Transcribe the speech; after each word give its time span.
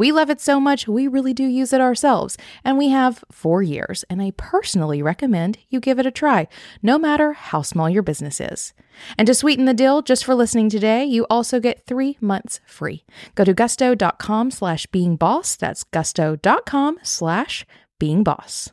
We 0.00 0.12
love 0.12 0.30
it 0.30 0.40
so 0.40 0.58
much, 0.58 0.88
we 0.88 1.06
really 1.08 1.34
do 1.34 1.44
use 1.44 1.74
it 1.74 1.80
ourselves, 1.82 2.38
and 2.64 2.78
we 2.78 2.88
have 2.88 3.22
four 3.30 3.62
years, 3.62 4.02
and 4.08 4.22
I 4.22 4.32
personally 4.38 5.02
recommend 5.02 5.58
you 5.68 5.78
give 5.78 5.98
it 5.98 6.06
a 6.06 6.10
try, 6.10 6.48
no 6.82 6.98
matter 6.98 7.34
how 7.34 7.60
small 7.60 7.90
your 7.90 8.02
business 8.02 8.40
is. 8.40 8.72
And 9.18 9.26
to 9.26 9.34
sweeten 9.34 9.66
the 9.66 9.74
deal, 9.74 10.00
just 10.00 10.24
for 10.24 10.34
listening 10.34 10.70
today, 10.70 11.04
you 11.04 11.26
also 11.28 11.60
get 11.60 11.84
three 11.84 12.16
months 12.18 12.60
free. 12.64 13.04
Go 13.34 13.44
to 13.44 13.52
gusto.com 13.52 14.50
slash 14.50 14.86
being 14.86 15.16
boss. 15.16 15.54
That's 15.54 15.84
gusto.com 15.84 16.98
slash 17.02 17.66
being 17.98 18.24
boss. 18.24 18.70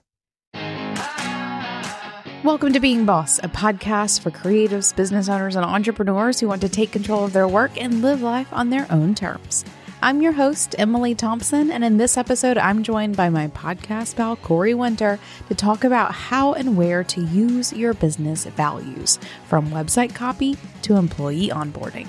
Welcome 2.45 2.71
to 2.71 2.80
Being 2.80 3.05
Boss, 3.05 3.39
a 3.39 3.49
podcast 3.49 4.21
for 4.21 4.31
creatives, 4.31 4.95
business 4.95 5.27
owners, 5.27 5.57
and 5.57 5.66
entrepreneurs 5.66 6.39
who 6.39 6.47
want 6.47 6.61
to 6.61 6.69
take 6.69 6.94
control 6.94 7.25
of 7.25 7.33
their 7.33 7.49
work 7.49 7.71
and 7.75 8.02
live 8.02 8.21
life 8.21 8.47
on 8.53 8.69
their 8.69 8.89
own 8.89 9.13
terms. 9.13 9.66
I'm 9.99 10.21
your 10.21 10.33
host, 10.33 10.75
Emily 10.77 11.15
Thompson, 11.15 11.71
and 11.71 11.83
in 11.83 11.97
this 11.97 12.17
episode, 12.17 12.59
I'm 12.59 12.83
joined 12.83 13.17
by 13.17 13.29
my 13.29 13.47
podcast 13.47 14.15
pal, 14.15 14.35
Corey 14.35 14.75
Winter, 14.75 15.17
to 15.47 15.55
talk 15.55 15.83
about 15.83 16.11
how 16.11 16.53
and 16.53 16.77
where 16.77 17.03
to 17.05 17.21
use 17.21 17.73
your 17.73 17.95
business 17.95 18.45
values, 18.45 19.17
from 19.47 19.72
website 19.72 20.13
copy 20.13 20.55
to 20.83 20.97
employee 20.97 21.49
onboarding. 21.49 22.07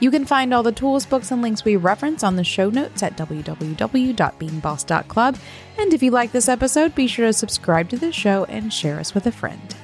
You 0.00 0.10
can 0.10 0.26
find 0.26 0.52
all 0.52 0.62
the 0.62 0.70
tools, 0.70 1.06
books, 1.06 1.30
and 1.30 1.40
links 1.40 1.64
we 1.64 1.76
reference 1.76 2.22
on 2.22 2.36
the 2.36 2.44
show 2.44 2.68
notes 2.68 3.02
at 3.02 3.16
www.beingboss.club. 3.16 5.38
And 5.78 5.94
if 5.94 6.02
you 6.02 6.10
like 6.10 6.32
this 6.32 6.48
episode, 6.48 6.94
be 6.94 7.06
sure 7.06 7.24
to 7.26 7.32
subscribe 7.32 7.88
to 7.88 7.96
the 7.96 8.12
show 8.12 8.44
and 8.44 8.70
share 8.70 9.00
us 9.00 9.14
with 9.14 9.26
a 9.26 9.32
friend. 9.32 9.74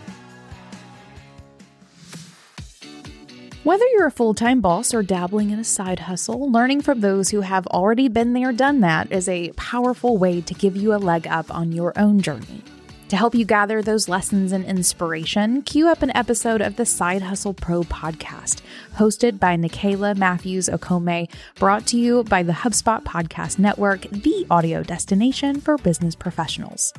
Whether 3.66 3.84
you're 3.94 4.06
a 4.06 4.12
full 4.12 4.32
time 4.32 4.60
boss 4.60 4.94
or 4.94 5.02
dabbling 5.02 5.50
in 5.50 5.58
a 5.58 5.64
side 5.64 5.98
hustle, 5.98 6.52
learning 6.52 6.82
from 6.82 7.00
those 7.00 7.30
who 7.30 7.40
have 7.40 7.66
already 7.66 8.06
been 8.06 8.32
there, 8.32 8.52
done 8.52 8.78
that 8.82 9.10
is 9.10 9.28
a 9.28 9.50
powerful 9.56 10.18
way 10.18 10.40
to 10.40 10.54
give 10.54 10.76
you 10.76 10.94
a 10.94 11.02
leg 11.02 11.26
up 11.26 11.52
on 11.52 11.72
your 11.72 11.92
own 11.98 12.20
journey. 12.20 12.62
To 13.08 13.16
help 13.16 13.34
you 13.34 13.44
gather 13.44 13.82
those 13.82 14.08
lessons 14.08 14.52
and 14.52 14.64
inspiration, 14.64 15.62
cue 15.62 15.88
up 15.88 16.02
an 16.02 16.16
episode 16.16 16.60
of 16.60 16.76
the 16.76 16.86
Side 16.86 17.22
Hustle 17.22 17.54
Pro 17.54 17.82
podcast, 17.82 18.62
hosted 18.94 19.40
by 19.40 19.56
Nicaila 19.56 20.16
Matthews 20.16 20.68
Okome, 20.68 21.28
brought 21.56 21.86
to 21.88 21.98
you 21.98 22.22
by 22.22 22.44
the 22.44 22.52
HubSpot 22.52 23.02
Podcast 23.02 23.58
Network, 23.58 24.02
the 24.02 24.46
audio 24.48 24.84
destination 24.84 25.60
for 25.60 25.76
business 25.76 26.14
professionals. 26.14 26.92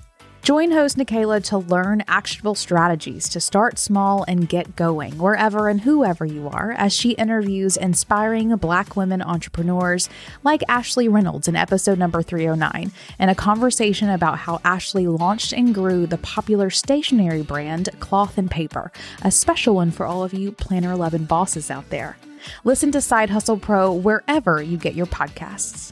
Join 0.48 0.72
host 0.72 0.96
Nicaila 0.96 1.44
to 1.50 1.58
learn 1.58 2.06
actionable 2.08 2.56
strategies 2.56 3.28
to 3.28 3.42
start 3.42 3.78
small 3.78 4.24
and 4.30 4.48
get 4.48 4.78
going 4.78 5.18
wherever 5.18 5.68
and 5.68 5.82
whoever 5.82 6.24
you 6.26 6.48
are 6.48 6.72
as 6.78 6.94
she 6.94 7.12
interviews 7.16 7.76
inspiring 7.76 8.56
Black 8.56 8.96
women 8.96 9.22
entrepreneurs 9.22 10.08
like 10.46 10.64
Ashley 10.70 11.10
Reynolds 11.10 11.50
in 11.50 11.58
episode 11.58 12.00
number 12.00 12.22
309 12.22 12.94
and 13.20 13.30
a 13.30 13.36
conversation 13.36 14.10
about 14.10 14.38
how 14.38 14.62
Ashley 14.64 15.06
launched 15.06 15.52
and 15.52 15.76
grew 15.76 16.08
the 16.08 16.20
popular 16.20 16.70
stationery 16.70 17.44
brand 17.44 17.90
Cloth 18.00 18.38
and 18.38 18.50
Paper, 18.50 18.90
a 19.24 19.32
special 19.32 19.76
one 19.76 19.92
for 19.92 20.06
all 20.06 20.24
of 20.24 20.34
you 20.34 20.54
Planner 20.54 20.94
11 20.94 21.26
bosses 21.26 21.70
out 21.70 21.90
there. 21.90 22.16
Listen 22.64 22.90
to 22.94 23.02
Side 23.02 23.32
Hustle 23.32 23.60
Pro 23.60 23.92
wherever 23.92 24.62
you 24.62 24.78
get 24.78 24.96
your 24.96 25.08
podcasts. 25.08 25.92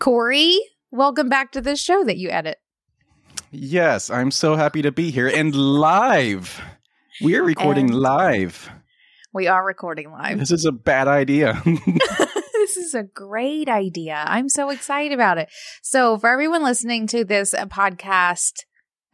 Corey, 0.00 0.58
welcome 0.90 1.28
back 1.28 1.52
to 1.52 1.60
this 1.60 1.78
show 1.78 2.02
that 2.04 2.16
you 2.16 2.30
edit. 2.30 2.56
Yes, 3.50 4.08
I'm 4.08 4.30
so 4.30 4.56
happy 4.56 4.80
to 4.80 4.90
be 4.90 5.10
here 5.10 5.28
and 5.28 5.54
live. 5.54 6.58
We 7.20 7.36
are 7.36 7.42
recording 7.42 7.90
And- 7.90 7.98
live. 8.00 8.70
We 9.34 9.46
are 9.46 9.62
recording 9.62 10.10
live. 10.10 10.38
This 10.38 10.52
is 10.52 10.64
a 10.64 10.72
bad 10.72 11.06
idea. 11.06 11.60
this 11.66 12.78
is 12.78 12.94
a 12.94 13.02
great 13.02 13.68
idea. 13.68 14.24
I'm 14.26 14.48
so 14.48 14.70
excited 14.70 15.12
about 15.12 15.36
it. 15.36 15.50
So, 15.82 16.16
for 16.16 16.30
everyone 16.30 16.64
listening 16.64 17.06
to 17.08 17.22
this 17.22 17.52
uh, 17.52 17.66
podcast 17.66 18.64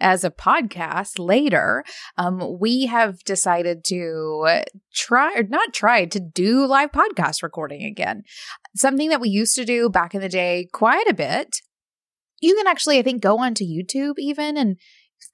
as 0.00 0.24
a 0.24 0.30
podcast 0.30 1.18
later, 1.18 1.84
um, 2.16 2.58
we 2.60 2.86
have 2.86 3.20
decided 3.24 3.84
to 3.84 4.62
try, 4.94 5.34
or 5.34 5.42
not 5.42 5.72
try, 5.72 6.04
to 6.04 6.20
do 6.20 6.66
live 6.66 6.92
podcast 6.92 7.42
recording 7.42 7.84
again. 7.84 8.22
Something 8.74 9.08
that 9.08 9.20
we 9.20 9.28
used 9.28 9.54
to 9.56 9.64
do 9.64 9.88
back 9.88 10.14
in 10.14 10.20
the 10.20 10.28
day 10.28 10.68
quite 10.72 11.08
a 11.08 11.14
bit. 11.14 11.56
You 12.40 12.54
can 12.54 12.66
actually, 12.66 12.98
I 12.98 13.02
think, 13.02 13.22
go 13.22 13.38
onto 13.38 13.64
YouTube 13.64 14.14
even 14.18 14.56
and 14.56 14.76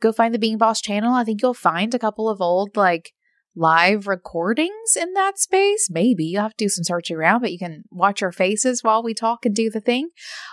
go 0.00 0.12
find 0.12 0.32
the 0.32 0.38
Being 0.38 0.58
Boss 0.58 0.80
channel. 0.80 1.14
I 1.14 1.24
think 1.24 1.42
you'll 1.42 1.54
find 1.54 1.92
a 1.92 1.98
couple 1.98 2.28
of 2.28 2.40
old, 2.40 2.76
like, 2.76 3.12
live 3.54 4.06
recordings 4.06 4.96
in 4.98 5.12
that 5.14 5.38
space. 5.38 5.88
Maybe 5.90 6.24
you'll 6.24 6.42
have 6.42 6.56
to 6.56 6.64
do 6.64 6.68
some 6.68 6.84
searching 6.84 7.16
around, 7.16 7.40
but 7.40 7.52
you 7.52 7.58
can 7.58 7.82
watch 7.90 8.22
our 8.22 8.32
faces 8.32 8.82
while 8.82 9.02
we 9.02 9.12
talk 9.12 9.44
and 9.44 9.54
do 9.54 9.68
the 9.68 9.80
thing. 9.80 10.08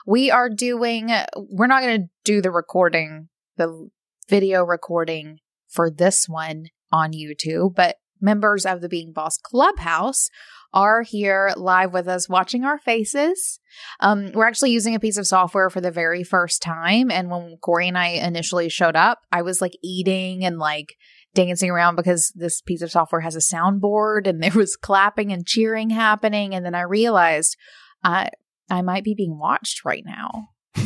We 0.05 0.31
are 0.31 0.49
doing, 0.49 1.09
we're 1.35 1.67
not 1.67 1.83
going 1.83 2.01
to 2.01 2.07
do 2.25 2.41
the 2.41 2.51
recording, 2.51 3.29
the 3.55 3.89
video 4.29 4.63
recording 4.63 5.39
for 5.67 5.89
this 5.89 6.29
one 6.29 6.67
on 6.91 7.11
YouTube, 7.11 7.75
but 7.75 7.97
members 8.21 8.65
of 8.65 8.81
the 8.81 8.89
Being 8.89 9.11
Boss 9.11 9.37
Clubhouse 9.37 10.29
are 10.71 11.01
here 11.01 11.51
live 11.57 11.93
with 11.93 12.07
us 12.07 12.29
watching 12.29 12.63
our 12.63 12.77
faces. 12.77 13.59
Um, 13.99 14.31
we're 14.33 14.45
actually 14.45 14.71
using 14.71 14.93
a 14.93 14.99
piece 14.99 15.17
of 15.17 15.25
software 15.25 15.69
for 15.69 15.81
the 15.81 15.91
very 15.91 16.23
first 16.23 16.61
time. 16.61 17.09
And 17.09 17.31
when 17.31 17.57
Corey 17.61 17.87
and 17.87 17.97
I 17.97 18.09
initially 18.09 18.69
showed 18.69 18.95
up, 18.95 19.19
I 19.31 19.41
was 19.41 19.61
like 19.61 19.73
eating 19.83 20.45
and 20.45 20.59
like 20.59 20.95
dancing 21.33 21.71
around 21.71 21.95
because 21.95 22.31
this 22.35 22.61
piece 22.61 22.81
of 22.81 22.91
software 22.91 23.21
has 23.21 23.35
a 23.35 23.39
soundboard 23.39 24.27
and 24.27 24.43
there 24.43 24.51
was 24.51 24.75
clapping 24.75 25.31
and 25.31 25.45
cheering 25.45 25.89
happening. 25.89 26.53
And 26.53 26.65
then 26.65 26.75
I 26.75 26.81
realized 26.81 27.57
I 28.03 28.29
I 28.69 28.83
might 28.83 29.03
be 29.03 29.15
being 29.15 29.39
watched 29.39 29.83
right 29.83 30.03
now. 30.05 30.49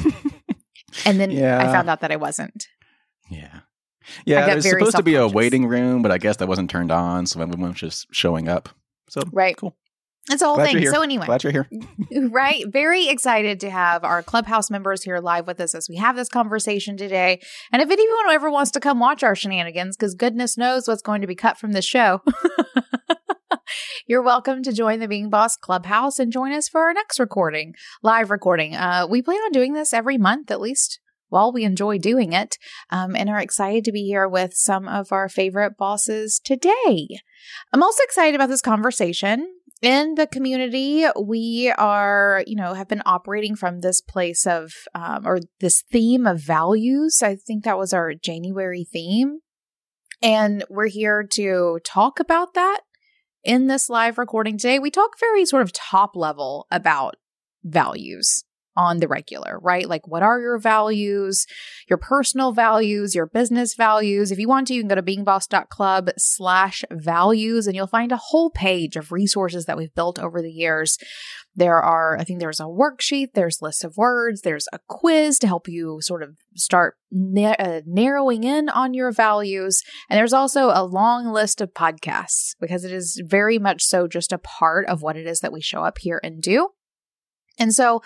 And 1.05 1.19
then 1.19 1.31
I 1.31 1.71
found 1.71 1.89
out 1.89 2.01
that 2.01 2.11
I 2.11 2.15
wasn't. 2.15 2.67
Yeah. 3.33 3.59
Yeah, 4.25 4.51
it 4.51 4.55
was 4.55 4.67
supposed 4.67 4.97
to 4.97 5.03
be 5.03 5.15
a 5.15 5.27
waiting 5.27 5.65
room, 5.65 6.01
but 6.01 6.11
I 6.11 6.17
guess 6.17 6.37
that 6.37 6.47
wasn't 6.47 6.69
turned 6.69 6.91
on, 6.91 7.25
so 7.25 7.41
everyone 7.41 7.69
was 7.69 7.79
just 7.79 8.07
showing 8.11 8.47
up. 8.47 8.69
So 9.09 9.21
Right. 9.31 9.55
cool. 9.55 9.75
It's 10.31 10.41
a 10.41 10.45
whole 10.45 10.55
Glad 10.55 10.71
thing. 10.71 10.85
So 10.87 11.01
anyway, 11.01 11.25
Glad 11.25 11.43
you're 11.43 11.51
here. 11.51 11.69
right? 12.29 12.63
Very 12.67 13.09
excited 13.09 13.59
to 13.59 13.69
have 13.69 14.05
our 14.05 14.23
clubhouse 14.23 14.69
members 14.71 15.03
here 15.03 15.19
live 15.19 15.47
with 15.47 15.59
us 15.59 15.75
as 15.75 15.89
we 15.89 15.97
have 15.97 16.15
this 16.15 16.29
conversation 16.29 16.95
today. 16.95 17.41
And 17.73 17.81
if 17.81 17.91
anyone 17.91 18.29
ever 18.29 18.49
wants 18.49 18.71
to 18.71 18.79
come 18.79 18.99
watch 18.99 19.21
our 19.21 19.35
shenanigans, 19.35 19.97
because 19.97 20.15
goodness 20.15 20.57
knows 20.57 20.87
what's 20.87 21.01
going 21.01 21.19
to 21.21 21.27
be 21.27 21.35
cut 21.35 21.57
from 21.57 21.73
the 21.73 21.81
show, 21.81 22.21
you're 24.07 24.21
welcome 24.21 24.63
to 24.63 24.71
join 24.71 24.99
the 24.99 25.09
Being 25.09 25.29
Boss 25.29 25.57
Clubhouse 25.57 26.19
and 26.19 26.31
join 26.31 26.53
us 26.53 26.69
for 26.69 26.81
our 26.81 26.93
next 26.93 27.19
recording, 27.19 27.73
live 28.01 28.31
recording. 28.31 28.75
Uh, 28.75 29.05
we 29.09 29.21
plan 29.21 29.39
on 29.39 29.51
doing 29.51 29.73
this 29.73 29.93
every 29.93 30.17
month 30.17 30.49
at 30.51 30.61
least. 30.61 30.99
While 31.33 31.51
we 31.51 31.63
enjoy 31.63 31.97
doing 31.97 32.31
it, 32.31 32.59
um, 32.91 33.15
and 33.15 33.27
are 33.27 33.39
excited 33.39 33.83
to 33.85 33.91
be 33.91 34.03
here 34.03 34.29
with 34.29 34.53
some 34.53 34.87
of 34.87 35.11
our 35.11 35.27
favorite 35.27 35.77
bosses 35.77 36.39
today. 36.39 37.07
I'm 37.73 37.81
also 37.81 38.03
excited 38.03 38.35
about 38.35 38.49
this 38.49 38.61
conversation. 38.61 39.47
In 39.81 40.13
the 40.13 40.27
community 40.27 41.07
we 41.19 41.73
are 41.75 42.43
you 42.45 42.55
know 42.55 42.75
have 42.75 42.87
been 42.87 43.01
operating 43.07 43.55
from 43.55 43.81
this 43.81 43.99
place 43.99 44.45
of 44.45 44.73
um, 44.93 45.25
or 45.25 45.39
this 45.59 45.81
theme 45.91 46.27
of 46.27 46.39
values. 46.39 47.23
I 47.23 47.35
think 47.35 47.63
that 47.63 47.79
was 47.79 47.93
our 47.93 48.13
january 48.13 48.85
theme. 48.93 49.39
And 50.21 50.63
we're 50.69 50.87
here 50.87 51.27
to 51.31 51.79
talk 51.83 52.19
about 52.19 52.53
that 52.53 52.81
in 53.43 53.65
this 53.65 53.89
live 53.89 54.19
recording 54.19 54.59
today. 54.59 54.77
We 54.77 54.91
talk 54.91 55.19
very 55.19 55.45
sort 55.45 55.63
of 55.63 55.73
top 55.73 56.11
level 56.15 56.67
about 56.69 57.15
values 57.63 58.43
on 58.75 58.99
the 58.99 59.07
regular, 59.07 59.59
right? 59.61 59.87
Like, 59.87 60.07
what 60.07 60.23
are 60.23 60.39
your 60.39 60.57
values, 60.57 61.45
your 61.89 61.97
personal 61.97 62.51
values, 62.51 63.15
your 63.15 63.27
business 63.27 63.75
values? 63.75 64.31
If 64.31 64.39
you 64.39 64.47
want 64.47 64.67
to, 64.67 64.73
you 64.73 64.81
can 64.81 64.87
go 64.87 64.95
to 64.95 65.03
beingboss.club 65.03 66.11
slash 66.17 66.83
values 66.91 67.67
and 67.67 67.75
you'll 67.75 67.87
find 67.87 68.11
a 68.11 68.17
whole 68.17 68.49
page 68.49 68.95
of 68.95 69.11
resources 69.11 69.65
that 69.65 69.77
we've 69.77 69.93
built 69.93 70.19
over 70.19 70.41
the 70.41 70.51
years. 70.51 70.97
There 71.55 71.79
are, 71.79 72.17
I 72.17 72.23
think 72.23 72.39
there's 72.39 72.59
a 72.59 72.63
worksheet, 72.63 73.33
there's 73.35 73.61
lists 73.61 73.83
of 73.83 73.95
words, 73.95 74.41
there's 74.41 74.67
a 74.73 74.79
quiz 74.87 75.37
to 75.39 75.47
help 75.47 75.67
you 75.67 75.99
sort 76.01 76.23
of 76.23 76.35
start 76.55 76.95
na- 77.11 77.55
uh, 77.59 77.81
narrowing 77.85 78.43
in 78.43 78.69
on 78.69 78.95
your 78.95 79.11
values. 79.11 79.83
And 80.09 80.17
there's 80.17 80.33
also 80.33 80.71
a 80.73 80.83
long 80.83 81.27
list 81.27 81.61
of 81.61 81.73
podcasts 81.73 82.55
because 82.59 82.83
it 82.83 82.91
is 82.91 83.21
very 83.23 83.59
much 83.59 83.83
so 83.83 84.07
just 84.07 84.33
a 84.33 84.39
part 84.39 84.87
of 84.87 85.03
what 85.03 85.15
it 85.15 85.27
is 85.27 85.41
that 85.41 85.53
we 85.53 85.61
show 85.61 85.83
up 85.83 85.99
here 85.99 86.19
and 86.23 86.41
do. 86.41 86.69
And 87.59 87.73
so, 87.73 88.01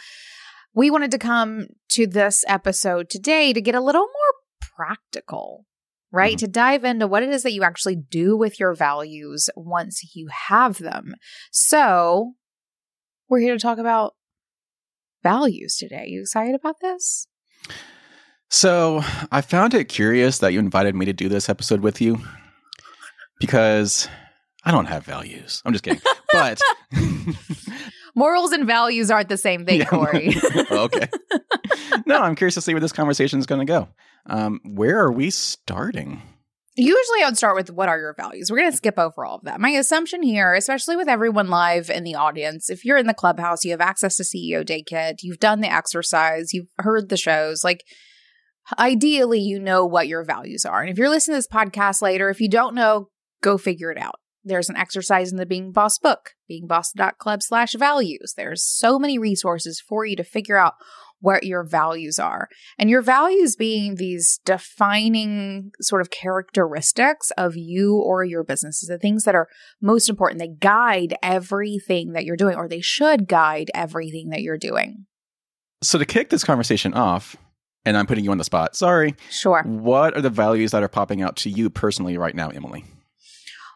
we 0.78 0.92
wanted 0.92 1.10
to 1.10 1.18
come 1.18 1.66
to 1.90 2.06
this 2.06 2.46
episode 2.48 3.10
today 3.10 3.52
to 3.52 3.60
get 3.60 3.74
a 3.74 3.82
little 3.82 4.04
more 4.06 4.34
practical, 4.62 5.66
right? 6.12 6.36
Mhm. 6.36 6.40
To 6.42 6.48
dive 6.48 6.84
into 6.86 7.08
what 7.08 7.24
it 7.24 7.30
is 7.30 7.42
that 7.42 7.54
you 7.54 7.64
actually 7.64 7.96
do 7.96 8.38
with 8.38 8.60
your 8.60 8.76
values 8.76 9.50
once 9.56 10.14
you 10.14 10.28
have 10.50 10.78
them. 10.78 11.16
So, 11.52 12.34
we're 13.28 13.40
here 13.40 13.56
to 13.56 13.60
talk 13.60 13.80
about 13.80 14.14
values 15.24 15.78
today. 15.78 16.06
You 16.10 16.22
excited 16.22 16.54
about 16.54 16.76
this? 16.80 17.28
So 18.50 19.02
I 19.32 19.42
found 19.42 19.74
it 19.74 19.86
curious 19.86 20.38
that 20.38 20.54
you 20.54 20.60
invited 20.60 20.96
me 20.96 21.06
to 21.06 21.12
do 21.12 21.28
this 21.28 21.50
episode 21.50 21.82
with 21.82 22.00
you 22.00 22.22
because 23.40 24.08
I 24.64 24.70
don't 24.72 24.86
have 24.86 25.04
values. 25.04 25.64
I'm 25.66 25.74
just 25.74 25.84
kidding. 25.84 26.02
But 26.34 26.60
Morals 28.18 28.52
and 28.52 28.66
values 28.66 29.12
aren't 29.12 29.30
the 29.30 29.38
same 29.38 29.64
thing, 29.64 29.80
Yeah. 29.82 29.86
Corey. 29.86 30.36
okay. 30.72 31.08
No, 32.08 32.20
I'm 32.22 32.36
curious 32.36 32.56
to 32.56 32.62
see 32.62 32.74
where 32.74 32.82
this 32.82 32.92
conversation 32.92 33.38
is 33.38 33.46
going 33.46 33.60
to 33.60 33.72
go. 33.72 33.88
Um, 34.26 34.60
where 34.66 35.00
are 35.00 35.12
we 35.12 35.30
starting? 35.30 36.24
Usually, 36.76 37.24
I 37.24 37.26
would 37.26 37.38
start 37.38 37.56
with 37.56 37.72
what 37.72 37.90
are 37.90 38.00
your 38.00 38.16
values? 38.18 38.50
We're 38.52 38.58
going 38.58 38.72
to 38.72 38.78
skip 38.78 38.98
over 38.98 39.24
all 39.24 39.36
of 39.36 39.44
that. 39.44 39.60
My 39.60 39.70
assumption 39.70 40.24
here, 40.24 40.54
especially 40.54 40.96
with 40.96 41.08
everyone 41.08 41.48
live 41.48 41.90
in 41.92 42.04
the 42.04 42.16
audience, 42.16 42.70
if 42.70 42.84
you're 42.84 42.98
in 42.98 43.08
the 43.08 43.14
clubhouse, 43.14 43.64
you 43.64 43.72
have 43.72 43.82
access 43.82 44.18
to 44.18 44.24
CEO 44.24 44.66
Day 44.66 44.84
Kit, 44.84 45.22
you've 45.22 45.40
done 45.40 45.62
the 45.62 45.72
exercise, 45.72 46.54
you've 46.54 46.68
heard 46.80 47.10
the 47.10 47.18
shows, 47.18 47.64
like 47.64 47.84
ideally, 48.80 49.40
you 49.40 49.60
know 49.60 49.86
what 49.86 50.08
your 50.08 50.24
values 50.24 50.66
are. 50.66 50.82
And 50.82 50.90
if 50.90 50.98
you're 50.98 51.10
listening 51.10 51.36
to 51.36 51.38
this 51.40 51.48
podcast 51.48 52.02
later, 52.02 52.30
if 52.30 52.42
you 52.42 52.50
don't 52.50 52.76
know, 52.76 53.10
go 53.42 53.58
figure 53.58 53.92
it 53.92 53.98
out. 54.00 54.16
There's 54.48 54.70
an 54.70 54.78
exercise 54.78 55.32
in 55.32 55.38
the 55.38 55.46
Being 55.46 55.72
Boss 55.72 56.00
book, 56.00 56.32
beingboss.club 56.50 57.44
slash 57.44 57.74
values. 57.74 58.34
There's 58.36 58.64
so 58.64 58.98
many 58.98 59.20
resources 59.20 59.80
for 59.80 60.06
you 60.06 60.16
to 60.16 60.24
figure 60.24 60.58
out 60.58 60.74
what 61.20 61.44
your 61.44 61.64
values 61.64 62.20
are. 62.20 62.48
And 62.78 62.90
your 62.90 63.02
values 63.02 63.56
being 63.56 63.96
these 63.96 64.40
defining 64.46 65.72
sort 65.82 66.02
of 66.02 66.10
characteristics 66.10 67.32
of 67.38 67.56
you 67.56 67.96
or 67.98 68.24
your 68.24 68.44
businesses, 68.44 68.88
the 68.88 69.00
things 69.00 69.24
that 69.24 69.36
are 69.36 69.48
most 69.82 70.10
important. 70.10 70.40
They 70.40 70.48
guide 70.48 71.16
everything 71.24 72.14
that 72.14 72.26
you're 72.26 72.36
doing, 72.36 72.56
or 72.56 72.68
they 72.68 72.82
should 72.82 73.28
guide 73.28 73.72
everything 73.74 74.30
that 74.30 74.42
you're 74.42 74.58
doing. 74.58 75.06
So 75.82 75.98
to 75.98 76.06
kick 76.06 76.30
this 76.30 76.44
conversation 76.44 76.94
off, 76.94 77.36
and 77.86 77.96
I'm 77.96 78.06
putting 78.06 78.26
you 78.26 78.32
on 78.32 78.38
the 78.38 78.44
spot. 78.44 78.76
Sorry. 78.76 79.16
Sure. 79.30 79.64
What 79.64 80.18
are 80.18 80.22
the 80.22 80.30
values 80.30 80.72
that 80.72 80.84
are 80.84 80.90
popping 80.90 81.22
out 81.22 81.38
to 81.38 81.50
you 81.50 81.70
personally 81.70 82.18
right 82.18 82.36
now, 82.36 82.50
Emily? 82.50 82.84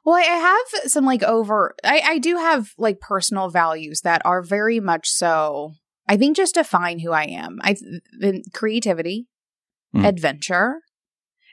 Well, 0.04 0.16
I 0.16 0.22
have 0.22 0.92
some 0.92 1.06
like 1.06 1.24
over, 1.24 1.76
I, 1.84 2.02
I 2.06 2.18
do 2.18 2.38
have 2.38 2.72
like 2.78 3.00
personal 3.00 3.50
values 3.50 4.02
that 4.02 4.22
are 4.26 4.42
very 4.42 4.80
much 4.80 5.08
so, 5.10 5.74
I 6.08 6.18
think 6.18 6.36
just 6.36 6.56
define 6.56 7.00
who 7.00 7.12
I 7.12 7.26
am. 7.26 7.60
I, 7.62 7.76
creativity, 8.54 9.28
Mhm. 9.96 10.06
adventure, 10.08 10.82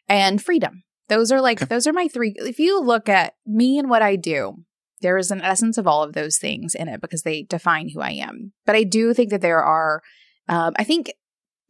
and 0.08 0.42
freedom. 0.42 0.82
Those 1.08 1.32
are 1.32 1.40
like, 1.40 1.58
Okay. 1.62 1.68
those 1.68 1.86
are 1.86 1.92
my 1.92 2.08
three. 2.08 2.34
If 2.36 2.58
you 2.58 2.80
look 2.80 3.08
at 3.08 3.34
me 3.46 3.78
and 3.78 3.90
what 3.90 4.02
I 4.02 4.16
do, 4.16 4.64
there 5.00 5.18
is 5.18 5.30
an 5.30 5.40
essence 5.42 5.76
of 5.78 5.86
all 5.86 6.02
of 6.02 6.12
those 6.12 6.38
things 6.38 6.74
in 6.74 6.88
it 6.88 7.00
because 7.00 7.22
they 7.22 7.42
define 7.42 7.88
who 7.90 8.00
I 8.00 8.10
am. 8.12 8.52
But 8.64 8.76
I 8.76 8.84
do 8.84 9.12
think 9.14 9.30
that 9.30 9.40
there 9.40 9.62
are, 9.62 10.02
um, 10.48 10.72
I 10.76 10.84
think 10.84 11.12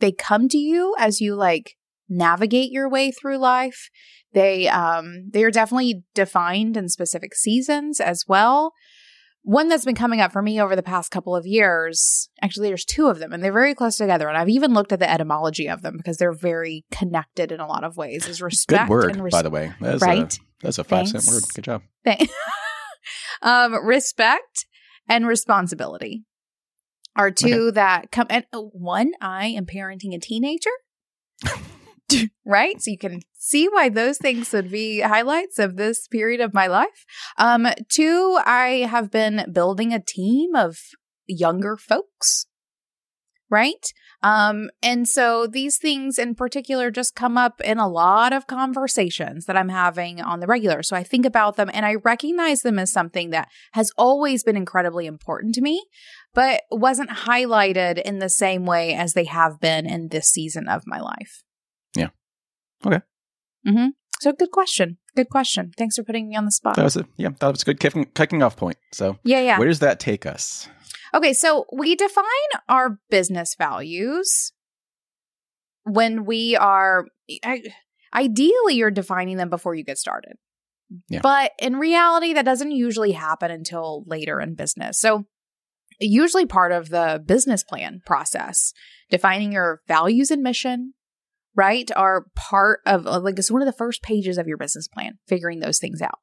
they 0.00 0.12
come 0.12 0.48
to 0.48 0.58
you 0.58 0.94
as 0.98 1.20
you 1.20 1.34
like 1.34 1.76
navigate 2.08 2.70
your 2.70 2.88
way 2.88 3.10
through 3.10 3.38
life. 3.38 3.90
They 4.32 4.68
um 4.68 5.30
they 5.30 5.44
are 5.44 5.50
definitely 5.50 6.04
defined 6.14 6.76
in 6.76 6.88
specific 6.88 7.34
seasons 7.34 8.00
as 8.00 8.24
well. 8.28 8.72
One 9.42 9.68
that's 9.68 9.84
been 9.84 9.94
coming 9.94 10.20
up 10.20 10.32
for 10.32 10.42
me 10.42 10.60
over 10.60 10.76
the 10.76 10.82
past 10.82 11.10
couple 11.10 11.34
of 11.34 11.46
years, 11.46 12.28
actually 12.42 12.68
there's 12.68 12.84
two 12.84 13.08
of 13.08 13.18
them 13.18 13.32
and 13.32 13.42
they're 13.42 13.52
very 13.52 13.74
close 13.74 13.96
together 13.96 14.28
and 14.28 14.36
I've 14.36 14.48
even 14.48 14.74
looked 14.74 14.92
at 14.92 14.98
the 14.98 15.10
etymology 15.10 15.68
of 15.68 15.82
them 15.82 15.96
because 15.96 16.18
they're 16.18 16.32
very 16.32 16.84
connected 16.90 17.50
in 17.50 17.60
a 17.60 17.66
lot 17.66 17.84
of 17.84 17.96
ways. 17.96 18.28
Is 18.28 18.42
respect 18.42 18.88
Good 18.88 18.90
word, 18.90 19.10
and 19.12 19.24
res- 19.24 19.32
by 19.32 19.42
the 19.42 19.50
way. 19.50 19.72
That's 19.80 20.02
right? 20.02 20.34
A, 20.34 20.40
that's 20.60 20.78
a 20.78 20.84
five 20.84 21.08
cent 21.08 21.26
word. 21.26 21.44
Good 21.54 21.64
job. 21.64 21.82
Um, 23.42 23.74
respect 23.84 24.66
and 25.08 25.26
responsibility 25.26 26.24
are 27.16 27.30
two 27.30 27.70
that 27.72 28.10
come. 28.10 28.26
And 28.30 28.44
uh, 28.52 28.60
one, 28.60 29.12
I 29.20 29.46
am 29.46 29.66
parenting 29.66 30.14
a 30.14 30.18
teenager, 30.18 30.70
right? 32.46 32.80
So 32.80 32.90
you 32.90 32.98
can 32.98 33.20
see 33.38 33.68
why 33.68 33.88
those 33.88 34.18
things 34.18 34.52
would 34.52 34.70
be 34.70 35.00
highlights 35.00 35.58
of 35.58 35.76
this 35.76 36.06
period 36.08 36.40
of 36.40 36.54
my 36.54 36.66
life. 36.66 37.04
Um, 37.36 37.66
two, 37.88 38.38
I 38.44 38.86
have 38.90 39.10
been 39.10 39.50
building 39.52 39.92
a 39.92 40.00
team 40.00 40.54
of 40.54 40.78
younger 41.26 41.76
folks. 41.76 42.46
Right. 43.50 43.86
Um, 44.22 44.68
and 44.82 45.08
so 45.08 45.46
these 45.46 45.78
things 45.78 46.18
in 46.18 46.34
particular 46.34 46.90
just 46.90 47.14
come 47.14 47.38
up 47.38 47.62
in 47.62 47.78
a 47.78 47.88
lot 47.88 48.34
of 48.34 48.46
conversations 48.46 49.46
that 49.46 49.56
I'm 49.56 49.70
having 49.70 50.20
on 50.20 50.40
the 50.40 50.46
regular. 50.46 50.82
So 50.82 50.96
I 50.96 51.02
think 51.02 51.24
about 51.24 51.56
them 51.56 51.70
and 51.72 51.86
I 51.86 51.94
recognize 51.94 52.60
them 52.60 52.78
as 52.78 52.92
something 52.92 53.30
that 53.30 53.48
has 53.72 53.90
always 53.96 54.44
been 54.44 54.56
incredibly 54.56 55.06
important 55.06 55.54
to 55.54 55.62
me, 55.62 55.82
but 56.34 56.62
wasn't 56.70 57.10
highlighted 57.10 58.02
in 58.02 58.18
the 58.18 58.28
same 58.28 58.66
way 58.66 58.92
as 58.92 59.14
they 59.14 59.24
have 59.24 59.60
been 59.60 59.86
in 59.86 60.08
this 60.08 60.28
season 60.28 60.68
of 60.68 60.82
my 60.84 61.00
life. 61.00 61.42
Okay. 62.86 63.00
Mm-hmm. 63.66 63.88
So 64.20 64.32
good 64.32 64.50
question. 64.50 64.98
Good 65.14 65.28
question. 65.28 65.72
Thanks 65.76 65.96
for 65.96 66.02
putting 66.02 66.28
me 66.28 66.36
on 66.36 66.44
the 66.44 66.50
spot. 66.50 66.76
That 66.76 66.84
was 66.84 66.96
a 66.96 67.06
yeah, 67.16 67.30
that 67.40 67.50
was 67.50 67.62
a 67.62 67.64
good 67.64 67.80
kicking, 67.80 68.06
kicking 68.06 68.42
off 68.42 68.56
point. 68.56 68.78
So 68.92 69.18
yeah, 69.24 69.40
yeah. 69.40 69.58
where 69.58 69.68
does 69.68 69.80
that 69.80 70.00
take 70.00 70.26
us? 70.26 70.68
Okay, 71.14 71.32
so 71.32 71.64
we 71.72 71.94
define 71.94 72.24
our 72.68 72.98
business 73.10 73.54
values 73.56 74.52
when 75.84 76.24
we 76.24 76.56
are 76.56 77.06
ideally 78.14 78.74
you're 78.74 78.90
defining 78.90 79.36
them 79.36 79.50
before 79.50 79.74
you 79.74 79.84
get 79.84 79.98
started. 79.98 80.34
Yeah. 81.08 81.20
But 81.22 81.52
in 81.58 81.76
reality 81.76 82.32
that 82.34 82.44
doesn't 82.44 82.72
usually 82.72 83.12
happen 83.12 83.50
until 83.50 84.04
later 84.06 84.40
in 84.40 84.54
business. 84.54 84.98
So 84.98 85.26
usually 86.00 86.46
part 86.46 86.72
of 86.72 86.88
the 86.90 87.22
business 87.24 87.62
plan 87.62 88.00
process, 88.04 88.72
defining 89.10 89.52
your 89.52 89.82
values 89.86 90.30
and 90.30 90.42
mission, 90.42 90.94
right, 91.58 91.90
are 91.94 92.26
part 92.34 92.80
of 92.86 93.04
like 93.04 93.38
it's 93.38 93.50
one 93.50 93.60
of 93.60 93.66
the 93.66 93.72
first 93.72 94.02
pages 94.02 94.38
of 94.38 94.46
your 94.46 94.56
business 94.56 94.88
plan, 94.88 95.18
figuring 95.26 95.60
those 95.60 95.78
things 95.78 96.00
out. 96.00 96.18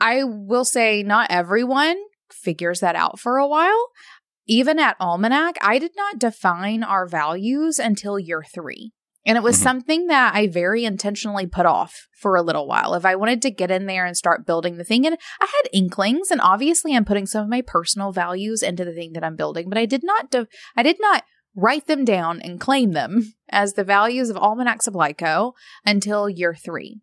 I 0.00 0.22
will 0.24 0.64
say 0.64 1.02
not 1.02 1.30
everyone 1.30 1.96
figures 2.30 2.80
that 2.80 2.94
out 2.94 3.18
for 3.18 3.38
a 3.38 3.48
while. 3.48 3.88
Even 4.46 4.78
at 4.78 4.96
Almanac, 5.00 5.56
I 5.60 5.78
did 5.78 5.92
not 5.96 6.18
define 6.18 6.82
our 6.82 7.06
values 7.06 7.78
until 7.78 8.18
year 8.18 8.44
three. 8.54 8.92
And 9.26 9.36
it 9.36 9.42
was 9.42 9.58
Mhm. 9.58 9.62
something 9.62 10.06
that 10.06 10.34
I 10.34 10.46
very 10.46 10.84
intentionally 10.84 11.46
put 11.46 11.66
off 11.66 12.08
for 12.18 12.36
a 12.36 12.42
little 12.42 12.66
while. 12.66 12.94
If 12.94 13.04
I 13.04 13.16
wanted 13.16 13.42
to 13.42 13.50
get 13.50 13.70
in 13.70 13.84
there 13.86 14.06
and 14.06 14.16
start 14.16 14.46
building 14.46 14.76
the 14.78 14.84
thing, 14.84 15.06
and 15.06 15.16
I 15.40 15.46
had 15.46 15.68
inklings, 15.72 16.30
and 16.30 16.40
obviously 16.40 16.96
I'm 16.96 17.04
putting 17.04 17.26
some 17.26 17.42
of 17.42 17.50
my 17.50 17.60
personal 17.60 18.12
values 18.12 18.62
into 18.62 18.84
the 18.84 18.94
thing 18.94 19.12
that 19.12 19.22
I'm 19.22 19.36
building, 19.36 19.68
but 19.68 19.76
I 19.76 19.84
did 19.84 20.02
not, 20.02 20.30
de- 20.30 20.48
I 20.74 20.82
did 20.82 20.96
not 21.00 21.24
write 21.54 21.86
them 21.86 22.04
down 22.04 22.40
and 22.40 22.60
claim 22.60 22.92
them 22.92 23.34
as 23.48 23.74
the 23.74 23.84
values 23.84 24.30
of 24.30 24.36
Almanac 24.36 24.82
Supply 24.82 25.12
Co. 25.12 25.54
until 25.84 26.28
year 26.28 26.54
three. 26.54 27.00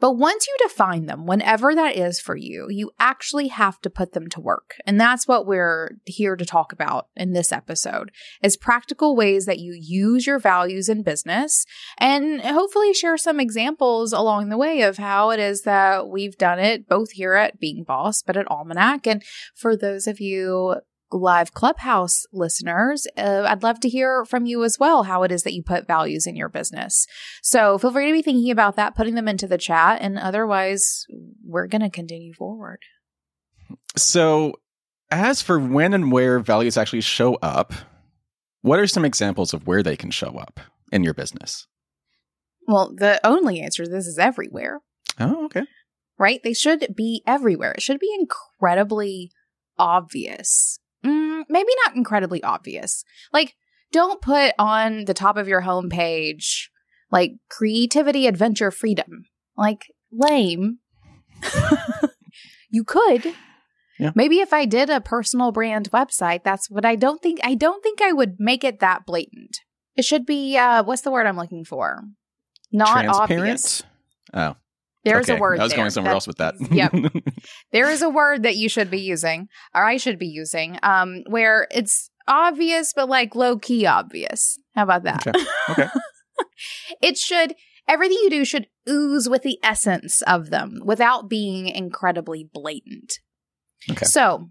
But 0.00 0.12
once 0.12 0.46
you 0.48 0.56
define 0.62 1.04
them, 1.04 1.26
whenever 1.26 1.74
that 1.74 1.94
is 1.94 2.18
for 2.18 2.34
you, 2.34 2.68
you 2.70 2.90
actually 2.98 3.48
have 3.48 3.78
to 3.82 3.90
put 3.90 4.12
them 4.12 4.28
to 4.28 4.40
work. 4.40 4.76
And 4.86 4.98
that's 4.98 5.28
what 5.28 5.46
we're 5.46 5.96
here 6.06 6.36
to 6.36 6.46
talk 6.46 6.72
about 6.72 7.08
in 7.14 7.34
this 7.34 7.52
episode 7.52 8.10
is 8.42 8.56
practical 8.56 9.14
ways 9.14 9.44
that 9.44 9.58
you 9.58 9.78
use 9.78 10.26
your 10.26 10.38
values 10.38 10.88
in 10.88 11.02
business 11.02 11.66
and 11.98 12.40
hopefully 12.40 12.94
share 12.94 13.18
some 13.18 13.38
examples 13.38 14.14
along 14.14 14.48
the 14.48 14.56
way 14.56 14.80
of 14.80 14.96
how 14.96 15.30
it 15.30 15.38
is 15.38 15.62
that 15.62 16.08
we've 16.08 16.38
done 16.38 16.58
it 16.58 16.88
both 16.88 17.10
here 17.12 17.34
at 17.34 17.60
Being 17.60 17.84
Boss, 17.84 18.22
but 18.22 18.38
at 18.38 18.50
Almanac. 18.50 19.06
And 19.06 19.22
for 19.54 19.76
those 19.76 20.06
of 20.06 20.18
you 20.18 20.76
live 21.12 21.52
clubhouse 21.52 22.24
listeners 22.32 23.06
uh, 23.16 23.44
i'd 23.48 23.62
love 23.62 23.80
to 23.80 23.88
hear 23.88 24.24
from 24.24 24.46
you 24.46 24.62
as 24.64 24.78
well 24.78 25.04
how 25.04 25.22
it 25.22 25.32
is 25.32 25.42
that 25.42 25.54
you 25.54 25.62
put 25.62 25.86
values 25.86 26.26
in 26.26 26.36
your 26.36 26.48
business. 26.48 27.06
So 27.42 27.78
feel 27.78 27.92
free 27.92 28.06
to 28.06 28.12
be 28.12 28.22
thinking 28.22 28.50
about 28.50 28.76
that 28.76 28.94
putting 28.94 29.14
them 29.14 29.28
into 29.28 29.46
the 29.46 29.58
chat 29.58 30.00
and 30.00 30.18
otherwise 30.18 31.06
we're 31.44 31.66
going 31.66 31.82
to 31.82 31.90
continue 31.90 32.32
forward. 32.32 32.78
So, 33.96 34.54
as 35.10 35.42
for 35.42 35.58
when 35.58 35.92
and 35.92 36.12
where 36.12 36.38
values 36.38 36.76
actually 36.76 37.00
show 37.00 37.34
up, 37.42 37.72
what 38.62 38.78
are 38.78 38.86
some 38.86 39.04
examples 39.04 39.52
of 39.52 39.66
where 39.66 39.82
they 39.82 39.96
can 39.96 40.10
show 40.10 40.36
up 40.36 40.60
in 40.92 41.02
your 41.04 41.14
business? 41.14 41.66
well 42.66 42.92
the 42.94 43.18
only 43.24 43.60
answer 43.60 43.84
to 43.84 43.90
this 43.90 44.06
is 44.06 44.18
everywhere. 44.18 44.80
Oh, 45.18 45.46
okay. 45.46 45.64
right? 46.18 46.40
They 46.42 46.54
should 46.54 46.94
be 46.96 47.22
everywhere. 47.26 47.72
It 47.72 47.82
should 47.82 47.98
be 47.98 48.14
incredibly 48.18 49.32
obvious 49.78 50.78
mm, 51.04 51.44
maybe 51.48 51.70
not 51.84 51.96
incredibly 51.96 52.42
obvious 52.42 53.04
like 53.32 53.54
don't 53.92 54.22
put 54.22 54.52
on 54.58 55.04
the 55.06 55.14
top 55.14 55.36
of 55.36 55.48
your 55.48 55.62
homepage 55.62 56.68
like 57.10 57.32
creativity 57.48 58.26
adventure 58.26 58.70
freedom 58.70 59.24
like 59.56 59.86
lame 60.12 60.78
you 62.70 62.84
could 62.84 63.34
Yeah. 63.98 64.12
Maybe 64.14 64.40
if 64.40 64.54
I 64.54 64.64
did 64.64 64.88
a 64.88 65.00
personal 65.02 65.52
brand 65.52 65.90
website, 65.90 66.42
that's 66.42 66.70
what 66.70 66.86
I 66.86 66.96
don't 66.96 67.20
think 67.20 67.38
I 67.42 67.54
don't 67.54 67.82
think 67.82 68.00
I 68.00 68.12
would 68.12 68.36
make 68.38 68.64
it 68.64 68.80
that 68.80 69.04
blatant. 69.04 69.58
It 69.94 70.06
should 70.06 70.24
be 70.24 70.56
uh 70.56 70.82
what's 70.84 71.02
the 71.02 71.10
word 71.10 71.26
I'm 71.26 71.36
looking 71.36 71.64
for? 71.66 72.00
Not 72.72 73.04
obvious. 73.06 73.82
Oh, 74.32 74.56
There's 75.04 75.30
okay. 75.30 75.38
a 75.38 75.40
word. 75.40 75.60
I 75.60 75.62
was 75.62 75.72
there 75.72 75.78
going 75.78 75.90
somewhere 75.90 76.12
else 76.12 76.26
with 76.26 76.36
that. 76.38 76.54
Yep. 76.70 76.94
There 77.72 77.88
is 77.88 78.02
a 78.02 78.10
word 78.10 78.42
that 78.42 78.56
you 78.56 78.68
should 78.68 78.90
be 78.90 79.00
using, 79.00 79.48
or 79.74 79.84
I 79.84 79.96
should 79.96 80.18
be 80.18 80.26
using, 80.26 80.78
um, 80.82 81.22
where 81.28 81.68
it's 81.70 82.10
obvious 82.28 82.92
but 82.94 83.08
like 83.08 83.34
low 83.34 83.58
key 83.58 83.86
obvious. 83.86 84.58
How 84.74 84.84
about 84.84 85.04
that? 85.04 85.26
Okay. 85.26 85.44
Okay. 85.70 85.88
it 87.02 87.16
should 87.16 87.54
everything 87.88 88.18
you 88.22 88.30
do 88.30 88.44
should 88.44 88.68
ooze 88.88 89.28
with 89.28 89.42
the 89.42 89.58
essence 89.62 90.22
of 90.22 90.50
them 90.50 90.80
without 90.84 91.28
being 91.28 91.68
incredibly 91.68 92.48
blatant. 92.52 93.14
Okay. 93.90 94.04
So 94.04 94.50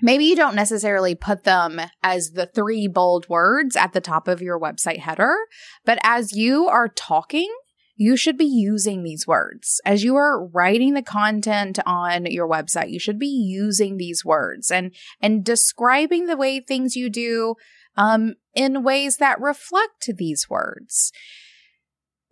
maybe 0.00 0.24
you 0.24 0.36
don't 0.36 0.54
necessarily 0.54 1.14
put 1.14 1.44
them 1.44 1.80
as 2.02 2.30
the 2.30 2.46
three 2.46 2.88
bold 2.88 3.28
words 3.28 3.76
at 3.76 3.92
the 3.92 4.00
top 4.00 4.28
of 4.28 4.40
your 4.40 4.58
website 4.58 5.00
header, 5.00 5.36
but 5.84 5.98
as 6.02 6.32
you 6.32 6.68
are 6.68 6.88
talking, 6.88 7.52
you 8.00 8.16
should 8.16 8.38
be 8.38 8.46
using 8.46 9.02
these 9.02 9.26
words. 9.26 9.78
As 9.84 10.02
you 10.02 10.16
are 10.16 10.46
writing 10.46 10.94
the 10.94 11.02
content 11.02 11.78
on 11.84 12.24
your 12.24 12.48
website, 12.48 12.90
you 12.90 12.98
should 12.98 13.18
be 13.18 13.26
using 13.26 13.98
these 13.98 14.24
words 14.24 14.70
and 14.70 14.94
and 15.20 15.44
describing 15.44 16.24
the 16.24 16.36
way 16.36 16.60
things 16.60 16.96
you 16.96 17.10
do 17.10 17.56
um, 17.98 18.36
in 18.54 18.82
ways 18.82 19.18
that 19.18 19.38
reflect 19.38 20.08
these 20.16 20.48
words. 20.48 21.12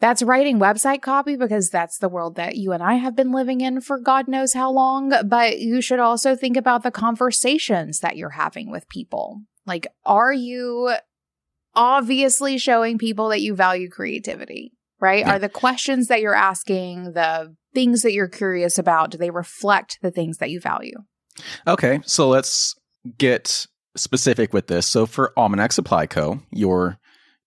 That's 0.00 0.22
writing 0.22 0.58
website 0.58 1.02
copy 1.02 1.36
because 1.36 1.68
that's 1.68 1.98
the 1.98 2.08
world 2.08 2.36
that 2.36 2.56
you 2.56 2.72
and 2.72 2.82
I 2.82 2.94
have 2.94 3.14
been 3.14 3.30
living 3.30 3.60
in 3.60 3.82
for 3.82 3.98
God 3.98 4.26
knows 4.26 4.54
how 4.54 4.70
long. 4.72 5.12
But 5.26 5.58
you 5.58 5.82
should 5.82 5.98
also 5.98 6.34
think 6.34 6.56
about 6.56 6.82
the 6.82 6.90
conversations 6.90 8.00
that 8.00 8.16
you're 8.16 8.30
having 8.30 8.70
with 8.70 8.88
people. 8.88 9.42
Like, 9.66 9.86
are 10.06 10.32
you 10.32 10.94
obviously 11.74 12.56
showing 12.56 12.96
people 12.96 13.28
that 13.28 13.42
you 13.42 13.54
value 13.54 13.90
creativity, 13.90 14.72
right? 15.00 15.20
Yeah. 15.20 15.36
Are 15.36 15.38
the 15.38 15.48
questions 15.48 16.08
that 16.08 16.20
you're 16.20 16.34
asking, 16.34 17.12
the 17.12 17.54
things 17.74 18.02
that 18.02 18.12
you're 18.12 18.28
curious 18.28 18.78
about, 18.78 19.10
do 19.10 19.18
they 19.18 19.30
reflect 19.30 19.98
the 20.02 20.10
things 20.10 20.38
that 20.38 20.50
you 20.50 20.60
value? 20.60 20.96
Okay, 21.66 22.00
so 22.04 22.28
let's 22.28 22.74
get 23.16 23.66
specific 23.96 24.52
with 24.52 24.66
this. 24.66 24.86
So 24.86 25.06
for 25.06 25.32
Almanac 25.36 25.72
Supply 25.72 26.06
Co., 26.06 26.40
your 26.50 26.98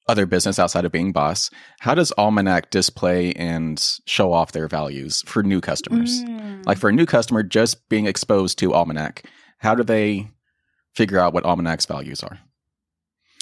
other 0.08 0.26
business 0.26 0.60
outside 0.60 0.86
of 0.86 0.92
being 0.92 1.12
boss, 1.12 1.50
how 1.80 1.96
does 1.96 2.12
Almanac 2.14 2.70
display 2.70 3.34
and 3.34 3.82
show 4.06 4.34
off 4.34 4.52
their 4.52 4.68
values 4.68 5.24
for 5.26 5.44
new 5.44 5.62
customers? 5.62 6.24
Mm. 6.24 6.66
Like 6.66 6.78
for 6.78 6.90
a 6.90 6.94
new 6.94 7.06
customer 7.06 7.44
just 7.44 7.88
being 7.90 8.08
exposed 8.08 8.58
to 8.60 8.74
Almanac, 8.74 9.24
how 9.58 9.76
do 9.76 9.84
they 9.84 10.30
figure 10.96 11.20
out 11.20 11.34
what 11.34 11.46
Almanac's 11.46 11.86
values 11.86 12.24
are? 12.24 12.40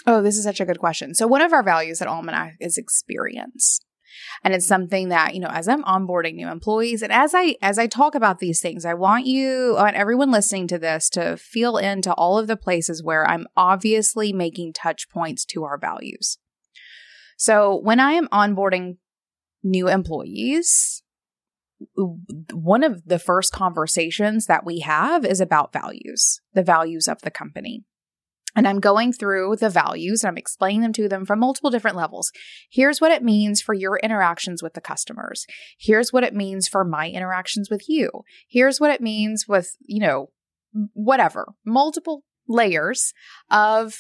Oh, 0.06 0.22
this 0.22 0.38
is 0.38 0.44
such 0.44 0.60
a 0.60 0.66
good 0.66 0.80
question. 0.80 1.14
So, 1.14 1.28
one 1.28 1.42
of 1.42 1.54
our 1.54 1.64
values 1.64 2.02
at 2.02 2.08
Almanac 2.08 2.56
is 2.60 2.78
experience. 2.78 3.80
And 4.44 4.54
it's 4.54 4.68
something 4.68 5.10
that, 5.10 5.34
you 5.34 5.40
know, 5.40 5.50
as 5.50 5.68
I'm 5.68 5.84
onboarding 5.84 6.36
new 6.36 6.48
employees 6.48 7.02
and 7.02 7.12
as 7.12 7.34
I 7.36 7.56
as 7.62 7.78
I 7.78 7.88
talk 7.88 8.16
about 8.16 8.40
these 8.40 8.62
things, 8.62 8.86
I 8.86 8.94
want 8.94 9.26
you 9.26 9.76
I 9.78 9.84
want 9.84 9.96
everyone 9.96 10.32
listening 10.32 10.68
to 10.68 10.80
this 10.80 11.10
to 11.12 11.38
feel 11.38 11.78
into 11.78 12.14
all 12.14 12.38
of 12.38 12.48
the 12.48 12.58
places 12.58 13.04
where 13.04 13.28
I'm 13.28 13.48
obviously 13.56 14.34
making 14.34 14.74
touch 14.74 15.10
points 15.10 15.46
to 15.46 15.64
our 15.64 15.78
values. 15.78 16.38
So, 17.38 17.80
when 17.82 18.00
I 18.02 18.14
am 18.14 18.28
onboarding 18.30 18.98
new 19.64 19.88
employees, 19.88 21.04
one 21.96 22.84
of 22.84 23.06
the 23.06 23.20
first 23.20 23.54
conversations 23.54 24.48
that 24.48 24.66
we 24.66 24.80
have 24.80 25.24
is 25.26 25.40
about 25.40 25.72
values, 25.72 26.42
the 26.54 26.64
values 26.64 27.08
of 27.08 27.22
the 27.22 27.32
company. 27.32 27.84
And 28.56 28.68
I'm 28.68 28.80
going 28.80 29.14
through 29.14 29.58
the 29.58 29.70
values 29.70 30.24
and 30.24 30.30
I'm 30.30 30.38
explaining 30.38 30.82
them 30.82 30.94
to 30.94 31.08
them 31.08 31.26
from 31.26 31.40
multiple 31.40 31.70
different 31.70 31.98
levels. 31.98 32.32
Here's 32.72 33.00
what 33.00 33.12
it 33.12 33.24
means 33.24 33.62
for 33.62 33.74
your 33.74 33.98
interactions 34.00 34.64
with 34.64 34.74
the 34.74 34.82
customers. 34.82 35.46
Here's 35.80 36.12
what 36.12 36.24
it 36.24 36.34
means 36.34 36.68
for 36.68 36.84
my 36.84 37.10
interactions 37.10 37.70
with 37.70 37.88
you. 37.88 38.10
Here's 38.48 38.80
what 38.80 38.92
it 38.92 39.02
means 39.02 39.48
with, 39.48 39.76
you 39.86 40.00
know, 40.00 40.32
whatever, 40.94 41.54
multiple 41.66 42.24
layers 42.48 43.14
of 43.52 43.96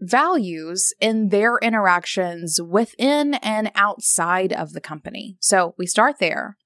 values 0.00 0.92
in 1.00 1.28
their 1.28 1.58
interactions 1.58 2.60
within 2.60 3.34
and 3.34 3.70
outside 3.74 4.52
of 4.52 4.72
the 4.72 4.80
company. 4.80 5.36
So 5.40 5.74
we 5.78 5.86
start 5.86 6.18
there 6.18 6.56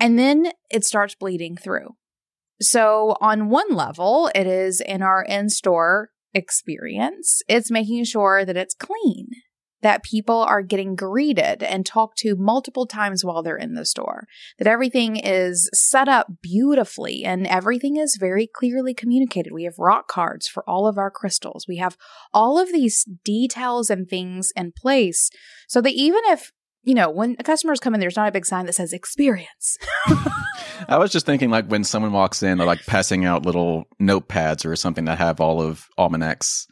and 0.00 0.18
then 0.18 0.52
it 0.70 0.84
starts 0.84 1.14
bleeding 1.14 1.56
through. 1.56 1.96
So, 2.60 3.16
on 3.20 3.48
one 3.48 3.74
level, 3.74 4.30
it 4.32 4.46
is 4.46 4.80
in 4.80 5.02
our 5.02 5.22
in 5.22 5.48
store 5.48 6.10
experience, 6.34 7.42
it's 7.48 7.70
making 7.70 8.04
sure 8.04 8.44
that 8.44 8.56
it's 8.56 8.74
clean, 8.74 9.28
that 9.82 10.02
people 10.02 10.38
are 10.38 10.62
getting 10.62 10.96
greeted 10.96 11.62
and 11.62 11.84
talked 11.84 12.18
to 12.18 12.34
multiple 12.36 12.86
times 12.86 13.24
while 13.24 13.42
they're 13.42 13.56
in 13.56 13.74
the 13.74 13.84
store, 13.84 14.26
that 14.58 14.66
everything 14.66 15.16
is 15.16 15.68
set 15.74 16.08
up 16.08 16.26
beautifully 16.42 17.24
and 17.24 17.46
everything 17.46 17.96
is 17.96 18.16
very 18.18 18.48
clearly 18.52 18.94
communicated. 18.94 19.52
We 19.52 19.64
have 19.64 19.78
rock 19.78 20.08
cards 20.08 20.48
for 20.48 20.68
all 20.68 20.86
of 20.86 20.98
our 20.98 21.10
crystals. 21.10 21.66
We 21.68 21.76
have 21.76 21.96
all 22.32 22.58
of 22.58 22.72
these 22.72 23.04
details 23.24 23.90
and 23.90 24.08
things 24.08 24.52
in 24.56 24.72
place 24.72 25.30
so 25.68 25.80
that 25.82 25.92
even 25.92 26.20
if 26.26 26.50
you 26.86 26.94
know, 26.94 27.10
when 27.10 27.34
customers 27.36 27.80
come 27.80 27.94
in, 27.94 28.00
there's 28.00 28.16
not 28.16 28.28
a 28.28 28.32
big 28.32 28.44
sign 28.44 28.66
that 28.66 28.74
says 28.74 28.92
experience. 28.92 29.78
I 30.88 30.98
was 30.98 31.10
just 31.12 31.26
thinking 31.26 31.50
like 31.50 31.66
when 31.66 31.84
someone 31.84 32.12
walks 32.12 32.42
in, 32.42 32.58
they're 32.58 32.66
like 32.66 32.84
passing 32.86 33.24
out 33.24 33.44
little 33.46 33.84
notepads 34.00 34.64
or 34.64 34.74
something 34.76 35.04
that 35.06 35.18
have 35.18 35.40
all 35.40 35.60
of 35.62 35.86
Almanac's 35.98 36.66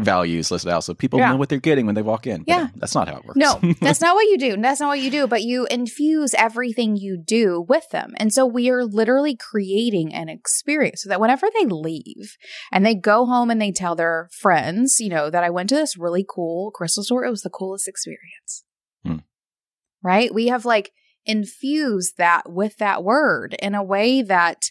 values 0.00 0.50
listed 0.50 0.72
out 0.72 0.82
so 0.82 0.92
people 0.92 1.20
Yeah. 1.20 1.30
know 1.30 1.36
what 1.36 1.48
they're 1.48 1.60
getting 1.60 1.86
when 1.86 1.94
they 1.94 2.02
walk 2.02 2.26
in. 2.26 2.42
But 2.42 2.48
Yeah. 2.48 2.66
that's 2.74 2.96
not 2.96 3.06
how 3.06 3.18
it 3.18 3.24
works. 3.24 3.36
No, 3.36 3.60
that's 3.80 4.00
not 4.00 4.16
what 4.16 4.22
you 4.26 4.36
do. 4.36 4.56
That's 4.60 4.80
not 4.80 4.88
what 4.88 4.98
you 5.00 5.08
do, 5.08 5.28
but 5.28 5.42
you 5.44 5.66
infuse 5.70 6.34
everything 6.34 6.96
you 6.96 7.16
do 7.16 7.64
with 7.68 7.88
them. 7.90 8.12
And 8.16 8.32
so 8.32 8.44
we 8.44 8.68
are 8.70 8.84
literally 8.84 9.36
creating 9.36 10.12
an 10.12 10.28
experience 10.28 11.04
so 11.04 11.08
that 11.10 11.20
whenever 11.20 11.46
they 11.56 11.64
leave 11.66 12.36
and 12.72 12.84
they 12.84 12.96
go 12.96 13.24
home 13.24 13.50
and 13.52 13.62
they 13.62 13.70
tell 13.70 13.94
their 13.94 14.28
friends, 14.32 14.98
you 14.98 15.10
know, 15.10 15.30
that 15.30 15.44
I 15.44 15.50
went 15.50 15.68
to 15.68 15.76
this 15.76 15.96
really 15.96 16.26
cool 16.28 16.72
crystal 16.72 17.04
store, 17.04 17.24
it 17.24 17.30
was 17.30 17.42
the 17.42 17.50
coolest 17.50 17.86
experience. 17.86 18.64
Hmm. 19.04 19.18
Right? 20.02 20.34
We 20.34 20.48
have 20.48 20.64
like 20.64 20.90
infused 21.26 22.16
that 22.18 22.50
with 22.50 22.76
that 22.78 23.02
word 23.02 23.56
in 23.60 23.74
a 23.74 23.82
way 23.82 24.22
that 24.22 24.70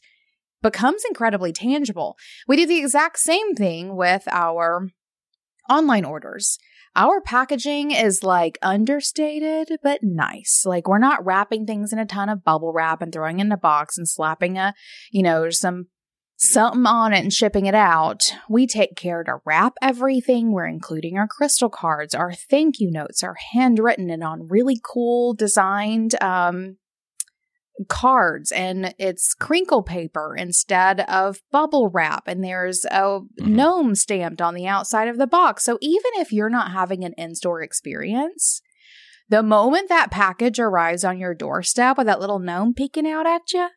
becomes 0.62 1.04
incredibly 1.08 1.52
tangible. 1.52 2.18
We 2.48 2.56
do 2.58 2.66
the 2.66 2.80
exact 2.80 3.20
same 3.20 3.54
thing 3.54 3.96
with 3.96 4.24
our 4.32 4.90
online 5.70 6.06
orders. 6.06 6.58
Our 6.96 7.22
packaging 7.22 7.92
is 7.92 8.24
like 8.24 8.60
understated 8.62 9.80
but 9.82 10.02
nice. 10.04 10.64
Like 10.66 10.88
we're 10.88 11.00
not 11.00 11.26
wrapping 11.26 11.66
things 11.66 11.92
in 11.92 12.00
a 12.00 12.06
ton 12.06 12.30
of 12.30 12.44
bubble 12.44 12.72
wrap 12.72 13.02
and 13.02 13.12
throwing 13.12 13.40
in 13.40 13.52
a 13.52 13.58
box 13.58 13.98
and 13.98 14.08
slapping 14.08 14.58
a, 14.58 14.74
you 15.12 15.24
know, 15.24 15.50
some 15.50 15.88
something 16.52 16.86
on 16.86 17.14
it 17.14 17.20
and 17.20 17.34
shipping 17.34 17.66
it 17.66 17.76
out. 17.76 18.22
We 18.50 18.68
take 18.68 18.96
care 18.96 19.24
to 19.24 19.38
wrap 19.46 19.74
everything. 19.82 20.52
We're 20.52 20.68
including 20.68 21.18
our 21.18 21.28
crystal 21.28 21.70
cards. 21.70 22.14
Our 22.14 22.34
thank 22.34 22.80
you 22.80 22.92
notes 22.92 23.24
are 23.24 23.36
handwritten 23.54 24.10
and 24.10 24.24
on 24.24 24.48
really 24.48 24.80
cool 24.84 25.34
designed 25.34 26.22
um 26.22 26.78
cards 27.90 28.52
and 28.52 28.94
it's 29.00 29.34
crinkle 29.34 29.82
paper 29.82 30.36
instead 30.38 31.02
of 31.02 31.42
bubble 31.52 31.90
wrap 31.90 32.28
and 32.28 32.44
there's 32.44 32.86
a 32.86 33.20
gnome 33.40 33.96
stamped 33.96 34.42
on 34.42 34.54
the 34.54 34.68
outside 34.68 35.08
of 35.08 35.18
the 35.18 35.28
box. 35.28 35.64
So 35.64 35.78
even 35.82 36.12
if 36.16 36.32
you're 36.32 36.50
not 36.50 36.72
having 36.72 37.04
an 37.04 37.14
in-store 37.18 37.64
experience, 37.64 38.62
the 39.30 39.42
moment 39.42 39.90
that 39.90 40.12
package 40.12 40.60
arrives 40.60 41.04
on 41.04 41.18
your 41.18 41.34
doorstep 41.34 41.98
with 41.98 42.06
that 42.08 42.20
little 42.20 42.40
gnome 42.40 42.74
peeking 42.74 43.08
out 43.08 43.26
at 43.26 43.52
you, 43.54 43.70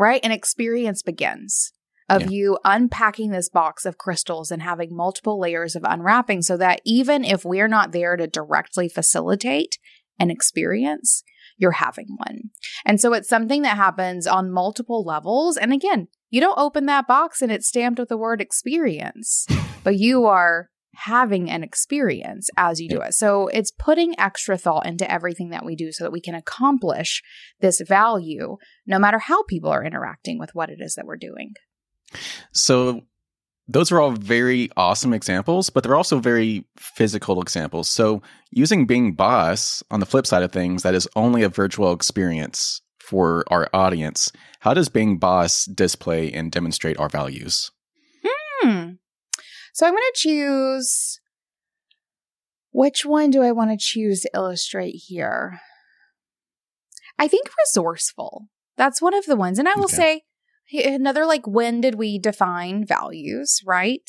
right? 0.00 0.24
An 0.24 0.32
experience 0.32 1.02
begins 1.02 1.72
of 2.08 2.22
Yeah. 2.22 2.28
you 2.28 2.58
unpacking 2.64 3.30
this 3.30 3.50
box 3.50 3.84
of 3.84 3.98
crystals 3.98 4.50
and 4.50 4.62
having 4.62 4.96
multiple 4.96 5.38
layers 5.38 5.76
of 5.76 5.84
unwrapping 5.84 6.42
so 6.42 6.56
that 6.56 6.80
even 6.84 7.22
if 7.22 7.44
we're 7.44 7.68
not 7.68 7.92
there 7.92 8.16
to 8.16 8.26
directly 8.26 8.88
facilitate 8.88 9.78
an 10.18 10.30
experience, 10.30 11.22
you're 11.58 11.72
having 11.72 12.16
one. 12.16 12.50
And 12.86 12.98
so 12.98 13.12
it's 13.12 13.28
something 13.28 13.60
that 13.62 13.76
happens 13.76 14.26
on 14.26 14.50
multiple 14.50 15.04
levels. 15.04 15.58
And 15.58 15.72
again, 15.72 16.08
you 16.30 16.40
don't 16.40 16.58
open 16.58 16.86
that 16.86 17.06
box 17.06 17.42
and 17.42 17.52
it's 17.52 17.68
stamped 17.68 17.98
with 17.98 18.08
the 18.08 18.16
word 18.16 18.40
experience, 18.40 19.46
but 19.84 19.96
you 19.96 20.24
are 20.24 20.70
having 20.94 21.50
an 21.50 21.62
experience 21.62 22.50
as 22.56 22.80
you 22.80 22.88
do 22.88 23.00
it. 23.00 23.14
So 23.14 23.48
it's 23.48 23.70
putting 23.70 24.18
extra 24.18 24.58
thought 24.58 24.86
into 24.86 25.10
everything 25.10 25.50
that 25.50 25.64
we 25.64 25.76
do 25.76 25.92
so 25.92 26.04
that 26.04 26.12
we 26.12 26.20
can 26.20 26.34
accomplish 26.34 27.22
this 27.60 27.80
value 27.80 28.56
no 28.86 28.98
matter 28.98 29.18
how 29.18 29.42
people 29.44 29.70
are 29.70 29.84
interacting 29.84 30.38
with 30.38 30.54
what 30.54 30.70
it 30.70 30.78
is 30.80 30.94
that 30.94 31.06
we're 31.06 31.16
doing. 31.16 31.54
So 32.52 33.02
those 33.68 33.92
are 33.92 34.00
all 34.00 34.10
very 34.10 34.68
awesome 34.76 35.12
examples, 35.12 35.70
but 35.70 35.84
they're 35.84 35.94
also 35.94 36.18
very 36.18 36.64
physical 36.76 37.40
examples. 37.40 37.88
So 37.88 38.20
using 38.50 38.86
Being 38.86 39.12
Boss 39.12 39.82
on 39.92 40.00
the 40.00 40.06
flip 40.06 40.26
side 40.26 40.42
of 40.42 40.50
things, 40.50 40.82
that 40.82 40.94
is 40.94 41.08
only 41.14 41.44
a 41.44 41.48
virtual 41.48 41.92
experience 41.92 42.82
for 43.10 43.44
our 43.48 43.68
audience, 43.72 44.30
how 44.60 44.72
does 44.72 44.88
being 44.88 45.18
boss 45.18 45.64
display 45.64 46.30
and 46.32 46.52
demonstrate 46.52 46.98
our 46.98 47.08
values? 47.08 47.72
Hmm. 48.22 48.90
So 49.72 49.86
I'm 49.86 49.92
going 49.92 50.02
to 50.14 50.20
choose. 50.20 51.20
Which 52.72 53.04
one 53.04 53.30
do 53.30 53.42
I 53.42 53.52
want 53.52 53.70
to 53.70 53.76
choose 53.78 54.20
to 54.20 54.30
illustrate 54.34 54.94
here? 55.06 55.60
I 57.18 57.26
think 57.28 57.50
resourceful. 57.66 58.48
That's 58.76 59.02
one 59.02 59.14
of 59.14 59.26
the 59.26 59.36
ones. 59.36 59.58
And 59.58 59.68
I 59.68 59.74
will 59.74 59.84
Okay. 59.84 60.22
say 60.72 60.86
another 60.86 61.26
like, 61.26 61.46
when 61.46 61.80
did 61.80 61.96
we 61.96 62.18
define 62.18 62.86
values, 62.86 63.60
right? 63.66 64.08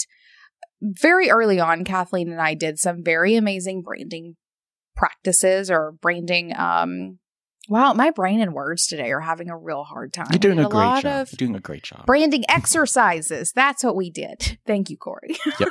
Very 0.82 1.30
early 1.30 1.60
on, 1.60 1.84
Kathleen 1.84 2.32
and 2.32 2.42
I 2.42 2.54
did 2.54 2.80
some 2.80 3.04
very 3.04 3.36
amazing 3.36 3.82
branding 3.82 4.36
practices 4.96 5.72
or 5.72 5.94
branding. 6.02 6.56
Um, 6.56 7.20
wow, 7.72 7.94
my 7.94 8.12
brain 8.12 8.42
and 8.42 8.54
words 8.54 8.86
today 8.86 9.12
are 9.12 9.22
having 9.22 9.50
a 9.50 9.58
real 9.58 9.86
hard 9.86 10.12
time. 10.12 10.28
You're 10.30 10.40
doing 10.40 10.58
We 10.58 10.66
a 10.66 10.70
great 10.70 11.02
job. 11.02 11.28
You're 11.32 11.38
doing 11.38 11.56
a 11.56 11.62
great 11.62 11.84
job. 11.84 12.06
branding 12.06 12.44
exercises. 12.50 13.54
That's 13.56 13.82
what 13.82 13.96
we 13.96 14.10
did. 14.10 14.60
Thank 14.68 14.90
you, 14.90 14.98
Corey. 14.98 15.38
Yep. 15.58 15.70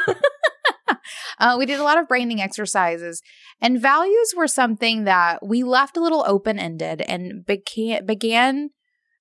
uh, 1.38 1.56
we 1.58 1.66
did 1.66 1.78
a 1.78 1.82
lot 1.82 1.98
of 1.98 2.08
branding 2.08 2.40
exercises, 2.40 3.20
and 3.60 3.78
values 3.78 4.32
were 4.34 4.48
something 4.48 5.04
that 5.04 5.46
we 5.46 5.62
left 5.62 5.98
a 5.98 6.00
little 6.00 6.24
open 6.26 6.58
ended 6.58 7.02
and 7.02 7.44
began 7.44 8.06
began 8.06 8.70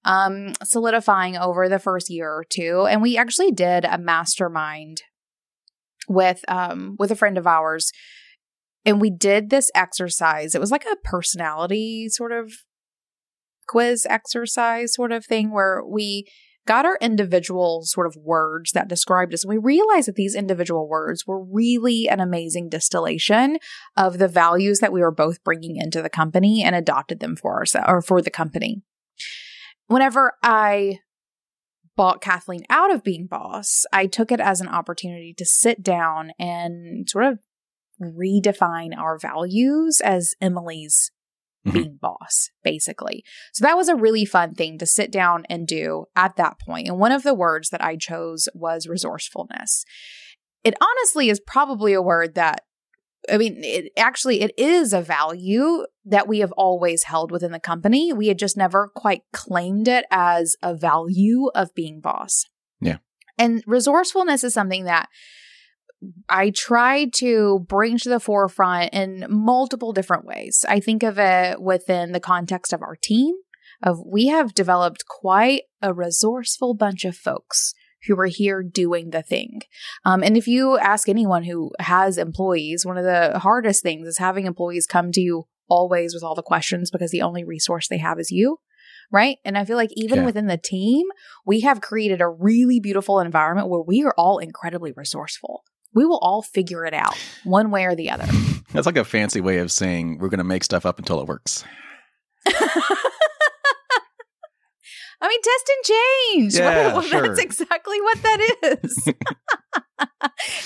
um, 0.05 0.53
solidifying 0.63 1.35
over 1.35 1.67
the 1.67 1.79
first 1.79 2.09
year 2.09 2.29
or 2.29 2.45
two. 2.49 2.87
And 2.89 3.01
we 3.01 3.17
actually 3.17 3.51
did 3.51 3.83
a 3.83 3.97
mastermind 3.97 5.01
with 6.07 6.45
um, 6.47 6.95
with 6.97 7.11
a 7.11 7.15
friend 7.17 7.37
of 7.37 7.45
ours, 7.45 7.91
and 8.85 9.01
we 9.01 9.09
did 9.09 9.49
this 9.49 9.69
exercise. 9.75 10.55
It 10.55 10.61
was 10.61 10.71
like 10.71 10.85
a 10.85 10.95
personality 11.03 12.07
sort 12.07 12.31
of 12.31 12.53
quiz 13.69 14.05
exercise 14.09 14.93
sort 14.93 15.11
of 15.11 15.25
thing 15.25 15.51
where 15.51 15.83
we 15.85 16.25
got 16.67 16.85
our 16.85 16.97
individual 17.01 17.81
sort 17.83 18.05
of 18.05 18.15
words 18.15 18.73
that 18.73 18.87
described 18.87 19.33
us. 19.33 19.43
And 19.43 19.49
we 19.49 19.57
realized 19.57 20.07
that 20.07 20.15
these 20.15 20.35
individual 20.35 20.87
words 20.87 21.25
were 21.25 21.43
really 21.43 22.07
an 22.07 22.19
amazing 22.19 22.69
distillation 22.69 23.57
of 23.97 24.19
the 24.19 24.27
values 24.27 24.79
that 24.79 24.93
we 24.93 25.01
were 25.01 25.11
both 25.11 25.43
bringing 25.43 25.77
into 25.77 26.01
the 26.01 26.09
company 26.09 26.61
and 26.63 26.75
adopted 26.75 27.19
them 27.19 27.35
for 27.35 27.55
ourselves 27.55 27.87
or 27.87 28.01
for 28.01 28.21
the 28.21 28.29
company. 28.29 28.83
Whenever 29.87 30.33
I 30.43 30.99
bought 31.95 32.21
Kathleen 32.21 32.65
out 32.69 32.93
of 32.93 33.03
being 33.03 33.25
boss, 33.25 33.85
I 33.91 34.05
took 34.05 34.31
it 34.31 34.39
as 34.39 34.61
an 34.61 34.67
opportunity 34.67 35.33
to 35.37 35.45
sit 35.45 35.81
down 35.81 36.33
and 36.37 37.09
sort 37.09 37.25
of 37.25 37.39
redefine 37.99 38.95
our 38.97 39.17
values 39.17 40.01
as 40.01 40.35
Emily's 40.39 41.11
Mhm. 41.67 41.73
being 41.73 41.97
boss, 42.01 42.49
basically. 42.63 43.23
So 43.53 43.63
that 43.65 43.77
was 43.77 43.89
a 43.89 43.95
really 43.95 44.25
fun 44.25 44.55
thing 44.55 44.77
to 44.79 44.85
sit 44.85 45.11
down 45.11 45.45
and 45.49 45.67
do 45.67 46.05
at 46.15 46.35
that 46.37 46.59
point. 46.59 46.87
And 46.87 46.99
one 46.99 47.11
of 47.11 47.23
the 47.23 47.33
words 47.33 47.69
that 47.69 47.83
I 47.83 47.97
chose 47.97 48.47
was 48.53 48.87
resourcefulness. 48.87 49.83
It 50.63 50.75
honestly 50.81 51.29
is 51.29 51.39
probably 51.39 51.93
a 51.93 52.01
word 52.01 52.35
that 52.35 52.63
I 53.29 53.37
mean, 53.37 53.61
it 53.63 53.91
actually 53.97 54.41
it 54.41 54.53
is 54.57 54.93
a 54.93 55.01
value 55.01 55.85
that 56.05 56.27
we 56.27 56.39
have 56.39 56.53
always 56.53 57.03
held 57.03 57.31
within 57.31 57.51
the 57.51 57.59
company. 57.59 58.13
We 58.13 58.29
had 58.29 58.39
just 58.39 58.55
never 58.55 58.89
quite 58.95 59.23
claimed 59.33 59.89
it 59.89 60.05
as 60.09 60.55
a 60.63 60.73
value 60.73 61.49
of 61.53 61.75
being 61.75 61.99
boss. 61.99 62.45
Yeah. 62.79 62.97
And 63.37 63.61
resourcefulness 63.67 64.45
is 64.45 64.53
something 64.53 64.85
that 64.85 65.09
I 66.29 66.51
tried 66.51 67.13
to 67.15 67.65
bring 67.67 67.97
to 67.99 68.09
the 68.09 68.19
forefront 68.19 68.93
in 68.93 69.25
multiple 69.29 69.91
different 69.91 70.25
ways. 70.25 70.63
I 70.67 70.79
think 70.79 71.03
of 71.03 71.17
it 71.19 71.61
within 71.61 72.13
the 72.13 72.19
context 72.19 72.71
of 72.71 72.81
our 72.81 72.95
team 72.95 73.35
of 73.83 73.99
we 74.05 74.27
have 74.27 74.53
developed 74.53 75.05
quite 75.07 75.63
a 75.81 75.93
resourceful 75.93 76.73
bunch 76.73 77.05
of 77.05 77.15
folks 77.15 77.73
who 78.07 78.17
are 78.19 78.27
here 78.27 78.63
doing 78.63 79.09
the 79.09 79.21
thing. 79.21 79.61
Um, 80.05 80.23
and 80.23 80.37
if 80.37 80.47
you 80.47 80.77
ask 80.77 81.09
anyone 81.09 81.43
who 81.43 81.71
has 81.79 82.17
employees, 82.17 82.85
one 82.85 82.97
of 82.97 83.03
the 83.03 83.39
hardest 83.39 83.83
things 83.83 84.07
is 84.07 84.17
having 84.17 84.45
employees 84.45 84.85
come 84.85 85.11
to 85.11 85.21
you 85.21 85.45
always 85.69 86.13
with 86.13 86.23
all 86.23 86.35
the 86.35 86.41
questions 86.41 86.89
because 86.91 87.11
the 87.11 87.21
only 87.21 87.43
resource 87.43 87.87
they 87.87 87.97
have 87.97 88.19
is 88.19 88.31
you. 88.31 88.57
Right. 89.11 89.37
And 89.43 89.57
I 89.57 89.65
feel 89.65 89.75
like 89.75 89.89
even 89.93 90.19
Yeah. 90.19 90.25
within 90.25 90.47
the 90.47 90.57
team, 90.57 91.07
we 91.45 91.61
have 91.61 91.81
created 91.81 92.21
a 92.21 92.29
really 92.29 92.79
beautiful 92.79 93.19
environment 93.19 93.67
where 93.69 93.81
we 93.81 94.03
are 94.03 94.13
all 94.17 94.37
incredibly 94.37 94.93
resourceful. 94.95 95.63
We 95.93 96.05
will 96.05 96.19
all 96.19 96.41
figure 96.41 96.85
it 96.85 96.93
out 96.93 97.17
one 97.43 97.71
way 97.71 97.85
or 97.85 97.95
the 97.95 98.09
other. 98.11 98.27
That's 98.73 98.85
like 98.85 98.97
a 98.97 99.03
fancy 99.03 99.41
way 99.41 99.57
of 99.57 99.71
saying 99.71 100.19
we're 100.19 100.29
going 100.29 100.37
to 100.39 100.43
make 100.43 100.63
stuff 100.63 100.85
up 100.85 100.99
until 100.99 101.19
it 101.21 101.27
works. 101.27 101.63
I 105.21 105.27
mean, 105.27 105.41
test 105.41 105.69
and 105.69 105.85
change. 105.85 106.55
Yeah, 106.55 106.93
Well, 106.93 107.01
sure. 107.01 107.27
That's 107.27 107.39
exactly 107.39 107.99
what 108.01 108.21
that 108.21 108.79
is. 108.83 109.07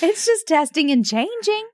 it's 0.01 0.25
just 0.25 0.47
testing 0.47 0.91
and 0.91 1.03
changing. 1.05 1.67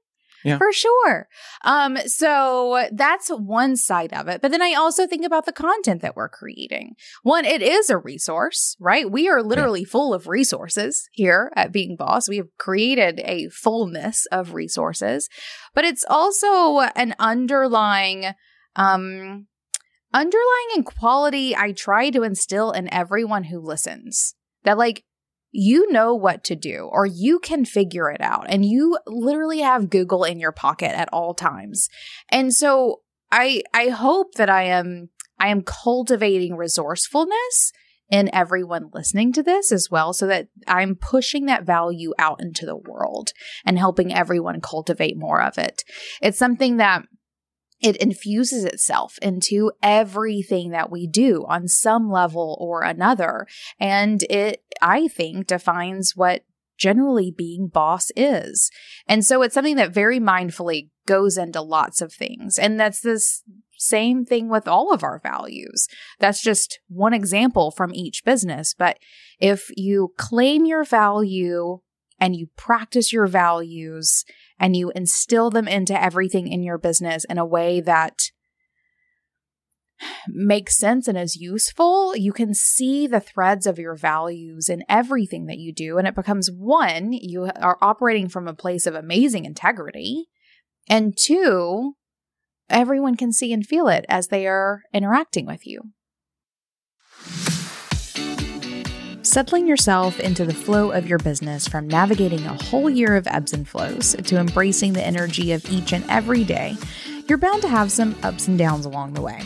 Yeah. 0.43 0.57
For 0.57 0.71
sure. 0.71 1.27
Um, 1.63 1.97
so 2.05 2.87
that's 2.91 3.29
one 3.29 3.75
side 3.75 4.13
of 4.13 4.27
it. 4.27 4.41
But 4.41 4.51
then 4.51 4.61
I 4.61 4.73
also 4.73 5.05
think 5.05 5.25
about 5.25 5.45
the 5.45 5.51
content 5.51 6.01
that 6.01 6.15
we're 6.15 6.29
creating. 6.29 6.95
One, 7.23 7.45
it 7.45 7.61
is 7.61 7.89
a 7.89 7.97
resource, 7.97 8.75
right? 8.79 9.09
We 9.09 9.27
are 9.27 9.43
literally 9.43 9.83
full 9.83 10.13
of 10.13 10.27
resources 10.27 11.07
here 11.11 11.51
at 11.55 11.71
Being 11.71 11.95
Boss. 11.97 12.29
We 12.29 12.37
have 12.37 12.47
created 12.57 13.19
a 13.25 13.49
fullness 13.49 14.25
of 14.31 14.53
resources, 14.53 15.29
but 15.75 15.85
it's 15.85 16.05
also 16.09 16.79
an 16.95 17.15
underlying, 17.19 18.33
um, 18.75 19.47
underlying 20.13 20.83
quality 20.85 21.55
I 21.55 21.73
try 21.73 22.09
to 22.11 22.23
instill 22.23 22.71
in 22.71 22.91
everyone 22.93 23.45
who 23.45 23.59
listens 23.59 24.35
that 24.63 24.77
like 24.77 25.03
you 25.51 25.91
know 25.91 26.13
what 26.13 26.43
to 26.45 26.55
do 26.55 26.89
or 26.91 27.05
you 27.05 27.39
can 27.39 27.65
figure 27.65 28.09
it 28.11 28.21
out 28.21 28.45
and 28.49 28.65
you 28.65 28.97
literally 29.07 29.59
have 29.59 29.89
Google 29.89 30.23
in 30.23 30.39
your 30.39 30.51
pocket 30.51 30.91
at 30.97 31.09
all 31.11 31.33
times. 31.33 31.89
And 32.31 32.53
so 32.53 33.01
I 33.31 33.63
I 33.73 33.89
hope 33.89 34.35
that 34.35 34.49
I 34.49 34.63
am 34.63 35.09
I 35.39 35.49
am 35.49 35.63
cultivating 35.63 36.55
resourcefulness 36.55 37.71
in 38.09 38.33
everyone 38.33 38.89
listening 38.93 39.31
to 39.33 39.43
this 39.43 39.71
as 39.71 39.89
well 39.91 40.13
so 40.13 40.25
that 40.27 40.47
I'm 40.67 40.95
pushing 40.95 41.45
that 41.45 41.63
value 41.63 42.11
out 42.17 42.41
into 42.41 42.65
the 42.65 42.75
world 42.75 43.31
and 43.65 43.77
helping 43.77 44.13
everyone 44.13 44.61
cultivate 44.61 45.15
more 45.15 45.41
of 45.41 45.57
it. 45.57 45.83
It's 46.21 46.37
something 46.37 46.77
that 46.77 47.03
it 47.81 47.97
infuses 47.97 48.65
itself 48.65 49.17
into 49.21 49.71
everything 49.81 50.71
that 50.71 50.91
we 50.91 51.07
do 51.07 51.45
on 51.47 51.67
some 51.67 52.11
level 52.11 52.57
or 52.59 52.83
another. 52.83 53.47
And 53.79 54.23
it, 54.23 54.63
I 54.81 55.07
think, 55.07 55.47
defines 55.47 56.15
what 56.15 56.43
generally 56.77 57.31
being 57.35 57.67
boss 57.67 58.11
is. 58.15 58.71
And 59.07 59.25
so 59.25 59.41
it's 59.41 59.53
something 59.53 59.75
that 59.75 59.93
very 59.93 60.19
mindfully 60.19 60.89
goes 61.05 61.37
into 61.37 61.61
lots 61.61 62.01
of 62.01 62.13
things. 62.13 62.57
And 62.57 62.79
that's 62.79 63.01
this 63.01 63.43
same 63.77 64.25
thing 64.25 64.49
with 64.49 64.67
all 64.67 64.93
of 64.93 65.03
our 65.03 65.19
values. 65.19 65.87
That's 66.19 66.41
just 66.41 66.79
one 66.87 67.13
example 67.13 67.71
from 67.71 67.93
each 67.93 68.23
business. 68.23 68.73
But 68.73 68.99
if 69.39 69.69
you 69.75 70.13
claim 70.17 70.65
your 70.65 70.83
value 70.83 71.79
and 72.19 72.35
you 72.35 72.47
practice 72.55 73.13
your 73.13 73.27
values 73.27 74.25
and 74.59 74.75
you 74.75 74.91
instill 74.95 75.49
them 75.49 75.67
into 75.67 75.99
everything 75.99 76.47
in 76.47 76.63
your 76.63 76.77
business 76.77 77.25
in 77.25 77.37
a 77.37 77.45
way 77.45 77.81
that 77.81 78.31
makes 80.27 80.77
sense 80.77 81.07
and 81.07 81.17
is 81.17 81.35
useful, 81.35 82.15
you 82.15 82.31
can 82.31 82.53
see 82.53 83.07
the 83.07 83.19
threads 83.19 83.67
of 83.67 83.79
your 83.79 83.95
values 83.95 84.69
in 84.69 84.83
everything 84.87 85.45
that 85.47 85.57
you 85.57 85.73
do. 85.73 85.97
And 85.97 86.07
it 86.07 86.15
becomes 86.15 86.49
one, 86.49 87.13
you 87.13 87.49
are 87.55 87.77
operating 87.81 88.29
from 88.29 88.47
a 88.47 88.53
place 88.53 88.85
of 88.85 88.95
amazing 88.95 89.45
integrity. 89.45 90.27
And 90.87 91.17
two, 91.17 91.95
everyone 92.69 93.15
can 93.15 93.31
see 93.31 93.53
and 93.53 93.65
feel 93.65 93.87
it 93.87 94.05
as 94.07 94.27
they 94.27 94.47
are 94.47 94.83
interacting 94.93 95.45
with 95.45 95.65
you. 95.65 95.91
Settling 99.29 99.67
yourself 99.67 100.19
into 100.19 100.43
the 100.43 100.55
flow 100.55 100.89
of 100.89 101.07
your 101.07 101.19
business 101.19 101.67
from 101.67 101.87
navigating 101.87 102.43
a 102.47 102.63
whole 102.63 102.89
year 102.89 103.15
of 103.15 103.27
ebbs 103.27 103.53
and 103.53 103.67
flows 103.67 104.15
to 104.23 104.39
embracing 104.39 104.93
the 104.93 105.05
energy 105.05 105.51
of 105.51 105.63
each 105.71 105.93
and 105.93 106.03
every 106.09 106.43
day, 106.43 106.75
you're 107.27 107.37
bound 107.37 107.61
to 107.61 107.67
have 107.67 107.91
some 107.91 108.15
ups 108.23 108.47
and 108.47 108.57
downs 108.57 108.87
along 108.87 109.13
the 109.13 109.21
way. 109.21 109.39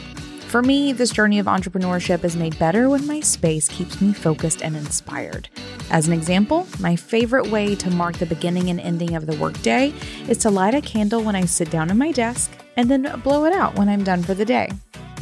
For 0.47 0.61
me, 0.61 0.93
this 0.93 1.11
journey 1.11 1.37
of 1.37 1.47
entrepreneurship 1.47 2.23
is 2.23 2.37
made 2.37 2.57
better 2.57 2.87
when 2.87 3.05
my 3.05 3.19
space 3.19 3.67
keeps 3.67 3.99
me 3.99 4.13
focused 4.13 4.63
and 4.63 4.77
inspired. 4.77 5.49
As 5.91 6.07
an 6.07 6.13
example, 6.13 6.65
my 6.79 6.95
favorite 6.95 7.47
way 7.47 7.75
to 7.75 7.89
mark 7.89 8.15
the 8.19 8.25
beginning 8.25 8.69
and 8.69 8.79
ending 8.79 9.15
of 9.15 9.25
the 9.25 9.35
workday 9.35 9.93
is 10.29 10.37
to 10.37 10.49
light 10.49 10.75
a 10.75 10.79
candle 10.79 11.21
when 11.21 11.35
I 11.35 11.43
sit 11.43 11.69
down 11.69 11.91
at 11.91 11.97
my 11.97 12.13
desk 12.13 12.49
and 12.77 12.89
then 12.89 13.19
blow 13.19 13.43
it 13.43 13.51
out 13.51 13.77
when 13.77 13.89
I'm 13.89 14.05
done 14.05 14.23
for 14.23 14.33
the 14.33 14.45
day. 14.45 14.69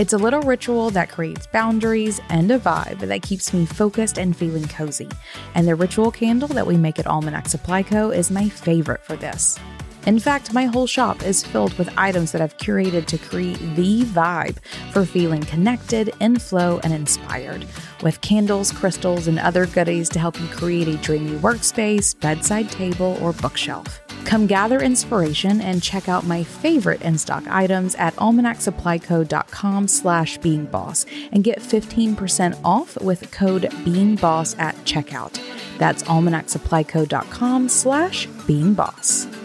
It's 0.02 0.14
a 0.14 0.18
little 0.18 0.42
ritual 0.42 0.90
that 0.90 1.12
creates 1.12 1.46
boundaries 1.46 2.20
and 2.30 2.50
a 2.50 2.58
vibe 2.58 3.02
that 3.02 3.22
keeps 3.22 3.54
me 3.54 3.68
focused 3.68 4.18
and 4.18 4.36
feeling 4.36 4.68
cozy. 4.68 5.08
And 5.54 5.68
the 5.68 5.76
ritual 5.76 6.10
candle 6.10 6.48
that 6.48 6.66
we 6.66 6.76
make 6.76 6.98
at 6.98 7.06
Almanac 7.06 7.48
Supply 7.48 7.84
Co. 7.84 8.10
is 8.10 8.32
my 8.32 8.50
favorite 8.50 9.04
for 9.04 9.16
this. 9.16 9.60
In 10.08 10.18
fact, 10.18 10.54
my 10.54 10.66
whole 10.66 10.88
shop 10.88 11.22
is 11.24 11.44
filled 11.44 11.78
with 11.78 11.90
items 11.96 12.32
that 12.32 12.42
I've 12.42 12.58
curated 12.58 13.06
to 13.06 13.18
create 13.20 13.60
the 13.76 14.02
vibe 14.04 14.58
for 14.92 15.06
feeling 15.06 15.42
connected, 15.42 16.12
in 16.20 16.40
flow, 16.40 16.80
and 16.84 16.92
inspired, 16.92 17.66
with 18.02 18.20
candles, 18.22 18.72
crystals, 18.72 19.28
and 19.28 19.38
other 19.38 19.68
goodies 19.68 20.10
to 20.10 20.20
help 20.20 20.40
you 20.40 20.48
create 20.48 20.88
a 20.88 20.98
dreamy 20.98 21.38
workspace, 21.38 22.20
bedside 22.20 22.72
table, 22.72 23.18
or 23.22 23.32
bookshelf. 23.34 24.02
Come 24.26 24.48
gather 24.48 24.82
inspiration 24.82 25.62
and 25.62 25.84
check 25.84 26.08
out 26.08 26.26
my 26.26 26.44
favorite 26.44 27.02
in-stock 27.02 27.48
items 27.48 27.96
at 27.96 28.16
almanacsupplyco.com 28.16 29.88
slash 29.88 30.40
beingboss 30.40 31.06
and 31.32 31.44
get 31.44 31.60
15% 31.60 32.60
off 32.64 33.00
with 33.02 33.30
code 33.32 33.64
beingboss 33.84 34.58
at 34.58 34.76
checkout. 34.78 35.40
That's 35.78 36.04
almanacsupplyco.com 36.04 37.70
slash 37.70 38.28
beingboss. 38.28 39.40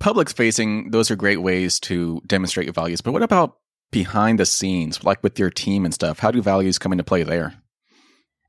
Public 0.00 0.28
facing, 0.30 0.90
those 0.90 1.10
are 1.10 1.16
great 1.16 1.40
ways 1.40 1.78
to 1.80 2.20
demonstrate 2.26 2.66
your 2.66 2.72
values. 2.72 3.00
But 3.00 3.12
what 3.12 3.22
about 3.22 3.58
behind 3.92 4.40
the 4.40 4.46
scenes, 4.46 5.04
like 5.04 5.22
with 5.22 5.38
your 5.38 5.50
team 5.50 5.84
and 5.84 5.94
stuff? 5.94 6.18
How 6.18 6.32
do 6.32 6.42
values 6.42 6.78
come 6.78 6.92
into 6.92 7.04
play 7.04 7.22
there? 7.22 7.54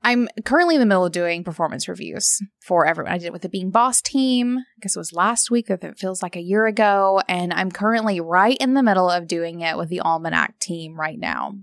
I'm 0.03 0.27
currently 0.45 0.75
in 0.75 0.79
the 0.79 0.87
middle 0.87 1.05
of 1.05 1.11
doing 1.11 1.43
performance 1.43 1.87
reviews 1.87 2.39
for 2.59 2.87
everyone. 2.87 3.13
I 3.13 3.19
did 3.19 3.27
it 3.27 3.33
with 3.33 3.43
the 3.43 3.49
Being 3.49 3.69
Boss 3.69 4.01
team. 4.01 4.57
I 4.57 4.79
guess 4.81 4.95
it 4.95 4.99
was 4.99 5.13
last 5.13 5.51
week, 5.51 5.69
if 5.69 5.83
it 5.83 5.99
feels 5.99 6.23
like 6.23 6.35
a 6.35 6.41
year 6.41 6.65
ago. 6.65 7.21
And 7.27 7.53
I'm 7.53 7.71
currently 7.71 8.19
right 8.19 8.57
in 8.59 8.73
the 8.73 8.81
middle 8.81 9.11
of 9.11 9.27
doing 9.27 9.61
it 9.61 9.77
with 9.77 9.89
the 9.89 9.99
Almanac 9.99 10.57
team 10.57 10.99
right 10.99 11.19
now. 11.19 11.53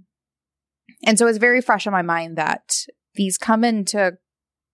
And 1.05 1.19
so 1.19 1.27
it's 1.27 1.39
very 1.39 1.61
fresh 1.61 1.87
on 1.89 1.93
my 1.93 2.03
mind 2.03 2.39
that 2.39 2.85
these 3.15 3.39
come 3.39 3.65
into 3.65 4.19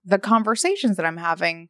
the 0.05 0.19
conversations 0.19 0.99
that 0.99 1.07
I'm 1.07 1.17
having 1.17 1.69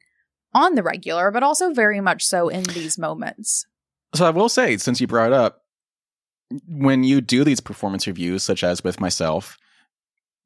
on 0.55 0.75
the 0.75 0.83
regular, 0.83 1.31
but 1.31 1.43
also 1.43 1.73
very 1.73 2.01
much 2.01 2.25
so 2.25 2.49
in 2.49 2.63
these 2.63 2.99
moments. 2.99 3.67
So 4.15 4.25
I 4.25 4.31
will 4.31 4.49
say, 4.49 4.77
since 4.77 5.01
you 5.01 5.07
brought 5.07 5.33
up, 5.33 5.63
when 6.69 7.05
you 7.05 7.21
do 7.21 7.43
these 7.43 7.61
performance 7.61 8.07
reviews, 8.07 8.43
such 8.43 8.63
as 8.63 8.85
with 8.85 9.01
myself, 9.01 9.59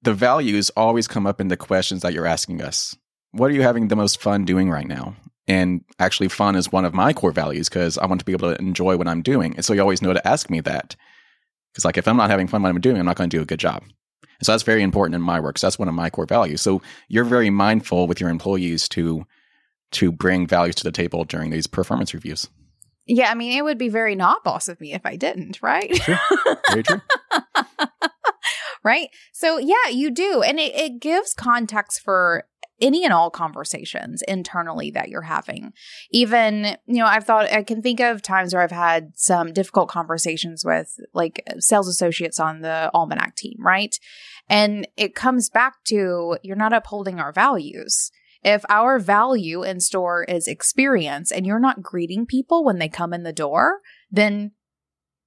the 0.02 0.14
values 0.14 0.70
always 0.76 1.08
come 1.08 1.26
up 1.26 1.40
in 1.40 1.48
the 1.48 1.56
questions 1.56 2.02
that 2.02 2.14
you're 2.14 2.26
asking 2.26 2.62
us. 2.62 2.96
What 3.32 3.50
are 3.50 3.54
you 3.54 3.62
having 3.62 3.88
the 3.88 3.96
most 3.96 4.20
fun 4.20 4.44
doing 4.44 4.70
right 4.70 4.86
now? 4.86 5.16
And 5.46 5.84
actually, 5.98 6.28
fun 6.28 6.56
is 6.56 6.72
one 6.72 6.84
of 6.84 6.94
my 6.94 7.12
core 7.12 7.32
values 7.32 7.68
because 7.68 7.98
I 7.98 8.06
want 8.06 8.20
to 8.20 8.24
be 8.24 8.32
able 8.32 8.54
to 8.54 8.60
enjoy 8.60 8.96
what 8.96 9.08
I'm 9.08 9.22
doing. 9.22 9.54
And 9.56 9.64
so 9.64 9.72
you 9.72 9.80
always 9.80 10.02
know 10.02 10.12
to 10.12 10.28
ask 10.28 10.50
me 10.50 10.60
that. 10.60 10.94
Because, 11.72 11.84
like, 11.84 11.98
if 11.98 12.06
I'm 12.06 12.16
not 12.16 12.30
having 12.30 12.46
fun 12.46 12.62
what 12.62 12.68
I'm 12.68 12.80
doing, 12.80 12.98
I'm 12.98 13.06
not 13.06 13.16
going 13.16 13.28
to 13.28 13.36
do 13.36 13.42
a 13.42 13.46
good 13.46 13.60
job. 13.60 13.82
And 13.82 14.46
so 14.46 14.52
that's 14.52 14.62
very 14.62 14.82
important 14.82 15.14
in 15.14 15.22
my 15.22 15.40
work. 15.40 15.58
So 15.58 15.66
that's 15.66 15.78
one 15.78 15.88
of 15.88 15.94
my 15.94 16.10
core 16.10 16.26
values. 16.26 16.60
So 16.60 16.80
you're 17.08 17.24
very 17.24 17.50
mindful 17.50 18.06
with 18.06 18.20
your 18.20 18.30
employees 18.30 18.88
to 18.90 19.26
to 19.92 20.12
bring 20.12 20.46
values 20.46 20.74
to 20.76 20.84
the 20.84 20.92
table 20.92 21.24
during 21.24 21.50
these 21.50 21.66
performance 21.66 22.14
reviews. 22.14 22.48
Yeah, 23.06 23.30
I 23.30 23.34
mean, 23.34 23.56
it 23.56 23.62
would 23.62 23.78
be 23.78 23.88
very 23.88 24.14
not 24.14 24.44
boss 24.44 24.68
of 24.68 24.80
me 24.80 24.92
if 24.92 25.06
I 25.06 25.16
didn't, 25.16 25.62
right? 25.62 25.94
True. 25.94 26.16
Very 26.68 26.82
true. 26.82 27.00
right? 28.84 29.08
So, 29.32 29.58
yeah, 29.58 29.88
you 29.90 30.10
do. 30.10 30.42
And 30.42 30.58
it, 30.58 30.74
it 30.74 31.00
gives 31.00 31.32
context 31.32 32.02
for 32.02 32.44
any 32.80 33.04
and 33.04 33.12
all 33.12 33.30
conversations 33.30 34.22
internally 34.28 34.90
that 34.92 35.08
you're 35.08 35.22
having. 35.22 35.72
Even, 36.10 36.76
you 36.86 36.98
know, 36.98 37.06
I've 37.06 37.24
thought, 37.24 37.52
I 37.52 37.62
can 37.62 37.82
think 37.82 38.00
of 38.00 38.22
times 38.22 38.54
where 38.54 38.62
I've 38.62 38.70
had 38.70 39.12
some 39.16 39.52
difficult 39.52 39.88
conversations 39.88 40.64
with 40.64 40.94
like 41.12 41.42
sales 41.58 41.88
associates 41.88 42.38
on 42.38 42.60
the 42.60 42.90
Almanac 42.94 43.36
team, 43.36 43.56
right? 43.58 43.98
And 44.48 44.86
it 44.96 45.14
comes 45.14 45.50
back 45.50 45.82
to 45.88 46.38
you're 46.42 46.56
not 46.56 46.72
upholding 46.72 47.18
our 47.18 47.32
values. 47.32 48.10
If 48.42 48.64
our 48.68 48.98
value 48.98 49.62
in 49.62 49.80
store 49.80 50.24
is 50.24 50.46
experience 50.46 51.32
and 51.32 51.46
you're 51.46 51.58
not 51.58 51.82
greeting 51.82 52.26
people 52.26 52.64
when 52.64 52.78
they 52.78 52.88
come 52.88 53.12
in 53.12 53.24
the 53.24 53.32
door, 53.32 53.80
then 54.10 54.52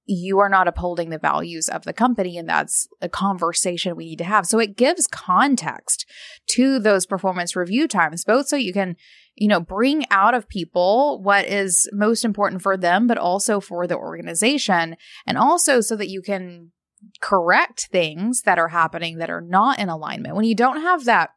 you 0.04 0.38
are 0.40 0.48
not 0.48 0.66
upholding 0.66 1.10
the 1.10 1.18
values 1.18 1.68
of 1.68 1.84
the 1.84 1.92
company. 1.92 2.36
And 2.36 2.48
that's 2.48 2.88
a 3.00 3.08
conversation 3.08 3.94
we 3.94 4.06
need 4.06 4.18
to 4.18 4.24
have. 4.24 4.46
So 4.46 4.58
it 4.58 4.76
gives 4.76 5.06
context 5.06 6.06
to 6.50 6.78
those 6.78 7.06
performance 7.06 7.54
review 7.54 7.86
times, 7.86 8.24
both 8.24 8.48
so 8.48 8.56
you 8.56 8.72
can, 8.72 8.96
you 9.36 9.46
know, 9.46 9.60
bring 9.60 10.04
out 10.10 10.34
of 10.34 10.48
people 10.48 11.20
what 11.22 11.46
is 11.46 11.88
most 11.92 12.24
important 12.24 12.62
for 12.62 12.76
them, 12.76 13.06
but 13.06 13.18
also 13.18 13.60
for 13.60 13.86
the 13.86 13.96
organization. 13.96 14.96
And 15.26 15.38
also 15.38 15.80
so 15.80 15.94
that 15.96 16.08
you 16.08 16.20
can 16.20 16.72
correct 17.20 17.88
things 17.92 18.42
that 18.42 18.58
are 18.58 18.68
happening 18.68 19.18
that 19.18 19.30
are 19.30 19.40
not 19.40 19.78
in 19.78 19.88
alignment. 19.88 20.34
When 20.34 20.44
you 20.44 20.54
don't 20.54 20.80
have 20.80 21.04
that 21.04 21.30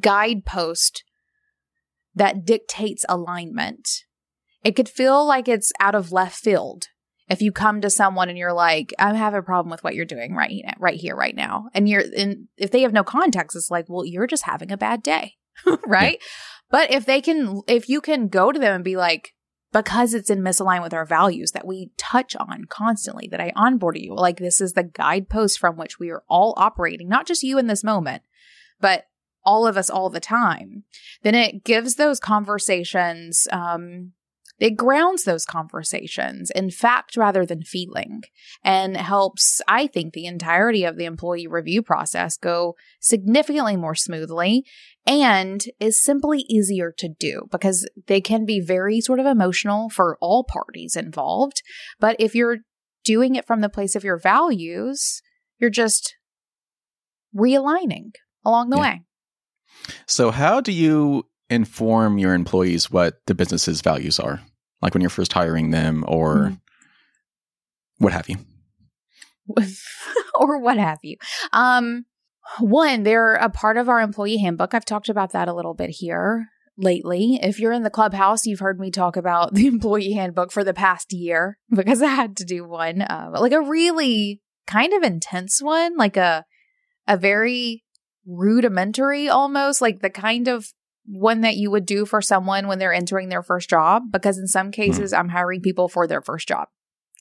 guidepost 0.00 1.04
that 2.14 2.44
dictates 2.44 3.04
alignment. 3.08 4.04
It 4.62 4.76
could 4.76 4.88
feel 4.88 5.26
like 5.26 5.48
it's 5.48 5.72
out 5.80 5.94
of 5.94 6.12
left 6.12 6.36
field 6.36 6.88
if 7.28 7.40
you 7.40 7.50
come 7.50 7.80
to 7.80 7.90
someone 7.90 8.28
and 8.28 8.36
you're 8.36 8.52
like, 8.52 8.92
I 8.98 9.14
have 9.14 9.34
a 9.34 9.42
problem 9.42 9.70
with 9.70 9.82
what 9.82 9.94
you're 9.94 10.04
doing 10.04 10.34
right 10.34 10.62
right 10.78 10.98
here, 10.98 11.16
right 11.16 11.34
now. 11.34 11.70
And 11.72 11.88
you're 11.88 12.04
and 12.16 12.48
if 12.58 12.70
they 12.70 12.82
have 12.82 12.92
no 12.92 13.04
context, 13.04 13.56
it's 13.56 13.70
like, 13.70 13.86
well, 13.88 14.04
you're 14.04 14.26
just 14.26 14.44
having 14.44 14.70
a 14.70 14.76
bad 14.76 15.02
day. 15.02 15.34
right? 15.86 16.18
Yeah. 16.20 16.26
But 16.70 16.90
if 16.90 17.06
they 17.06 17.20
can 17.20 17.62
if 17.66 17.88
you 17.88 18.00
can 18.00 18.28
go 18.28 18.52
to 18.52 18.58
them 18.58 18.74
and 18.74 18.84
be 18.84 18.96
like, 18.96 19.32
because 19.72 20.12
it's 20.12 20.30
in 20.30 20.40
misalignment 20.40 20.82
with 20.82 20.94
our 20.94 21.06
values 21.06 21.52
that 21.52 21.66
we 21.66 21.90
touch 21.96 22.36
on 22.36 22.66
constantly, 22.68 23.28
that 23.30 23.40
I 23.40 23.52
onboard 23.56 23.96
you, 23.96 24.14
like 24.14 24.38
this 24.38 24.60
is 24.60 24.74
the 24.74 24.82
guidepost 24.82 25.58
from 25.58 25.76
which 25.76 25.98
we 25.98 26.10
are 26.10 26.22
all 26.28 26.54
operating, 26.58 27.08
not 27.08 27.26
just 27.26 27.42
you 27.42 27.56
in 27.56 27.66
this 27.66 27.82
moment, 27.82 28.22
but 28.80 29.06
all 29.44 29.66
of 29.66 29.76
us 29.76 29.90
all 29.90 30.10
the 30.10 30.20
time, 30.20 30.84
then 31.22 31.34
it 31.34 31.64
gives 31.64 31.96
those 31.96 32.20
conversations, 32.20 33.46
um, 33.50 34.12
it 34.58 34.76
grounds 34.76 35.24
those 35.24 35.44
conversations 35.44 36.50
in 36.54 36.70
fact 36.70 37.16
rather 37.16 37.44
than 37.44 37.62
feeling 37.62 38.22
and 38.62 38.96
helps, 38.96 39.60
I 39.66 39.88
think, 39.88 40.12
the 40.12 40.26
entirety 40.26 40.84
of 40.84 40.96
the 40.96 41.04
employee 41.04 41.48
review 41.48 41.82
process 41.82 42.36
go 42.36 42.76
significantly 43.00 43.76
more 43.76 43.96
smoothly 43.96 44.64
and 45.04 45.64
is 45.80 46.02
simply 46.02 46.44
easier 46.48 46.92
to 46.96 47.08
do 47.08 47.48
because 47.50 47.88
they 48.06 48.20
can 48.20 48.44
be 48.44 48.60
very 48.60 49.00
sort 49.00 49.18
of 49.18 49.26
emotional 49.26 49.90
for 49.90 50.16
all 50.20 50.44
parties 50.44 50.94
involved. 50.94 51.62
But 51.98 52.14
if 52.20 52.34
you're 52.34 52.58
doing 53.04 53.34
it 53.34 53.46
from 53.46 53.62
the 53.62 53.68
place 53.68 53.96
of 53.96 54.04
your 54.04 54.18
values, 54.18 55.22
you're 55.58 55.70
just 55.70 56.14
realigning 57.36 58.12
along 58.44 58.70
the 58.70 58.76
yeah. 58.76 58.82
way. 58.82 59.02
So, 60.06 60.30
how 60.30 60.60
do 60.60 60.72
you 60.72 61.26
inform 61.50 62.18
your 62.18 62.34
employees 62.34 62.90
what 62.90 63.20
the 63.26 63.34
business's 63.34 63.80
values 63.80 64.18
are? 64.18 64.40
Like 64.80 64.94
when 64.94 65.00
you're 65.00 65.10
first 65.10 65.32
hiring 65.32 65.70
them 65.70 66.04
or 66.08 66.34
mm-hmm. 66.34 66.54
what 67.98 68.12
have 68.12 68.28
you? 68.28 68.36
or 70.34 70.58
what 70.58 70.78
have 70.78 70.98
you. 71.02 71.16
Um, 71.52 72.06
one, 72.58 73.02
they're 73.02 73.34
a 73.34 73.48
part 73.48 73.76
of 73.76 73.88
our 73.88 74.00
employee 74.00 74.38
handbook. 74.38 74.74
I've 74.74 74.84
talked 74.84 75.08
about 75.08 75.32
that 75.32 75.48
a 75.48 75.54
little 75.54 75.74
bit 75.74 75.90
here 75.90 76.48
lately. 76.76 77.38
If 77.42 77.60
you're 77.60 77.72
in 77.72 77.82
the 77.82 77.90
clubhouse, 77.90 78.46
you've 78.46 78.60
heard 78.60 78.80
me 78.80 78.90
talk 78.90 79.16
about 79.16 79.54
the 79.54 79.66
employee 79.66 80.12
handbook 80.12 80.52
for 80.52 80.64
the 80.64 80.74
past 80.74 81.12
year 81.12 81.58
because 81.70 82.02
I 82.02 82.08
had 82.08 82.36
to 82.38 82.44
do 82.44 82.66
one, 82.66 83.02
uh, 83.02 83.30
like 83.38 83.52
a 83.52 83.60
really 83.60 84.40
kind 84.66 84.92
of 84.92 85.02
intense 85.02 85.62
one, 85.62 85.96
like 85.96 86.16
a 86.16 86.44
a 87.08 87.16
very 87.16 87.81
rudimentary 88.26 89.28
almost, 89.28 89.80
like 89.80 90.00
the 90.00 90.10
kind 90.10 90.48
of 90.48 90.72
one 91.04 91.40
that 91.40 91.56
you 91.56 91.70
would 91.70 91.86
do 91.86 92.06
for 92.06 92.22
someone 92.22 92.68
when 92.68 92.78
they're 92.78 92.92
entering 92.92 93.28
their 93.28 93.42
first 93.42 93.68
job 93.68 94.04
because 94.10 94.38
in 94.38 94.46
some 94.46 94.68
hmm. 94.68 94.72
cases 94.72 95.12
mm. 95.12 95.18
I'm 95.18 95.30
hiring 95.30 95.60
people 95.60 95.88
for 95.88 96.06
their 96.06 96.22
first 96.22 96.46
job. 96.46 96.68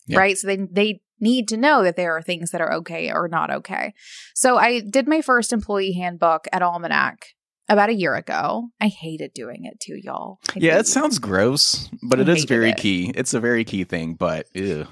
Yeah. 0.07 0.19
Right? 0.19 0.37
So 0.37 0.47
they 0.47 0.57
they 0.57 1.01
need 1.19 1.47
to 1.49 1.57
know 1.57 1.83
that 1.83 1.95
there 1.95 2.15
are 2.15 2.21
things 2.21 2.51
that 2.51 2.61
are 2.61 2.73
okay 2.73 3.11
or 3.11 3.27
not 3.27 3.51
okay. 3.51 3.93
So 4.35 4.57
I 4.57 4.81
did 4.81 5.07
my 5.07 5.21
first 5.21 5.53
employee 5.53 5.93
handbook 5.93 6.47
at 6.51 6.63
Almanac 6.63 7.27
about 7.69 7.89
a 7.89 7.95
year 7.95 8.15
ago. 8.15 8.69
I 8.79 8.87
hated 8.87 9.33
doing 9.33 9.65
it 9.65 9.79
too, 9.79 9.99
y'all. 10.01 10.39
I 10.49 10.53
yeah, 10.57 10.79
it 10.79 10.87
sounds 10.87 11.19
gross, 11.19 11.89
but 12.03 12.19
I 12.19 12.23
it 12.23 12.29
is 12.29 12.45
very 12.45 12.71
it. 12.71 12.77
key. 12.77 13.11
It's 13.15 13.33
a 13.33 13.39
very 13.39 13.63
key 13.63 13.83
thing, 13.83 14.15
but 14.15 14.47
ew. 14.53 14.87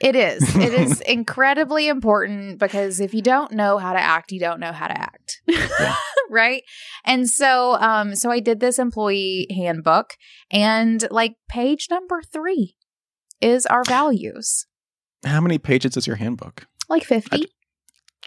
It 0.00 0.14
is. 0.14 0.54
It 0.56 0.74
is 0.74 1.00
incredibly 1.06 1.88
important 1.88 2.58
because 2.58 3.00
if 3.00 3.14
you 3.14 3.22
don't 3.22 3.52
know 3.52 3.78
how 3.78 3.92
to 3.92 3.98
act, 3.98 4.32
you 4.32 4.40
don't 4.40 4.60
know 4.60 4.72
how 4.72 4.88
to 4.88 4.98
act. 4.98 5.25
Yeah. 5.46 5.94
right? 6.30 6.62
And 7.04 7.28
so 7.28 7.74
um 7.80 8.14
so 8.14 8.30
I 8.30 8.40
did 8.40 8.60
this 8.60 8.78
employee 8.78 9.46
handbook 9.54 10.14
and 10.50 11.06
like 11.10 11.34
page 11.48 11.88
number 11.90 12.22
3 12.32 12.74
is 13.40 13.66
our 13.66 13.84
values. 13.84 14.66
How 15.24 15.40
many 15.40 15.58
pages 15.58 15.96
is 15.96 16.06
your 16.06 16.16
handbook? 16.16 16.66
Like 16.88 17.04
50. 17.04 17.36
I, 17.36 17.44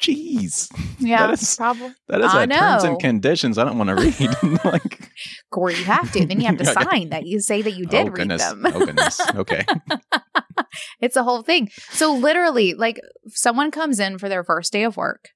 Jeez. 0.01 0.69
Yeah, 1.01 1.27
that 1.27 1.41
is, 1.41 1.55
probably. 1.55 1.93
That 2.09 2.19
is 2.19 2.33
I 2.33 2.45
know. 2.45 2.57
terms 2.57 2.83
and 2.83 2.99
conditions 2.99 3.57
I 3.57 3.63
don't 3.63 3.77
want 3.77 3.89
to 3.89 3.95
read. 3.95 4.59
like, 4.65 5.09
Corey, 5.49 5.75
you 5.75 5.85
have 5.85 6.11
to. 6.11 6.25
Then 6.25 6.41
you 6.41 6.47
have 6.47 6.57
to 6.57 6.65
sign 6.65 7.09
that 7.11 7.25
you 7.25 7.39
say 7.39 7.61
that 7.61 7.71
you 7.71 7.85
did 7.85 8.09
oh, 8.09 8.11
read 8.11 8.29
them. 8.29 8.63
oh, 8.65 8.85
goodness. 8.85 9.21
Okay. 9.35 9.63
it's 10.99 11.15
a 11.15 11.23
whole 11.23 11.41
thing. 11.41 11.69
So, 11.91 12.13
literally, 12.13 12.73
like, 12.73 12.99
someone 13.27 13.71
comes 13.71 13.97
in 13.97 14.17
for 14.17 14.27
their 14.27 14.43
first 14.43 14.73
day 14.73 14.83
of 14.83 14.97
work 14.97 15.29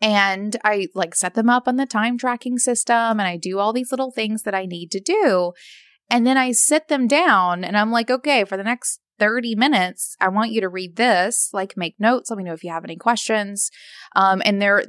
and 0.00 0.56
I 0.64 0.88
like 0.94 1.14
set 1.14 1.34
them 1.34 1.48
up 1.48 1.66
on 1.66 1.76
the 1.76 1.86
time 1.86 2.18
tracking 2.18 2.58
system 2.58 3.18
and 3.18 3.22
I 3.22 3.36
do 3.36 3.58
all 3.58 3.72
these 3.72 3.90
little 3.90 4.10
things 4.10 4.42
that 4.42 4.54
I 4.54 4.66
need 4.66 4.90
to 4.92 5.00
do. 5.00 5.52
And 6.10 6.26
then 6.26 6.36
I 6.36 6.52
sit 6.52 6.88
them 6.88 7.06
down 7.06 7.64
and 7.64 7.76
I'm 7.76 7.90
like, 7.90 8.10
okay, 8.10 8.44
for 8.44 8.56
the 8.56 8.64
next 8.64 9.00
30 9.18 9.54
minutes, 9.54 10.14
I 10.20 10.28
want 10.28 10.52
you 10.52 10.60
to 10.60 10.68
read 10.68 10.96
this, 10.96 11.48
like 11.52 11.76
make 11.76 11.96
notes. 11.98 12.30
Let 12.30 12.36
me 12.36 12.44
know 12.44 12.52
if 12.52 12.62
you 12.62 12.70
have 12.70 12.84
any 12.84 12.96
questions. 12.96 13.70
Um, 14.14 14.42
and 14.44 14.60
there, 14.60 14.84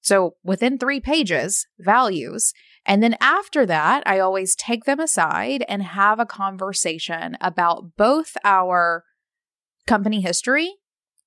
so 0.00 0.34
within 0.42 0.78
three 0.78 1.00
pages, 1.00 1.66
values. 1.78 2.52
And 2.84 3.02
then 3.02 3.16
after 3.20 3.64
that, 3.66 4.02
I 4.06 4.18
always 4.18 4.56
take 4.56 4.84
them 4.84 5.00
aside 5.00 5.64
and 5.68 5.82
have 5.82 6.18
a 6.18 6.26
conversation 6.26 7.36
about 7.40 7.96
both 7.96 8.36
our 8.44 9.04
company 9.86 10.20
history 10.20 10.74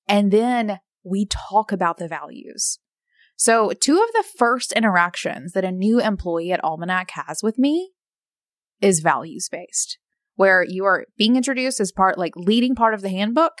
and 0.08 0.30
then 0.30 0.80
we 1.02 1.26
talk 1.26 1.72
about 1.72 1.98
the 1.98 2.08
values. 2.08 2.78
So, 3.36 3.72
two 3.72 4.00
of 4.00 4.12
the 4.12 4.24
first 4.38 4.72
interactions 4.72 5.52
that 5.52 5.64
a 5.64 5.72
new 5.72 6.00
employee 6.00 6.52
at 6.52 6.62
Almanac 6.62 7.10
has 7.12 7.40
with 7.42 7.58
me 7.58 7.92
is 8.80 9.00
values 9.00 9.48
based, 9.50 9.98
where 10.36 10.64
you 10.66 10.84
are 10.84 11.06
being 11.16 11.36
introduced 11.36 11.80
as 11.80 11.92
part, 11.92 12.18
like 12.18 12.36
leading 12.36 12.74
part 12.74 12.94
of 12.94 13.02
the 13.02 13.08
handbook. 13.08 13.52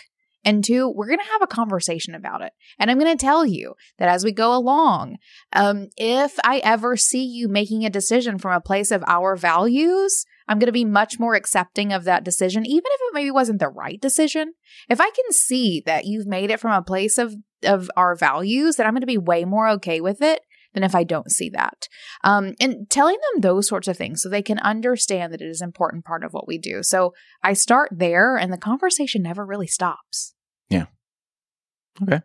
And 0.46 0.62
two, 0.62 0.92
we're 0.94 1.06
going 1.06 1.20
to 1.20 1.32
have 1.32 1.42
a 1.42 1.46
conversation 1.46 2.14
about 2.14 2.42
it. 2.42 2.52
And 2.78 2.90
I'm 2.90 2.98
going 2.98 3.16
to 3.16 3.24
tell 3.24 3.46
you 3.46 3.74
that 3.98 4.10
as 4.10 4.24
we 4.24 4.32
go 4.32 4.54
along, 4.54 5.16
um, 5.54 5.88
if 5.96 6.38
I 6.44 6.58
ever 6.58 6.98
see 6.98 7.24
you 7.24 7.48
making 7.48 7.84
a 7.84 7.90
decision 7.90 8.38
from 8.38 8.52
a 8.52 8.60
place 8.60 8.90
of 8.90 9.02
our 9.06 9.36
values, 9.36 10.26
I'm 10.46 10.58
going 10.58 10.66
to 10.66 10.72
be 10.72 10.84
much 10.84 11.18
more 11.18 11.34
accepting 11.34 11.92
of 11.92 12.04
that 12.04 12.24
decision, 12.24 12.66
even 12.66 12.84
if 12.84 13.00
it 13.00 13.14
maybe 13.14 13.30
wasn't 13.30 13.58
the 13.58 13.68
right 13.68 13.98
decision. 14.00 14.52
If 14.90 15.00
I 15.00 15.08
can 15.10 15.32
see 15.32 15.82
that 15.86 16.04
you've 16.04 16.26
made 16.26 16.50
it 16.50 16.60
from 16.60 16.72
a 16.72 16.82
place 16.82 17.16
of, 17.16 17.34
of 17.64 17.90
our 17.96 18.14
values, 18.14 18.76
then 18.76 18.86
I'm 18.86 18.94
going 18.94 19.00
to 19.02 19.06
be 19.06 19.18
way 19.18 19.44
more 19.44 19.68
okay 19.70 20.00
with 20.00 20.22
it 20.22 20.40
than 20.74 20.82
if 20.82 20.94
I 20.94 21.04
don't 21.04 21.30
see 21.30 21.48
that. 21.50 21.88
Um, 22.24 22.54
and 22.60 22.88
telling 22.90 23.16
them 23.16 23.40
those 23.40 23.68
sorts 23.68 23.88
of 23.88 23.96
things 23.96 24.22
so 24.22 24.28
they 24.28 24.42
can 24.42 24.58
understand 24.58 25.32
that 25.32 25.40
it 25.40 25.48
is 25.48 25.60
an 25.60 25.68
important 25.68 26.04
part 26.04 26.24
of 26.24 26.32
what 26.32 26.46
we 26.46 26.58
do. 26.58 26.82
So 26.82 27.14
I 27.42 27.54
start 27.54 27.90
there 27.92 28.36
and 28.36 28.52
the 28.52 28.58
conversation 28.58 29.22
never 29.22 29.46
really 29.46 29.68
stops. 29.68 30.34
Yeah. 30.68 30.86
Okay. 32.02 32.20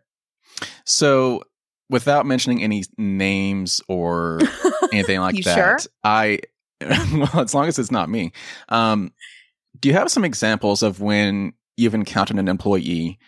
So 0.84 1.44
without 1.88 2.26
mentioning 2.26 2.62
any 2.62 2.84
names 2.98 3.80
or 3.88 4.40
anything 4.92 5.20
like 5.20 5.42
that, 5.44 5.54
sure? 5.54 5.78
I 6.02 6.40
well, 6.80 7.40
as 7.40 7.54
long 7.54 7.66
as 7.66 7.78
it's 7.78 7.90
not 7.90 8.08
me. 8.08 8.32
Um, 8.68 9.12
do 9.78 9.88
you 9.88 9.94
have 9.94 10.10
some 10.10 10.24
examples 10.24 10.82
of 10.82 11.00
when 11.00 11.52
you've 11.76 11.94
encountered 11.94 12.38
an 12.38 12.48
employee 12.48 13.18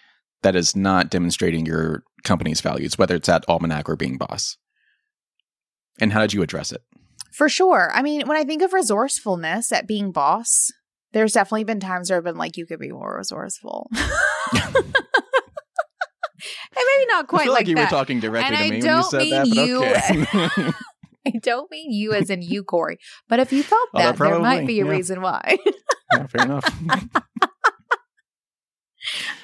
that 0.43 0.57
is 0.57 0.75
not 0.77 1.11
demonstrating 1.11 1.67
your 1.67 2.03
company's 2.25 2.61
values, 2.61 2.99
whether 2.99 3.15
it's 3.17 3.29
at 3.29 3.45
Almanac 3.49 3.89
or 3.89 3.97
being 3.97 4.17
boss? 4.19 4.57
And 6.01 6.13
how 6.13 6.21
did 6.21 6.33
you 6.33 6.43
address 6.43 6.73
it? 6.73 6.83
For 7.33 7.49
sure. 7.49 7.91
I 7.95 8.03
mean, 8.03 8.27
when 8.27 8.37
I 8.37 8.45
think 8.45 8.63
of 8.63 8.73
resourcefulness 8.73 9.73
at 9.73 9.87
being 9.87 10.13
boss, 10.13 10.69
there's 11.13 11.33
definitely 11.33 11.65
been 11.65 11.81
times 11.81 12.11
where 12.11 12.19
I've 12.19 12.25
been 12.25 12.37
like, 12.37 12.57
you 12.57 12.67
could 12.67 12.79
be 12.81 12.91
more 12.91 13.17
resourceful. 13.19 13.89
and 14.55 14.75
maybe 16.75 17.07
not 17.09 17.29
quite 17.29 17.41
I 17.43 17.45
feel 17.45 17.53
like, 17.53 17.61
like 17.61 17.69
you 17.69 17.75
that. 17.77 17.91
were 17.91 17.97
talking 17.97 18.21
directly 18.21 18.57
And 18.57 18.57
to 18.57 18.63
me 18.63 18.81
when 18.83 18.97
you 18.97 19.03
said 19.05 19.19
mean 19.19 19.31
that, 19.31 19.47
but 19.49 19.67
you- 19.67 19.85
okay. 19.85 20.73
I 21.25 21.31
don't 21.41 21.71
mean 21.71 21.93
you 21.93 22.15
as 22.15 22.31
in 22.31 22.43
you, 22.43 22.65
Corey. 22.65 22.99
But 23.29 23.39
if 23.39 23.53
you 23.53 23.63
thought 23.63 23.87
Although 23.95 24.09
that, 24.11 24.19
there 24.19 24.39
might 24.41 24.67
be 24.67 24.81
a 24.81 24.85
yeah. 24.85 24.91
reason 24.91 25.23
why. 25.23 25.57
yeah, 26.13 26.27
fair 26.27 26.45
enough. 26.45 26.65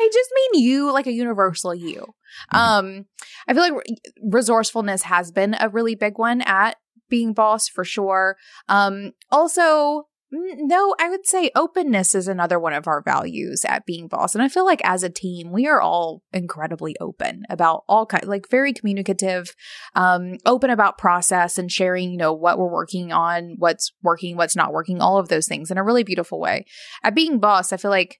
I 0.00 0.10
just 0.12 0.30
mean 0.34 0.62
you, 0.64 0.92
like 0.92 1.06
a 1.06 1.12
universal 1.12 1.74
you. 1.74 2.14
Mhm. 2.52 2.58
Um, 2.58 3.04
I 3.46 3.54
feel 3.54 3.62
like 3.62 3.72
re- 3.72 3.96
resourcefulness 4.22 5.02
has 5.02 5.30
been 5.30 5.56
a 5.58 5.68
really 5.68 5.94
big 5.94 6.18
one 6.18 6.42
at 6.42 6.76
being 7.08 7.32
boss 7.32 7.68
for 7.68 7.84
sure. 7.84 8.36
Um, 8.68 9.12
also, 9.30 10.08
no, 10.30 10.94
I 11.00 11.08
would 11.08 11.26
say 11.26 11.50
openness 11.56 12.14
is 12.14 12.28
another 12.28 12.58
one 12.58 12.74
of 12.74 12.86
our 12.86 13.00
values 13.00 13.64
at 13.66 13.86
being 13.86 14.08
boss, 14.08 14.34
and 14.34 14.44
I 14.44 14.48
feel 14.48 14.66
like 14.66 14.82
as 14.84 15.02
a 15.02 15.08
team, 15.08 15.50
we 15.52 15.66
are 15.66 15.80
all 15.80 16.22
incredibly 16.34 16.94
open 17.00 17.44
about 17.48 17.84
all 17.88 18.04
kind, 18.04 18.26
like 18.26 18.50
very 18.50 18.74
communicative, 18.74 19.54
um, 19.94 20.34
open 20.44 20.68
about 20.68 20.98
process 20.98 21.56
and 21.56 21.72
sharing, 21.72 22.10
you 22.10 22.18
know, 22.18 22.34
what 22.34 22.58
we're 22.58 22.70
working 22.70 23.10
on, 23.10 23.54
what's 23.56 23.90
working, 24.02 24.36
what's 24.36 24.54
not 24.56 24.70
working, 24.70 25.00
all 25.00 25.16
of 25.18 25.28
those 25.28 25.46
things 25.46 25.70
in 25.70 25.78
a 25.78 25.82
really 25.84 26.04
beautiful 26.04 26.38
way. 26.38 26.66
At 27.02 27.14
being 27.14 27.38
boss, 27.38 27.72
I 27.72 27.78
feel 27.78 27.90
like 27.90 28.18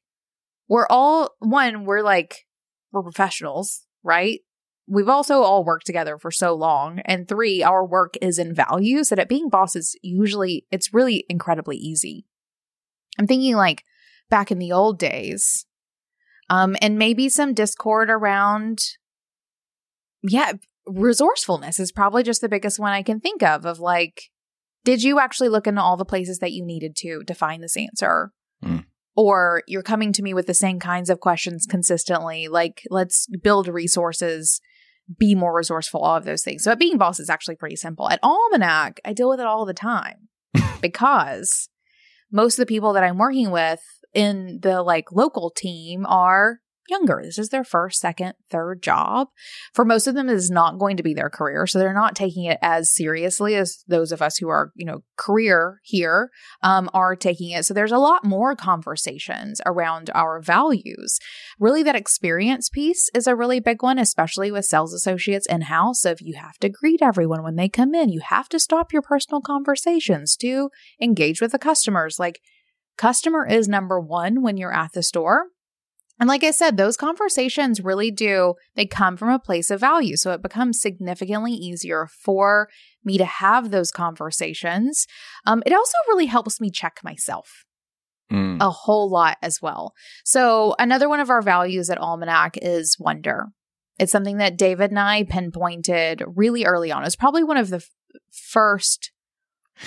we're 0.69 0.87
all 0.89 1.31
one, 1.39 1.85
we're 1.85 2.03
like 2.03 2.47
we're 2.93 3.03
professionals, 3.03 3.87
right? 4.03 4.41
We've 4.87 5.09
also 5.09 5.43
all 5.43 5.65
worked 5.65 5.87
together 5.87 6.17
for 6.19 6.31
so 6.31 6.55
long. 6.55 7.01
And 7.05 7.29
three, 7.29 7.63
our 7.63 7.85
work 7.85 8.15
is 8.23 8.39
in 8.39 8.55
values 8.55 9.11
that 9.11 9.19
at 9.19 9.29
being 9.29 9.51
bosses, 9.51 9.97
usually 10.03 10.67
it's 10.71 10.95
really 10.95 11.25
incredibly 11.29 11.77
easy. 11.77 12.25
I'm 13.19 13.27
thinking 13.27 13.57
like 13.57 13.85
back 14.31 14.51
in 14.51 14.59
the 14.59 14.73
old 14.73 14.99
days, 14.99 15.67
um, 16.49 16.77
and 16.81 16.99
maybe 16.99 17.29
some 17.29 17.53
discord 17.53 18.09
around, 18.09 18.79
yeah, 20.23 20.53
resourcefulness 20.87 21.79
is 21.79 21.93
probably 21.93 22.23
just 22.23 22.41
the 22.41 22.49
biggest 22.49 22.79
one 22.79 22.93
I 22.93 23.03
can 23.03 23.21
think 23.21 23.43
of. 23.43 23.67
Of 23.67 23.79
like, 23.79 24.31
did 24.85 25.03
you 25.03 25.19
actually 25.19 25.51
look 25.51 25.67
into 25.67 25.83
all 25.83 25.99
the 25.99 26.07
places 26.07 26.39
that 26.39 26.53
you 26.53 26.65
needed 26.65 26.97
to 26.99 27.23
to 27.25 27.35
find 27.35 27.63
this 27.63 27.77
answer? 27.77 28.33
Mm. 28.65 28.87
Or 29.21 29.65
you're 29.67 29.83
coming 29.83 30.13
to 30.13 30.23
me 30.23 30.33
with 30.33 30.47
the 30.47 30.55
same 30.55 30.79
kinds 30.79 31.11
of 31.11 31.19
questions 31.19 31.67
consistently. 31.69 32.47
Like, 32.47 32.85
let's 32.89 33.27
build 33.43 33.67
resources, 33.67 34.61
be 35.19 35.35
more 35.35 35.53
resourceful, 35.57 36.01
all 36.01 36.15
of 36.15 36.25
those 36.25 36.45
things. 36.45 36.63
So 36.63 36.71
at 36.71 36.79
being 36.79 36.99
boss 36.99 37.19
is 37.19 37.29
actually 37.29 37.57
pretty 37.57 37.75
simple. 37.75 38.09
At 38.09 38.21
Almanac, 38.23 39.01
I 39.05 39.13
deal 39.13 39.29
with 39.29 39.41
it 39.41 39.47
all 39.47 39.67
the 39.67 39.75
time 39.75 40.29
because 40.81 41.69
most 42.31 42.61
of 42.61 42.63
the 42.63 42.73
people 42.73 42.93
that 42.93 43.03
I'm 43.03 43.19
working 43.19 43.51
with 43.51 43.81
in 44.15 44.61
the 44.63 44.85
like 44.85 45.11
local 45.11 45.51
team 45.51 46.07
are 46.07 46.61
younger. 46.89 47.21
This 47.23 47.39
is 47.39 47.49
their 47.49 47.65
first, 47.65 48.01
second, 48.01 48.35
third 48.51 48.83
job. 48.83 49.29
For 49.75 49.85
most 49.85 50.07
of 50.07 50.15
them, 50.15 50.29
is 50.29 50.51
not 50.51 50.79
going 50.79 50.97
to 50.97 51.03
be 51.03 51.15
their 51.15 51.31
career. 51.31 51.67
So 51.67 51.79
they're 51.79 51.95
not 51.95 52.17
taking 52.17 52.45
it 52.45 52.59
as 52.63 52.95
seriously 52.95 53.55
as 53.55 53.83
those 53.87 54.13
of 54.13 54.23
us 54.23 54.39
who 54.39 54.49
are, 54.49 54.73
you 54.75 54.87
know, 54.87 55.03
career 55.17 55.81
here 55.83 56.31
um, 56.63 56.91
are 56.93 57.17
taking 57.17 57.51
it. 57.51 57.65
So 57.65 57.75
there's 57.75 57.93
a 57.93 57.99
lot 57.99 58.25
more 58.25 58.55
conversations 58.55 59.61
around 59.67 60.11
our 60.15 60.41
values. 60.41 61.19
Really, 61.59 61.83
that 61.83 61.97
experience 61.97 62.69
piece 62.69 63.09
is 63.15 63.27
a 63.27 63.37
really 63.37 63.61
big 63.61 63.83
one, 63.83 63.99
especially 63.99 64.51
with 64.51 64.65
sales 64.65 64.93
associates 64.93 65.47
in 65.47 65.63
house. 65.63 66.05
Of 66.05 66.21
you 66.21 66.37
have 66.37 66.59
to 66.59 66.69
greet 66.69 67.03
everyone 67.03 67.43
when 67.43 67.57
they 67.57 67.69
come 67.69 67.95
in, 67.95 68.09
you 68.09 68.21
have 68.21 68.49
to 68.51 68.59
stop 68.59 68.93
your 68.93 69.03
personal 69.03 69.41
conversations 69.41 70.37
to 70.37 70.71
engage 71.01 71.41
with 71.41 71.53
the 71.53 71.59
customers. 71.59 72.19
Like, 72.19 72.41
customer 72.97 73.47
is 73.47 73.69
number 73.69 74.01
one 74.01 74.43
when 74.43 74.57
you're 74.57 74.75
at 74.75 74.93
the 74.93 75.03
store. 75.03 75.47
And 76.21 76.29
like 76.29 76.43
I 76.43 76.51
said, 76.51 76.77
those 76.77 76.97
conversations 76.97 77.81
really 77.81 78.11
do, 78.11 78.55
they 78.75 78.87
come 78.87 79.17
from 79.17 79.29
a 79.31 79.39
place 79.39 79.71
of 79.71 79.81
value. 79.81 80.17
So 80.17 80.33
it 80.33 80.43
becomes 80.43 80.81
significantly 80.81 81.53
easier 81.53 82.07
for 82.07 82.69
me 83.05 83.19
to 83.19 83.25
have 83.25 83.71
those 83.71 83.91
conversations. 83.91 85.07
Um, 85.47 85.63
it 85.65 85.73
also 85.73 85.95
really 86.09 86.27
helps 86.27 86.61
me 86.61 86.71
check 86.71 87.01
myself 87.05 87.65
Mm. 88.31 88.61
a 88.61 88.69
whole 88.69 89.09
lot 89.09 89.39
as 89.41 89.63
well. 89.63 89.95
So 90.23 90.75
another 90.79 91.09
one 91.09 91.19
of 91.21 91.31
our 91.31 91.41
values 91.41 91.89
at 91.89 91.97
Almanac 91.97 92.59
is 92.61 92.99
wonder. 93.01 93.47
It's 93.99 94.13
something 94.13 94.37
that 94.37 94.59
David 94.59 94.91
and 94.91 94.99
I 94.99 95.25
pinpointed 95.25 96.23
really 96.37 96.67
early 96.67 96.93
on. 96.93 97.05
It's 97.05 97.17
probably 97.17 97.43
one 97.43 97.57
of 97.57 97.71
the 97.71 97.77
f- 97.77 97.89
first 98.31 99.13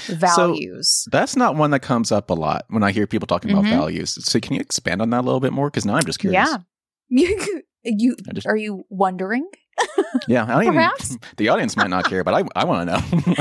values. 0.08 1.06
That's 1.12 1.36
not 1.36 1.56
one 1.56 1.72
that 1.72 1.82
comes 1.82 2.12
up 2.12 2.30
a 2.30 2.34
lot 2.34 2.66
when 2.70 2.84
I 2.84 2.92
hear 2.92 3.08
people 3.08 3.28
talking 3.28 3.52
about 3.52 3.66
Mhm. 3.66 3.70
values. 3.72 4.18
So 4.26 4.40
can 4.40 4.54
you 4.56 4.60
expand 4.62 5.02
on 5.02 5.10
that 5.12 5.22
a 5.22 5.26
little 5.26 5.40
bit 5.40 5.54
more? 5.54 5.70
Because 5.70 5.86
now 5.86 5.96
I'm 5.96 6.04
just 6.06 6.20
curious. 6.20 6.48
yeah. 6.50 6.58
You, 7.10 7.62
you 7.84 8.16
just- 8.34 8.48
are 8.48 8.56
you 8.56 8.84
wondering? 8.90 9.48
Yeah. 10.28 10.44
I 10.44 10.48
don't 10.48 10.62
even, 10.64 10.74
Perhaps? 10.76 11.18
the 11.38 11.50
audience 11.50 11.76
might 11.76 11.90
not 11.90 12.06
care, 12.06 12.24
but 12.24 12.34
I, 12.34 12.44
I 12.56 12.66
want 12.66 12.90
to 12.90 12.94
know. 13.26 13.34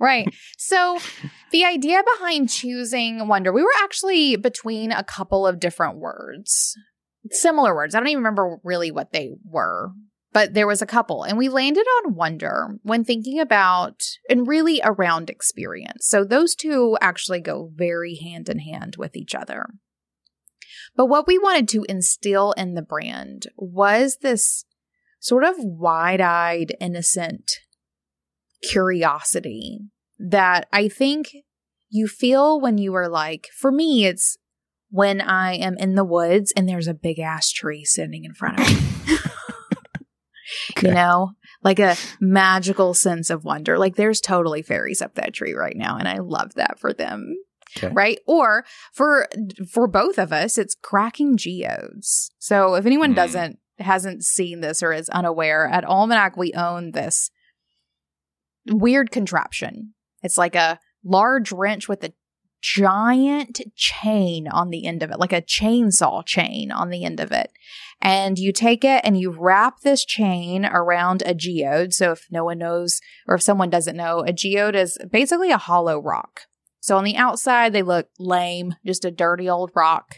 Right. 0.00 0.26
So 0.56 0.98
the 1.50 1.64
idea 1.64 2.02
behind 2.16 2.48
choosing 2.48 3.26
wonder, 3.28 3.52
we 3.52 3.62
were 3.62 3.68
actually 3.82 4.36
between 4.36 4.92
a 4.92 5.02
couple 5.04 5.46
of 5.46 5.60
different 5.60 5.98
words, 5.98 6.74
similar 7.30 7.74
words. 7.74 7.94
I 7.94 7.98
don't 7.98 8.08
even 8.08 8.22
remember 8.22 8.56
really 8.64 8.90
what 8.92 9.12
they 9.12 9.30
were, 9.44 9.90
but 10.32 10.54
there 10.54 10.66
was 10.66 10.80
a 10.80 10.86
couple. 10.86 11.24
And 11.24 11.36
we 11.36 11.48
landed 11.48 11.86
on 11.98 12.14
wonder 12.14 12.78
when 12.82 13.04
thinking 13.04 13.38
about 13.38 14.02
and 14.28 14.46
really 14.46 14.80
around 14.82 15.28
experience. 15.28 16.06
So 16.06 16.24
those 16.24 16.54
two 16.54 16.96
actually 17.00 17.40
go 17.40 17.70
very 17.74 18.16
hand 18.16 18.48
in 18.48 18.58
hand 18.58 18.96
with 18.96 19.16
each 19.16 19.34
other. 19.34 19.66
But 20.96 21.06
what 21.06 21.26
we 21.26 21.38
wanted 21.38 21.68
to 21.68 21.86
instill 21.88 22.52
in 22.52 22.74
the 22.74 22.82
brand 22.82 23.46
was 23.56 24.18
this 24.18 24.64
sort 25.20 25.44
of 25.44 25.54
wide 25.58 26.20
eyed, 26.20 26.74
innocent 26.80 27.60
curiosity 28.62 29.80
that 30.18 30.68
I 30.72 30.88
think 30.88 31.34
you 31.88 32.08
feel 32.08 32.60
when 32.60 32.78
you 32.78 32.94
are 32.94 33.08
like, 33.08 33.48
for 33.56 33.70
me, 33.70 34.06
it's 34.06 34.38
when 34.90 35.20
I 35.20 35.54
am 35.54 35.76
in 35.78 35.94
the 35.94 36.04
woods 36.04 36.52
and 36.56 36.68
there's 36.68 36.88
a 36.88 36.94
big 36.94 37.18
ass 37.18 37.50
tree 37.50 37.84
sitting 37.84 38.24
in 38.24 38.34
front 38.34 38.60
of 38.60 38.68
me. 38.68 38.91
Okay. 40.76 40.88
You 40.88 40.94
know, 40.94 41.32
like 41.62 41.78
a 41.78 41.96
magical 42.20 42.94
sense 42.94 43.30
of 43.30 43.44
wonder. 43.44 43.78
Like 43.78 43.96
there's 43.96 44.20
totally 44.20 44.62
fairies 44.62 45.00
up 45.02 45.14
that 45.14 45.34
tree 45.34 45.52
right 45.52 45.76
now. 45.76 45.96
And 45.98 46.08
I 46.08 46.18
love 46.18 46.54
that 46.54 46.78
for 46.78 46.92
them. 46.92 47.36
Okay. 47.76 47.88
Right. 47.92 48.18
Or 48.26 48.64
for, 48.92 49.28
for 49.70 49.86
both 49.86 50.18
of 50.18 50.32
us, 50.32 50.58
it's 50.58 50.74
cracking 50.74 51.36
geodes. 51.36 52.30
So 52.38 52.74
if 52.74 52.84
anyone 52.84 53.12
Mm. 53.12 53.16
doesn't, 53.16 53.58
hasn't 53.78 54.24
seen 54.24 54.60
this 54.60 54.82
or 54.82 54.92
is 54.92 55.08
unaware, 55.08 55.66
at 55.66 55.84
Almanac, 55.84 56.36
we 56.36 56.52
own 56.52 56.90
this 56.92 57.30
weird 58.66 59.10
contraption. 59.10 59.94
It's 60.22 60.38
like 60.38 60.54
a 60.54 60.78
large 61.04 61.50
wrench 61.50 61.88
with 61.88 62.04
a 62.04 62.12
giant 62.62 63.60
chain 63.76 64.48
on 64.48 64.70
the 64.70 64.86
end 64.86 65.02
of 65.02 65.10
it, 65.10 65.18
like 65.18 65.32
a 65.32 65.42
chainsaw 65.42 66.24
chain 66.24 66.70
on 66.70 66.88
the 66.88 67.04
end 67.04 67.20
of 67.20 67.32
it. 67.32 67.50
And 68.00 68.38
you 68.38 68.52
take 68.52 68.84
it 68.84 69.00
and 69.04 69.18
you 69.18 69.30
wrap 69.30 69.80
this 69.80 70.04
chain 70.04 70.64
around 70.64 71.22
a 71.22 71.34
geode. 71.34 71.92
So 71.92 72.12
if 72.12 72.26
no 72.30 72.44
one 72.44 72.58
knows 72.58 73.00
or 73.28 73.34
if 73.34 73.42
someone 73.42 73.70
doesn't 73.70 73.96
know, 73.96 74.20
a 74.20 74.32
geode 74.32 74.74
is 74.74 74.96
basically 75.10 75.50
a 75.50 75.58
hollow 75.58 76.00
rock. 76.00 76.42
So 76.80 76.96
on 76.96 77.04
the 77.04 77.16
outside, 77.16 77.72
they 77.72 77.82
look 77.82 78.08
lame, 78.18 78.74
just 78.84 79.04
a 79.04 79.10
dirty 79.10 79.48
old 79.48 79.70
rock. 79.74 80.16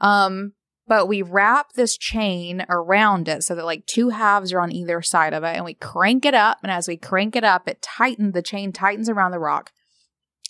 Um, 0.00 0.52
but 0.88 1.08
we 1.08 1.20
wrap 1.20 1.72
this 1.72 1.96
chain 1.98 2.64
around 2.68 3.28
it 3.28 3.42
so 3.42 3.54
that 3.54 3.64
like 3.64 3.86
two 3.86 4.10
halves 4.10 4.52
are 4.52 4.60
on 4.60 4.72
either 4.72 5.02
side 5.02 5.34
of 5.34 5.42
it 5.44 5.56
and 5.56 5.64
we 5.64 5.74
crank 5.74 6.24
it 6.24 6.34
up. 6.34 6.58
And 6.62 6.70
as 6.70 6.88
we 6.88 6.96
crank 6.96 7.36
it 7.36 7.44
up, 7.44 7.68
it 7.68 7.82
tightens, 7.82 8.32
the 8.32 8.42
chain 8.42 8.72
tightens 8.72 9.08
around 9.08 9.32
the 9.32 9.38
rock 9.38 9.72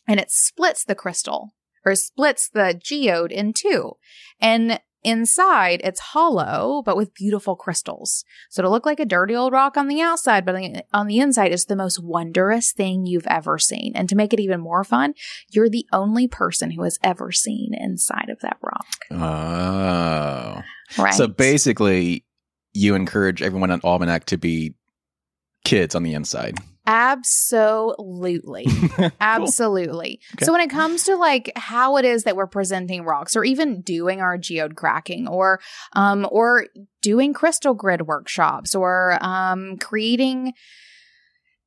and 0.06 0.20
it 0.20 0.30
splits 0.30 0.84
the 0.84 0.94
crystal 0.94 1.54
or 1.84 1.94
splits 1.94 2.48
the 2.48 2.78
geode 2.82 3.32
in 3.32 3.52
two. 3.52 3.92
And 4.40 4.80
inside 5.02 5.80
it's 5.84 6.00
hollow, 6.00 6.82
but 6.84 6.96
with 6.96 7.14
beautiful 7.14 7.54
crystals. 7.54 8.24
So 8.50 8.60
it'll 8.60 8.72
look 8.72 8.84
like 8.84 8.98
a 8.98 9.04
dirty 9.06 9.36
old 9.36 9.52
rock 9.52 9.76
on 9.76 9.86
the 9.86 10.00
outside, 10.00 10.44
but 10.44 10.56
on 10.92 11.06
the- 11.06 11.18
inside 11.18 11.52
it's 11.52 11.66
the 11.66 11.76
most 11.76 12.02
wondrous 12.02 12.72
thing 12.72 13.06
you've 13.06 13.26
ever 13.28 13.56
seen. 13.56 13.92
And 13.94 14.08
to 14.08 14.16
make 14.16 14.32
it 14.32 14.40
even 14.40 14.60
more 14.60 14.82
fun, 14.82 15.14
you're 15.48 15.68
the 15.68 15.86
only 15.92 16.26
person 16.26 16.72
who 16.72 16.82
has 16.82 16.98
ever 17.04 17.30
seen 17.30 17.72
inside 17.72 18.28
of 18.30 18.40
that 18.40 18.56
rock. 18.60 18.86
Oh. 19.12 20.62
Right. 20.98 21.14
So 21.14 21.28
basically, 21.28 22.24
you 22.72 22.94
encourage 22.94 23.42
everyone 23.42 23.70
on 23.70 23.80
Almanac 23.84 24.26
to 24.26 24.36
be 24.36 24.74
kids 25.64 25.94
on 25.94 26.02
the 26.02 26.14
inside. 26.14 26.58
Absolutely. 26.86 28.66
Cool. 28.96 29.10
Absolutely. 29.20 30.20
Okay. 30.34 30.44
So 30.44 30.52
when 30.52 30.60
it 30.60 30.70
comes 30.70 31.04
to 31.04 31.16
like 31.16 31.52
how 31.56 31.96
it 31.96 32.04
is 32.04 32.24
that 32.24 32.36
we're 32.36 32.46
presenting 32.46 33.04
rocks 33.04 33.36
or 33.36 33.44
even 33.44 33.82
doing 33.82 34.20
our 34.20 34.38
geode 34.38 34.74
cracking 34.76 35.28
or 35.28 35.60
um 35.92 36.26
or 36.30 36.66
doing 37.02 37.32
crystal 37.34 37.74
grid 37.74 38.02
workshops 38.06 38.74
or 38.74 39.18
um 39.20 39.76
creating 39.78 40.52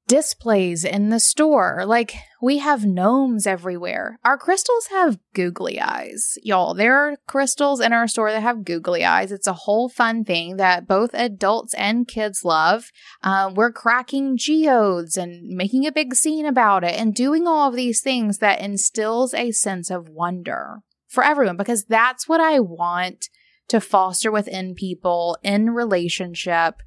displays 0.10 0.84
in 0.84 1.10
the 1.10 1.19
store. 1.19 1.84
Like 1.86 2.15
we 2.41 2.58
have 2.58 2.84
gnomes 2.84 3.45
everywhere. 3.45 4.19
Our 4.26 4.38
crystals 4.38 4.88
have 4.88 5.19
googly 5.34 5.80
eyes. 5.80 6.38
Y'all, 6.41 6.74
there 6.74 6.95
are 6.95 7.17
crystals 7.28 7.80
in 7.80 7.93
our 7.93 8.08
store 8.08 8.32
that 8.32 8.41
have 8.41 8.65
googly 8.65 9.06
eyes. 9.06 9.32
It's 9.32 9.48
a 9.48 9.54
whole 9.54 9.88
fun 9.88 10.26
thing 10.26 10.58
that 10.58 10.88
both 10.88 11.13
adults 11.13 11.76
and 11.76 12.08
kids 12.08 12.43
love. 12.43 12.91
Um, 13.22 13.54
we're 13.54 13.72
cracking 13.72 14.36
geodes 14.36 15.15
and 15.15 15.43
making 15.56 15.86
a 15.86 15.91
big 15.91 16.15
scene 16.15 16.48
about 16.48 16.84
it 16.84 17.00
and 17.00 17.13
doing 17.13 17.48
all 17.48 17.69
of 17.69 17.76
these 17.76 18.02
things 18.02 18.39
that 18.39 18.60
instills 18.60 19.34
a 19.36 19.52
sense 19.52 19.91
of 19.91 20.10
wonder 20.10 20.80
for 21.08 21.24
everyone 21.24 21.56
because 21.56 21.86
that's 21.86 22.28
what 22.28 22.41
I 22.41 22.60
want 22.60 23.30
to 23.67 23.80
foster 23.80 24.32
within 24.32 24.74
people 24.74 25.38
in 25.43 25.69
relationship 25.69 26.82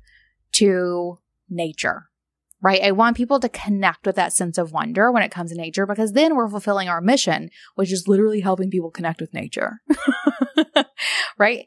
to 0.55 1.21
nature. 1.49 2.09
Right. 2.63 2.81
I 2.81 2.93
want 2.93 3.17
people 3.17 3.41
to 3.41 3.49
connect 3.49 4.07
with 4.07 4.15
that 4.17 4.33
sense 4.33 4.57
of 4.57 4.73
wonder 4.73 5.11
when 5.11 5.25
it 5.25 5.33
comes 5.33 5.51
to 5.51 5.57
nature 5.57 5.85
because 5.85 6.13
then 6.13 6.37
we're 6.37 6.49
fulfilling 6.49 6.89
our 6.89 7.01
mission, 7.01 7.51
which 7.75 7.93
is 7.93 8.07
literally 8.07 8.41
helping 8.41 8.71
people 8.71 8.91
connect 8.91 9.21
with 9.21 9.35
nature. 9.35 9.81
right. 11.39 11.67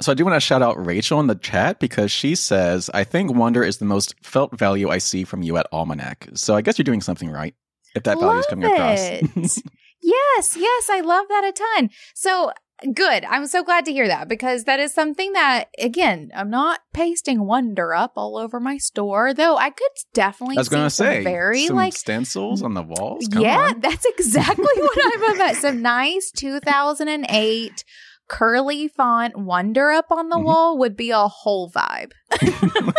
So 0.00 0.12
I 0.12 0.14
do 0.14 0.24
want 0.24 0.36
to 0.36 0.40
shout 0.40 0.62
out 0.62 0.84
Rachel 0.84 1.20
in 1.20 1.26
the 1.26 1.34
chat 1.34 1.78
because 1.78 2.10
she 2.10 2.34
says, 2.34 2.88
I 2.94 3.04
think 3.04 3.34
wonder 3.34 3.62
is 3.62 3.78
the 3.78 3.84
most 3.84 4.14
felt 4.22 4.58
value 4.58 4.88
I 4.88 4.96
see 4.96 5.24
from 5.24 5.42
you 5.42 5.58
at 5.58 5.66
Almanac. 5.72 6.28
So 6.34 6.56
I 6.56 6.62
guess 6.62 6.78
you're 6.78 6.84
doing 6.84 7.02
something 7.02 7.30
right 7.30 7.54
if 7.94 8.04
that 8.04 8.18
value 8.18 8.38
is 8.38 8.46
coming 8.46 8.64
Love 8.64 8.72
across. 8.72 8.98
yes, 10.02 10.56
yes, 10.56 10.88
I 10.90 11.02
love 11.04 11.26
that 11.28 11.44
a 11.44 11.52
ton. 11.52 11.90
So 12.14 12.52
good. 12.94 13.24
I'm 13.24 13.46
so 13.46 13.62
glad 13.62 13.84
to 13.86 13.92
hear 13.92 14.06
that 14.08 14.28
because 14.28 14.64
that 14.64 14.80
is 14.80 14.92
something 14.94 15.32
that, 15.32 15.68
again, 15.78 16.30
I'm 16.34 16.50
not 16.50 16.80
pasting 16.92 17.44
wonder 17.46 17.94
up 17.94 18.12
all 18.16 18.36
over 18.36 18.60
my 18.60 18.78
store, 18.78 19.32
though 19.34 19.56
I 19.56 19.70
could 19.70 19.90
definitely 20.14 20.56
I 20.56 20.60
was 20.60 20.68
going 20.68 20.84
to 20.84 20.90
say, 20.90 21.22
very 21.24 21.66
some 21.66 21.76
like 21.76 21.92
stencils 21.94 22.62
on 22.62 22.74
the 22.74 22.82
walls. 22.82 23.28
Come 23.28 23.42
yeah, 23.42 23.70
on. 23.74 23.80
that's 23.80 24.04
exactly 24.04 24.64
what 24.64 24.98
I'm 25.14 25.34
about. 25.34 25.56
Some 25.56 25.82
nice 25.82 26.30
2008 26.32 27.84
curly 28.28 28.88
font 28.88 29.36
wonder 29.36 29.90
up 29.90 30.06
on 30.10 30.28
the 30.28 30.36
Mhm. 30.36 30.44
wall 30.44 30.78
would 30.78 30.96
be 30.96 31.10
a 31.10 31.26
whole 31.28 31.70
vibe. 31.70 32.12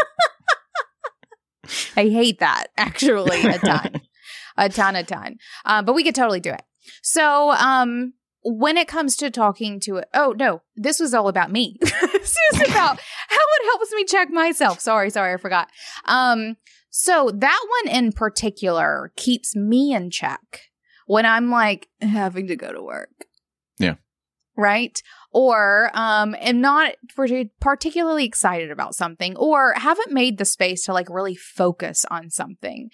I 1.95 2.09
hate 2.09 2.39
that 2.39 2.65
actually 2.77 3.41
a 3.43 3.57
ton, 3.59 4.01
a 4.57 4.67
ton, 4.69 4.95
a 4.95 5.03
ton. 5.03 5.37
Uh, 5.63 5.81
but 5.83 5.93
we 5.93 6.03
could 6.03 6.15
totally 6.15 6.39
do 6.41 6.51
it. 6.51 6.61
So, 7.01 7.51
um, 7.51 8.13
when 8.43 8.77
it 8.77 8.87
comes 8.87 9.15
to 9.17 9.29
talking 9.29 9.79
to 9.81 9.97
it, 9.97 10.09
oh 10.13 10.33
no, 10.37 10.61
this 10.75 10.99
was 10.99 11.13
all 11.13 11.27
about 11.27 11.51
me. 11.51 11.77
this 11.81 12.37
is 12.53 12.61
about 12.61 12.99
how 12.99 13.41
it 13.59 13.65
helps 13.65 13.91
me 13.93 14.03
check 14.05 14.29
myself. 14.29 14.79
Sorry, 14.79 15.09
sorry, 15.09 15.33
I 15.33 15.37
forgot. 15.37 15.69
Um, 16.05 16.57
so 16.89 17.31
that 17.33 17.65
one 17.85 17.95
in 17.95 18.11
particular 18.11 19.11
keeps 19.15 19.55
me 19.55 19.93
in 19.93 20.09
check 20.09 20.61
when 21.05 21.25
I'm 21.25 21.49
like 21.49 21.87
having 22.01 22.47
to 22.47 22.55
go 22.55 22.71
to 22.71 22.81
work. 22.81 23.25
Yeah. 23.79 23.95
Right. 24.57 25.01
Or 25.31 25.91
um 25.93 26.35
am 26.39 26.59
not 26.61 26.95
particularly 27.59 28.25
excited 28.25 28.71
about 28.71 28.95
something 28.95 29.37
or 29.37 29.73
haven't 29.77 30.11
made 30.11 30.37
the 30.37 30.45
space 30.45 30.83
to 30.85 30.93
like 30.93 31.09
really 31.09 31.35
focus 31.35 32.05
on 32.11 32.29
something. 32.29 32.89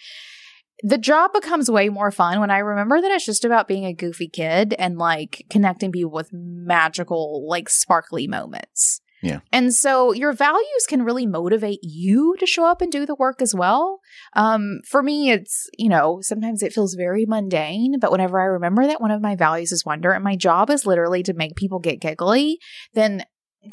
The 0.83 0.97
job 0.97 1.33
becomes 1.33 1.71
way 1.71 1.89
more 1.89 2.11
fun 2.11 2.39
when 2.39 2.51
I 2.51 2.59
remember 2.59 3.01
that 3.01 3.11
it's 3.11 3.25
just 3.25 3.45
about 3.45 3.67
being 3.67 3.85
a 3.85 3.93
goofy 3.93 4.27
kid 4.27 4.75
and 4.77 4.97
like 4.97 5.45
connecting 5.49 5.91
people 5.91 6.11
with 6.11 6.29
magical, 6.31 7.47
like 7.47 7.67
sparkly 7.69 8.27
moments. 8.27 9.01
Yeah. 9.23 9.39
And 9.51 9.73
so 9.73 10.13
your 10.13 10.31
values 10.31 10.85
can 10.87 11.03
really 11.03 11.25
motivate 11.25 11.79
you 11.81 12.35
to 12.39 12.45
show 12.45 12.65
up 12.65 12.81
and 12.81 12.91
do 12.91 13.05
the 13.05 13.15
work 13.15 13.41
as 13.41 13.55
well. 13.55 13.99
Um, 14.33 14.81
for 14.87 15.01
me, 15.01 15.31
it's, 15.31 15.67
you 15.77 15.89
know, 15.89 16.19
sometimes 16.21 16.61
it 16.61 16.73
feels 16.73 16.93
very 16.93 17.25
mundane, 17.25 17.95
but 17.99 18.11
whenever 18.11 18.39
I 18.39 18.45
remember 18.45 18.85
that 18.85 19.01
one 19.01 19.11
of 19.11 19.21
my 19.21 19.35
values 19.35 19.71
is 19.71 19.85
wonder 19.85 20.11
and 20.11 20.23
my 20.23 20.35
job 20.35 20.69
is 20.69 20.85
literally 20.85 21.23
to 21.23 21.33
make 21.33 21.55
people 21.55 21.79
get 21.79 21.99
giggly, 21.99 22.59
then 22.93 23.23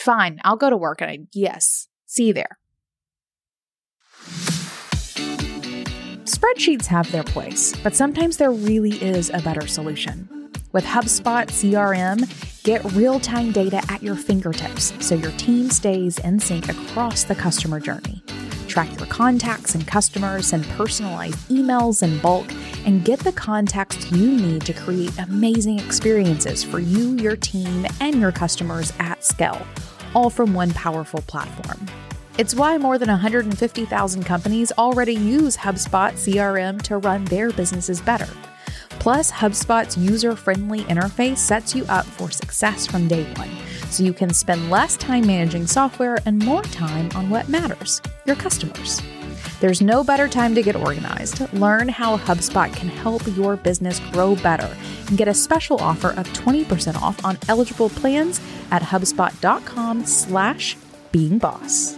fine, 0.01 0.41
I'll 0.45 0.57
go 0.57 0.71
to 0.71 0.77
work 0.77 1.03
and 1.03 1.11
I, 1.11 1.19
yes, 1.35 1.89
see 2.07 2.29
you 2.29 2.33
there. 2.33 2.59
Spreadsheets 6.45 6.85
have 6.87 7.11
their 7.11 7.23
place, 7.23 7.75
but 7.83 7.95
sometimes 7.95 8.37
there 8.37 8.51
really 8.51 9.03
is 9.03 9.31
a 9.33 9.41
better 9.41 9.67
solution. 9.67 10.29
With 10.73 10.85
HubSpot 10.85 11.47
CRM, 11.47 12.63
get 12.65 12.85
real 12.93 13.19
time 13.19 13.51
data 13.51 13.81
at 13.89 14.03
your 14.03 14.15
fingertips 14.15 14.93
so 15.01 15.15
your 15.15 15.31
team 15.33 15.71
stays 15.71 16.19
in 16.19 16.39
sync 16.39 16.69
across 16.69 17.25
the 17.25 17.35
customer 17.35 17.81
journey. 17.81 18.23
Track 18.69 18.99
your 18.99 19.07
contacts 19.07 19.75
and 19.75 19.87
customers, 19.87 20.49
send 20.49 20.67
personalized 20.71 21.39
emails 21.49 22.03
in 22.03 22.19
bulk, 22.19 22.53
and 22.85 23.07
get 23.07 23.21
the 23.21 23.33
context 23.33 24.13
you 24.13 24.27
need 24.27 24.67
to 24.67 24.75
create 24.75 25.17
amazing 25.19 25.79
experiences 25.79 26.63
for 26.63 26.79
you, 26.79 27.17
your 27.17 27.37
team, 27.37 27.87
and 28.01 28.21
your 28.21 28.33
customers 28.33 28.93
at 28.99 29.25
scale, 29.25 29.67
all 30.15 30.29
from 30.29 30.53
one 30.53 30.75
powerful 30.75 31.23
platform. 31.23 31.87
It's 32.37 32.53
why 32.53 32.79
more 32.79 32.99
than 32.99 33.09
150,000 33.11 34.25
companies 34.25 34.73
already 34.77 35.15
use 35.15 35.57
HubSpot 35.57 36.13
CRM 36.15 36.83
to 36.83 36.99
run 36.99 37.25
their 37.27 37.53
businesses 37.53 38.01
better. 38.01 38.27
Plus, 38.99 39.31
HubSpot's 39.31 39.97
user 39.97 40.35
friendly 40.35 40.81
interface 40.85 41.39
sets 41.39 41.77
you 41.77 41.85
up 41.89 42.05
for 42.05 42.33
success 42.33 42.89
from 42.89 43.07
day 43.07 43.23
one, 43.35 43.51
so 43.89 44.03
you 44.03 44.13
can 44.13 44.31
spend 44.35 44.69
less 44.69 44.97
time 44.97 45.25
managing 45.29 45.65
software 45.65 46.19
and 46.27 46.37
more 46.41 46.65
time 46.65 47.09
on 47.15 47.31
what 47.31 47.49
matters 47.49 48.03
your 48.27 48.35
customers. 48.35 49.01
There's 49.61 49.81
no 49.81 50.03
better 50.03 50.27
time 50.27 50.57
to 50.57 50.63
get 50.63 50.75
organized. 50.75 51.53
Learn 51.53 51.89
how 51.89 52.17
HubSpot 52.17 52.75
can 52.75 52.89
help 52.89 53.23
your 53.37 53.57
business 53.57 54.01
grow 54.11 54.35
better 54.35 54.77
and 55.07 55.17
get 55.17 55.29
a 55.29 55.35
special 55.35 55.79
offer 55.79 56.11
of 56.11 56.27
20% 56.33 56.97
off 56.97 57.25
on 57.25 57.39
eligible 57.49 57.91
plans 57.91 58.41
at 58.73 58.83
hubspot.com 58.83 60.05
slash 60.05 60.77
being 61.13 61.39
boss. 61.39 61.97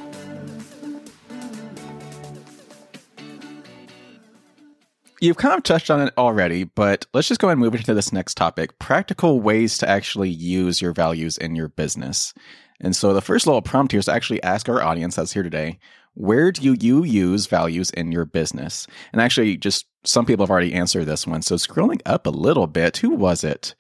You've 5.27 5.37
kind 5.37 5.57
of 5.57 5.65
touched 5.65 5.91
on 5.91 6.01
it 6.01 6.15
already, 6.17 6.63
but 6.63 7.05
let's 7.13 7.27
just 7.27 7.41
go 7.41 7.49
and 7.49 7.59
move 7.59 7.75
into 7.75 7.95
this 7.95 8.13
next 8.13 8.37
topic 8.37 8.79
practical 8.79 9.41
ways 9.41 9.77
to 9.79 9.89
actually 9.89 10.31
use 10.31 10.81
your 10.81 10.93
values 10.93 11.37
in 11.37 11.57
your 11.57 11.67
business. 11.67 12.33
And 12.81 12.95
so 12.95 13.13
the 13.13 13.21
first 13.21 13.45
little 13.45 13.61
prompt 13.61 13.91
here 13.91 13.99
is 13.99 14.05
to 14.05 14.13
actually 14.13 14.41
ask 14.45 14.69
our 14.69 14.81
audience 14.81 15.17
that's 15.17 15.33
here 15.33 15.43
today 15.43 15.81
Where 16.15 16.53
do 16.53 16.63
you, 16.63 16.77
you 16.79 17.03
use 17.03 17.49
values 17.49 17.91
in 17.91 18.13
your 18.13 18.25
business? 18.25 18.87
And 19.13 19.21
actually, 19.21 19.57
just 19.57 19.87
some 20.05 20.27
people 20.27 20.45
have 20.45 20.51
already 20.51 20.75
answered 20.75 21.07
this 21.07 21.27
one. 21.27 21.43
So 21.43 21.57
scrolling 21.57 22.03
up 22.07 22.29
a 22.29 22.31
little 22.31 22.69
bit, 22.69 22.99
who 22.99 23.11
was 23.11 23.43
it? 23.43 23.75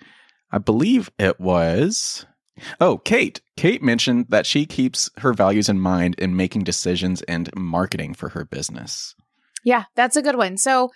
I 0.51 0.59
believe 0.59 1.13
it 1.17 1.39
was. 1.39 2.27
Oh, 2.81 2.99
Kate. 2.99 3.41
Kate 3.57 3.85
mentioned 3.85 4.27
that 4.31 4.47
she 4.47 4.67
keeps 4.67 5.11
her 5.19 5.33
values 5.33 5.69
in 5.69 5.79
mind 5.79 6.17
in 6.19 6.35
making 6.35 6.65
decisions 6.65 7.23
and 7.23 7.55
marketing 7.55 8.15
for 8.15 8.31
her 8.31 8.45
business. 8.45 9.15
Yeah, 9.63 9.85
that's 9.95 10.17
a 10.17 10.23
good 10.23 10.37
one. 10.37 10.57
So, 10.57 10.91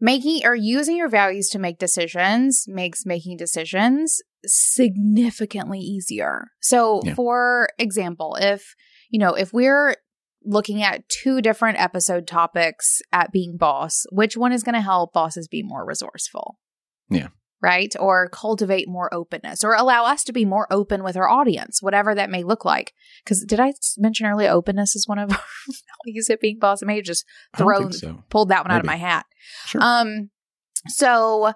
making 0.00 0.42
or 0.44 0.54
using 0.54 0.96
your 0.96 1.08
values 1.08 1.48
to 1.50 1.58
make 1.58 1.78
decisions 1.78 2.64
makes 2.68 3.04
making 3.04 3.36
decisions 3.36 4.20
significantly 4.44 5.80
easier. 5.80 6.48
So, 6.60 7.00
yeah. 7.04 7.14
for 7.14 7.68
example, 7.78 8.36
if, 8.40 8.74
you 9.10 9.18
know, 9.18 9.34
if 9.34 9.52
we're 9.52 9.96
looking 10.44 10.82
at 10.82 11.08
two 11.08 11.42
different 11.42 11.80
episode 11.80 12.26
topics 12.26 13.00
at 13.12 13.32
being 13.32 13.56
boss, 13.56 14.04
which 14.12 14.36
one 14.36 14.52
is 14.52 14.62
going 14.62 14.76
to 14.76 14.80
help 14.80 15.12
bosses 15.12 15.48
be 15.48 15.62
more 15.62 15.84
resourceful? 15.84 16.58
Yeah 17.10 17.28
right? 17.60 17.94
Or 17.98 18.28
cultivate 18.28 18.88
more 18.88 19.12
openness 19.12 19.64
or 19.64 19.74
allow 19.74 20.04
us 20.04 20.24
to 20.24 20.32
be 20.32 20.44
more 20.44 20.66
open 20.70 21.02
with 21.02 21.16
our 21.16 21.28
audience, 21.28 21.82
whatever 21.82 22.14
that 22.14 22.30
may 22.30 22.42
look 22.42 22.64
like. 22.64 22.92
Because 23.24 23.44
did 23.44 23.60
I 23.60 23.72
mention 23.96 24.26
earlier 24.26 24.50
openness 24.50 24.94
is 24.94 25.08
one 25.08 25.18
of 25.18 25.32
our 25.32 25.38
values 26.04 26.30
at 26.30 26.40
being 26.40 26.58
boss? 26.58 26.82
I 26.82 26.86
may 26.86 26.96
have 26.96 27.04
just 27.04 27.24
thrown, 27.56 27.92
so. 27.92 28.22
pulled 28.30 28.50
that 28.50 28.64
one 28.64 28.68
Maybe. 28.68 28.76
out 28.76 28.80
of 28.80 28.86
my 28.86 28.96
hat. 28.96 29.26
Sure. 29.66 29.80
Um, 29.82 30.30
so 30.86 31.52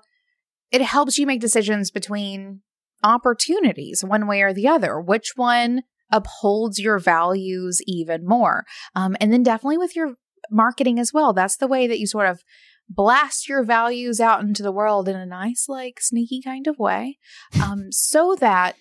it 0.71 0.83
helps 0.83 1.19
you 1.19 1.27
make 1.27 1.41
decisions 1.41 1.91
between 1.91 2.63
opportunities 3.05 4.05
one 4.05 4.27
way 4.27 4.43
or 4.43 4.53
the 4.53 4.69
other. 4.69 5.01
Which 5.01 5.33
one 5.37 5.83
upholds 6.11 6.79
your 6.79 6.99
values 6.99 7.81
even 7.87 8.27
more? 8.27 8.65
Um, 8.95 9.17
and 9.21 9.33
then 9.33 9.43
definitely 9.43 9.79
with 9.79 9.95
your 9.95 10.15
marketing 10.51 10.99
as 10.99 11.13
well. 11.13 11.33
That's 11.33 11.57
the 11.57 11.69
way 11.69 11.87
that 11.87 11.99
you 11.99 12.07
sort 12.07 12.29
of 12.29 12.43
blast 12.95 13.49
your 13.49 13.65
values 13.65 14.21
out 14.21 14.43
into 14.43 14.63
the 14.63 14.73
world 14.73 15.09
in 15.09 15.17
a 15.17 15.27
nice, 15.27 15.67
like 15.69 16.01
sneaky 16.01 16.41
kind 16.43 16.67
of 16.67 16.79
way, 16.79 17.19
um, 17.63 17.91
so 17.91 18.37
that 18.39 18.77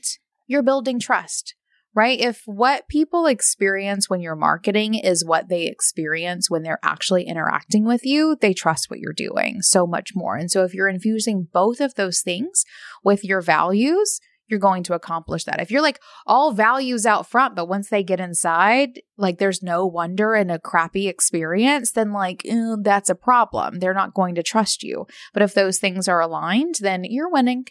you're 0.47 0.64
building 0.64 0.99
trust, 0.99 1.55
right? 1.93 2.20
If 2.20 2.43
what 2.45 2.88
people 2.88 3.26
experience 3.26 4.09
when 4.09 4.22
you're 4.22 4.36
marketing 4.36 4.95
is 4.95 5.26
what 5.26 5.49
they 5.49 5.66
experience 5.68 6.49
when 6.49 6.64
they're 6.64 6.80
actually 6.84 7.24
interacting 7.24 7.86
with 7.86 8.05
you, 8.05 8.38
they 8.39 8.53
trust 8.53 8.89
what 8.89 8.99
you're 8.99 9.14
doing 9.14 9.62
so 9.62 9.88
much 9.88 10.12
more. 10.16 10.36
And 10.36 10.51
so 10.51 10.64
if 10.64 10.74
you're 10.74 10.89
infusing 10.89 11.47
both 11.51 11.80
of 11.80 11.95
those 11.95 12.22
things 12.22 12.64
with 13.03 13.24
your 13.24 13.41
values, 13.41 14.20
you're 14.52 14.60
going 14.60 14.84
to 14.84 14.93
accomplish 14.93 15.45
that. 15.45 15.62
If 15.62 15.72
you're 15.72 15.82
like 15.82 15.99
all 16.28 16.52
values 16.52 17.06
out 17.06 17.28
front, 17.28 17.56
but 17.56 17.70
once 17.70 17.89
they 17.89 18.04
get 18.04 18.20
inside, 18.20 19.02
like 19.18 19.39
there's 19.39 19.64
no 19.64 19.86
wonder 19.86 20.34
and 20.36 20.52
a 20.52 20.60
crappy 20.60 21.08
experience, 21.08 21.93
then 21.93 22.12
like 22.12 22.43
eh, 22.45 22.76
that's 22.82 23.10
a 23.10 23.16
problem. 23.16 23.80
They're 23.80 23.93
not 23.93 24.14
going 24.14 24.36
to 24.36 24.43
trust 24.43 24.84
you. 24.84 25.08
But 25.34 25.41
if 25.41 25.54
those 25.54 25.80
things 25.80 26.08
are 26.08 26.20
aligned, 26.20 26.76
then 26.82 27.04
you're 27.06 27.32
winning 27.32 27.66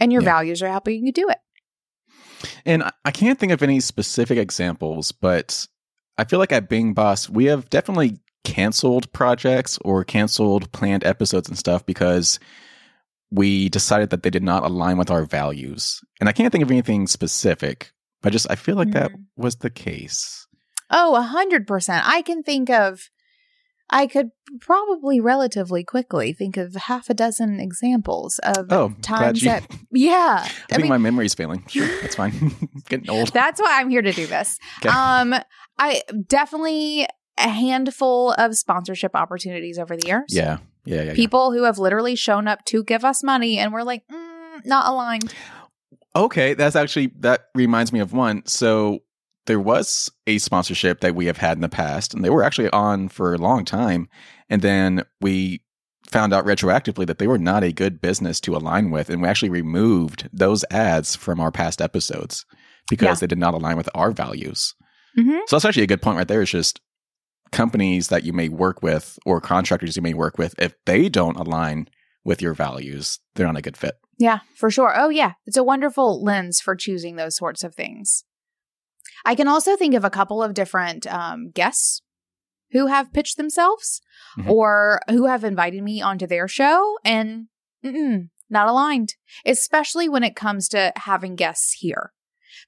and 0.00 0.12
your 0.12 0.22
yeah. 0.22 0.30
values 0.30 0.62
are 0.62 0.68
helping 0.68 1.04
you 1.04 1.12
do 1.12 1.28
it. 1.28 1.38
And 2.64 2.84
I 3.04 3.10
can't 3.10 3.38
think 3.38 3.52
of 3.52 3.62
any 3.62 3.80
specific 3.80 4.38
examples, 4.38 5.12
but 5.12 5.66
I 6.18 6.24
feel 6.24 6.38
like 6.38 6.52
at 6.52 6.68
Being 6.68 6.94
Boss, 6.94 7.28
we 7.28 7.46
have 7.46 7.70
definitely 7.70 8.18
canceled 8.44 9.12
projects 9.12 9.78
or 9.82 10.04
canceled 10.04 10.70
planned 10.72 11.04
episodes 11.04 11.48
and 11.48 11.58
stuff 11.58 11.86
because 11.86 12.38
we 13.32 13.70
decided 13.70 14.10
that 14.10 14.22
they 14.22 14.30
did 14.30 14.42
not 14.42 14.62
align 14.62 14.98
with 14.98 15.10
our 15.10 15.24
values. 15.24 16.00
And 16.20 16.28
I 16.28 16.32
can't 16.32 16.52
think 16.52 16.62
of 16.62 16.70
anything 16.70 17.06
specific, 17.06 17.92
but 18.20 18.32
just 18.32 18.50
I 18.50 18.56
feel 18.56 18.76
like 18.76 18.88
mm. 18.88 18.94
that 18.94 19.12
was 19.36 19.56
the 19.56 19.70
case. 19.70 20.46
Oh, 20.90 21.14
a 21.16 21.22
hundred 21.22 21.66
percent. 21.66 22.06
I 22.06 22.20
can 22.20 22.42
think 22.42 22.68
of 22.68 23.08
I 23.88 24.06
could 24.06 24.30
probably 24.60 25.20
relatively 25.20 25.82
quickly 25.82 26.32
think 26.32 26.56
of 26.56 26.74
half 26.74 27.08
a 27.08 27.14
dozen 27.14 27.58
examples 27.58 28.38
of 28.42 28.70
oh, 28.70 28.94
times 29.00 29.42
you, 29.42 29.48
that 29.48 29.66
yeah. 29.92 30.40
I, 30.42 30.44
I 30.44 30.48
think 30.74 30.82
mean, 30.82 30.88
my 30.90 30.98
memory's 30.98 31.34
failing. 31.34 31.64
Sure, 31.68 31.86
that's 32.02 32.16
fine. 32.16 32.54
Getting 32.90 33.08
old. 33.08 33.32
That's 33.32 33.60
why 33.60 33.80
I'm 33.80 33.88
here 33.88 34.02
to 34.02 34.12
do 34.12 34.26
this. 34.26 34.58
Okay. 34.84 34.94
Um 34.94 35.34
I 35.78 36.02
definitely 36.26 37.06
a 37.38 37.48
handful 37.48 38.32
of 38.32 38.54
sponsorship 38.56 39.16
opportunities 39.16 39.78
over 39.78 39.96
the 39.96 40.06
years. 40.06 40.24
Yeah. 40.28 40.58
Yeah, 40.84 41.02
yeah, 41.02 41.14
People 41.14 41.52
yeah. 41.52 41.58
who 41.58 41.64
have 41.64 41.78
literally 41.78 42.16
shown 42.16 42.48
up 42.48 42.64
to 42.66 42.82
give 42.82 43.04
us 43.04 43.22
money 43.22 43.58
and 43.58 43.72
we're 43.72 43.82
like, 43.82 44.02
mm, 44.08 44.64
not 44.64 44.88
aligned. 44.88 45.32
Okay, 46.14 46.54
that's 46.54 46.76
actually 46.76 47.12
that 47.20 47.46
reminds 47.54 47.92
me 47.92 48.00
of 48.00 48.12
one. 48.12 48.42
So 48.46 49.00
there 49.46 49.60
was 49.60 50.10
a 50.26 50.38
sponsorship 50.38 51.00
that 51.00 51.14
we 51.14 51.26
have 51.26 51.38
had 51.38 51.56
in 51.56 51.62
the 51.62 51.68
past, 51.68 52.14
and 52.14 52.24
they 52.24 52.30
were 52.30 52.44
actually 52.44 52.70
on 52.70 53.08
for 53.08 53.34
a 53.34 53.38
long 53.38 53.64
time. 53.64 54.08
And 54.48 54.62
then 54.62 55.04
we 55.20 55.62
found 56.06 56.32
out 56.32 56.44
retroactively 56.44 57.06
that 57.06 57.18
they 57.18 57.26
were 57.26 57.38
not 57.38 57.64
a 57.64 57.72
good 57.72 58.00
business 58.00 58.40
to 58.40 58.56
align 58.56 58.90
with, 58.90 59.08
and 59.08 59.22
we 59.22 59.28
actually 59.28 59.50
removed 59.50 60.28
those 60.32 60.64
ads 60.70 61.16
from 61.16 61.40
our 61.40 61.50
past 61.50 61.80
episodes 61.80 62.44
because 62.90 63.18
yeah. 63.18 63.20
they 63.20 63.26
did 63.28 63.38
not 63.38 63.54
align 63.54 63.76
with 63.76 63.88
our 63.94 64.10
values. 64.10 64.74
Mm-hmm. 65.18 65.38
So 65.46 65.56
that's 65.56 65.64
actually 65.64 65.84
a 65.84 65.88
good 65.88 66.02
point 66.02 66.18
right 66.18 66.28
there. 66.28 66.42
It's 66.42 66.50
just 66.50 66.80
companies 67.52 68.08
that 68.08 68.24
you 68.24 68.32
may 68.32 68.48
work 68.48 68.82
with 68.82 69.18
or 69.24 69.40
contractors 69.40 69.96
you 69.96 70.02
may 70.02 70.14
work 70.14 70.38
with, 70.38 70.54
if 70.58 70.74
they 70.84 71.08
don't 71.08 71.36
align 71.36 71.88
with 72.24 72.42
your 72.42 72.54
values, 72.54 73.20
they're 73.34 73.46
not 73.46 73.56
a 73.56 73.62
good 73.62 73.76
fit. 73.76 73.94
Yeah, 74.18 74.40
for 74.56 74.70
sure. 74.70 74.92
Oh, 74.96 75.08
yeah. 75.08 75.32
It's 75.46 75.56
a 75.56 75.64
wonderful 75.64 76.22
lens 76.22 76.60
for 76.60 76.76
choosing 76.76 77.16
those 77.16 77.36
sorts 77.36 77.64
of 77.64 77.74
things. 77.74 78.24
I 79.24 79.34
can 79.34 79.48
also 79.48 79.76
think 79.76 79.94
of 79.94 80.04
a 80.04 80.10
couple 80.10 80.42
of 80.42 80.54
different 80.54 81.06
um, 81.06 81.50
guests 81.50 82.02
who 82.72 82.86
have 82.86 83.12
pitched 83.12 83.36
themselves 83.36 84.00
mm-hmm. 84.38 84.50
or 84.50 85.00
who 85.08 85.26
have 85.26 85.44
invited 85.44 85.82
me 85.82 86.00
onto 86.00 86.26
their 86.26 86.48
show 86.48 86.98
and 87.04 87.46
not 87.82 88.68
aligned, 88.68 89.14
especially 89.44 90.08
when 90.08 90.24
it 90.24 90.36
comes 90.36 90.68
to 90.68 90.92
having 90.96 91.36
guests 91.36 91.76
here. 91.80 92.12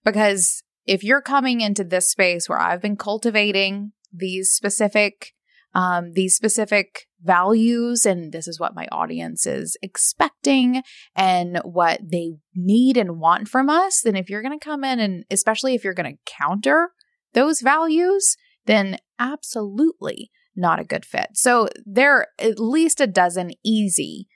Because 0.04 0.62
if 0.86 1.02
you're 1.02 1.22
coming 1.22 1.60
into 1.60 1.84
this 1.84 2.10
space 2.10 2.48
where 2.48 2.60
I've 2.60 2.82
been 2.82 2.96
cultivating 2.96 3.92
these 4.14 4.50
specific 4.50 5.32
um, 5.76 6.12
these 6.12 6.36
specific 6.36 7.06
values 7.20 8.06
and 8.06 8.32
this 8.32 8.46
is 8.46 8.60
what 8.60 8.76
my 8.76 8.86
audience 8.92 9.44
is 9.44 9.76
expecting 9.82 10.82
and 11.16 11.58
what 11.64 11.98
they 12.12 12.34
need 12.54 12.96
and 12.96 13.18
want 13.18 13.48
from 13.48 13.68
us 13.68 14.00
then 14.02 14.14
if 14.14 14.30
you're 14.30 14.42
going 14.42 14.56
to 14.56 14.64
come 14.64 14.84
in 14.84 15.00
and 15.00 15.24
especially 15.30 15.74
if 15.74 15.82
you're 15.82 15.94
going 15.94 16.12
to 16.12 16.32
counter 16.32 16.90
those 17.32 17.60
values 17.60 18.36
then 18.66 18.98
absolutely 19.18 20.30
not 20.56 20.78
a 20.78 20.84
good 20.84 21.04
fit. 21.04 21.30
So 21.34 21.68
there 21.84 22.16
are 22.16 22.28
at 22.38 22.58
least 22.58 23.00
a 23.00 23.06
dozen 23.06 23.50
easy 23.64 24.28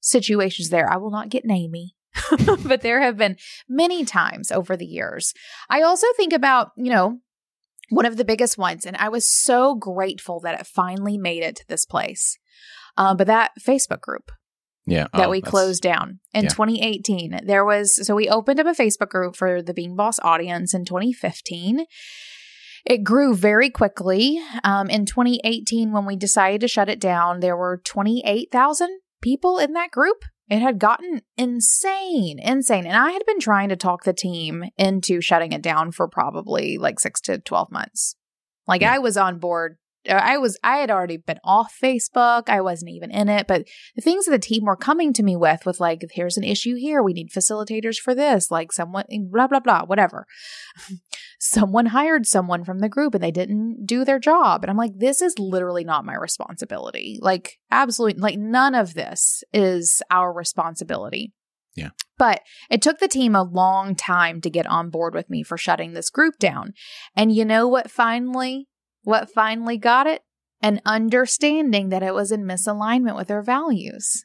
situations 0.00 0.68
there. 0.68 0.90
I 0.90 0.96
will 0.96 1.10
not 1.10 1.28
get 1.28 1.44
namey 1.44 1.90
but 2.64 2.80
there 2.80 3.02
have 3.02 3.16
been 3.16 3.36
many 3.68 4.04
times 4.04 4.50
over 4.50 4.76
the 4.76 4.86
years. 4.86 5.34
I 5.68 5.82
also 5.82 6.06
think 6.16 6.32
about 6.32 6.70
you 6.76 6.90
know 6.90 7.18
one 7.90 8.06
of 8.06 8.16
the 8.16 8.24
biggest 8.24 8.58
ones. 8.58 8.84
And 8.84 8.96
I 8.96 9.08
was 9.08 9.28
so 9.28 9.74
grateful 9.74 10.40
that 10.40 10.60
it 10.60 10.66
finally 10.66 11.18
made 11.18 11.42
it 11.42 11.56
to 11.56 11.64
this 11.68 11.84
place. 11.84 12.38
Um, 12.96 13.16
but 13.16 13.26
that 13.26 13.52
Facebook 13.60 14.00
group 14.00 14.30
yeah, 14.86 15.08
that 15.14 15.26
oh, 15.26 15.30
we 15.30 15.40
closed 15.40 15.82
down 15.82 16.20
in 16.32 16.44
yeah. 16.44 16.50
2018, 16.50 17.40
there 17.44 17.64
was, 17.64 18.06
so 18.06 18.14
we 18.14 18.28
opened 18.28 18.60
up 18.60 18.66
a 18.66 18.70
Facebook 18.70 19.08
group 19.08 19.34
for 19.34 19.60
the 19.60 19.74
Being 19.74 19.96
Boss 19.96 20.20
audience 20.20 20.74
in 20.74 20.84
2015. 20.84 21.84
It 22.84 23.02
grew 23.02 23.34
very 23.34 23.68
quickly. 23.68 24.40
Um, 24.62 24.88
in 24.88 25.04
2018, 25.04 25.90
when 25.90 26.06
we 26.06 26.14
decided 26.14 26.60
to 26.60 26.68
shut 26.68 26.88
it 26.88 27.00
down, 27.00 27.40
there 27.40 27.56
were 27.56 27.82
28,000 27.84 29.00
people 29.20 29.58
in 29.58 29.72
that 29.72 29.90
group. 29.90 30.24
It 30.48 30.62
had 30.62 30.78
gotten 30.78 31.22
insane, 31.36 32.38
insane. 32.38 32.86
And 32.86 32.96
I 32.96 33.10
had 33.10 33.26
been 33.26 33.40
trying 33.40 33.68
to 33.70 33.76
talk 33.76 34.04
the 34.04 34.12
team 34.12 34.64
into 34.76 35.20
shutting 35.20 35.52
it 35.52 35.62
down 35.62 35.90
for 35.90 36.06
probably 36.06 36.78
like 36.78 37.00
six 37.00 37.20
to 37.22 37.38
12 37.38 37.72
months. 37.72 38.14
Like 38.66 38.82
yeah. 38.82 38.94
I 38.94 38.98
was 38.98 39.16
on 39.16 39.38
board 39.38 39.76
Uh, 40.08 40.14
I 40.14 40.38
was 40.38 40.58
I 40.62 40.78
had 40.78 40.90
already 40.90 41.16
been 41.16 41.40
off 41.44 41.76
Facebook. 41.82 42.48
I 42.48 42.60
wasn't 42.60 42.90
even 42.90 43.10
in 43.10 43.28
it, 43.28 43.46
but 43.46 43.66
the 43.94 44.02
things 44.02 44.24
that 44.24 44.30
the 44.30 44.38
team 44.38 44.64
were 44.64 44.76
coming 44.76 45.12
to 45.14 45.22
me 45.22 45.36
with 45.36 45.66
with 45.66 45.80
like 45.80 46.04
here's 46.12 46.36
an 46.36 46.44
issue 46.44 46.76
here, 46.76 47.02
we 47.02 47.12
need 47.12 47.30
facilitators 47.30 47.96
for 47.96 48.14
this, 48.14 48.50
like 48.50 48.72
someone 48.72 49.04
eh, 49.10 49.18
blah 49.20 49.46
blah 49.46 49.60
blah, 49.60 49.84
whatever. 49.84 50.26
someone 51.38 51.86
hired 51.86 52.26
someone 52.26 52.64
from 52.64 52.78
the 52.78 52.88
group 52.88 53.14
and 53.14 53.22
they 53.22 53.30
didn't 53.30 53.86
do 53.86 54.04
their 54.04 54.18
job. 54.18 54.62
And 54.62 54.70
I'm 54.70 54.76
like 54.76 54.98
this 54.98 55.20
is 55.22 55.38
literally 55.38 55.84
not 55.84 56.04
my 56.04 56.14
responsibility. 56.14 57.18
Like 57.20 57.58
absolutely 57.70 58.20
like 58.20 58.38
none 58.38 58.74
of 58.74 58.94
this 58.94 59.42
is 59.52 60.02
our 60.10 60.32
responsibility. 60.32 61.32
Yeah. 61.76 61.90
But 62.18 62.40
it 62.70 62.80
took 62.80 62.98
the 62.98 63.08
team 63.08 63.36
a 63.36 63.42
long 63.42 63.94
time 63.94 64.40
to 64.40 64.50
get 64.50 64.66
on 64.66 64.88
board 64.88 65.14
with 65.14 65.28
me 65.28 65.42
for 65.42 65.58
shutting 65.58 65.92
this 65.92 66.08
group 66.08 66.38
down. 66.38 66.72
And 67.14 67.34
you 67.34 67.44
know 67.44 67.68
what 67.68 67.90
finally 67.90 68.66
what 69.06 69.30
finally 69.30 69.78
got 69.78 70.08
it? 70.08 70.22
An 70.60 70.80
understanding 70.84 71.90
that 71.90 72.02
it 72.02 72.12
was 72.12 72.32
in 72.32 72.42
misalignment 72.42 73.14
with 73.14 73.30
our 73.30 73.40
values. 73.40 74.24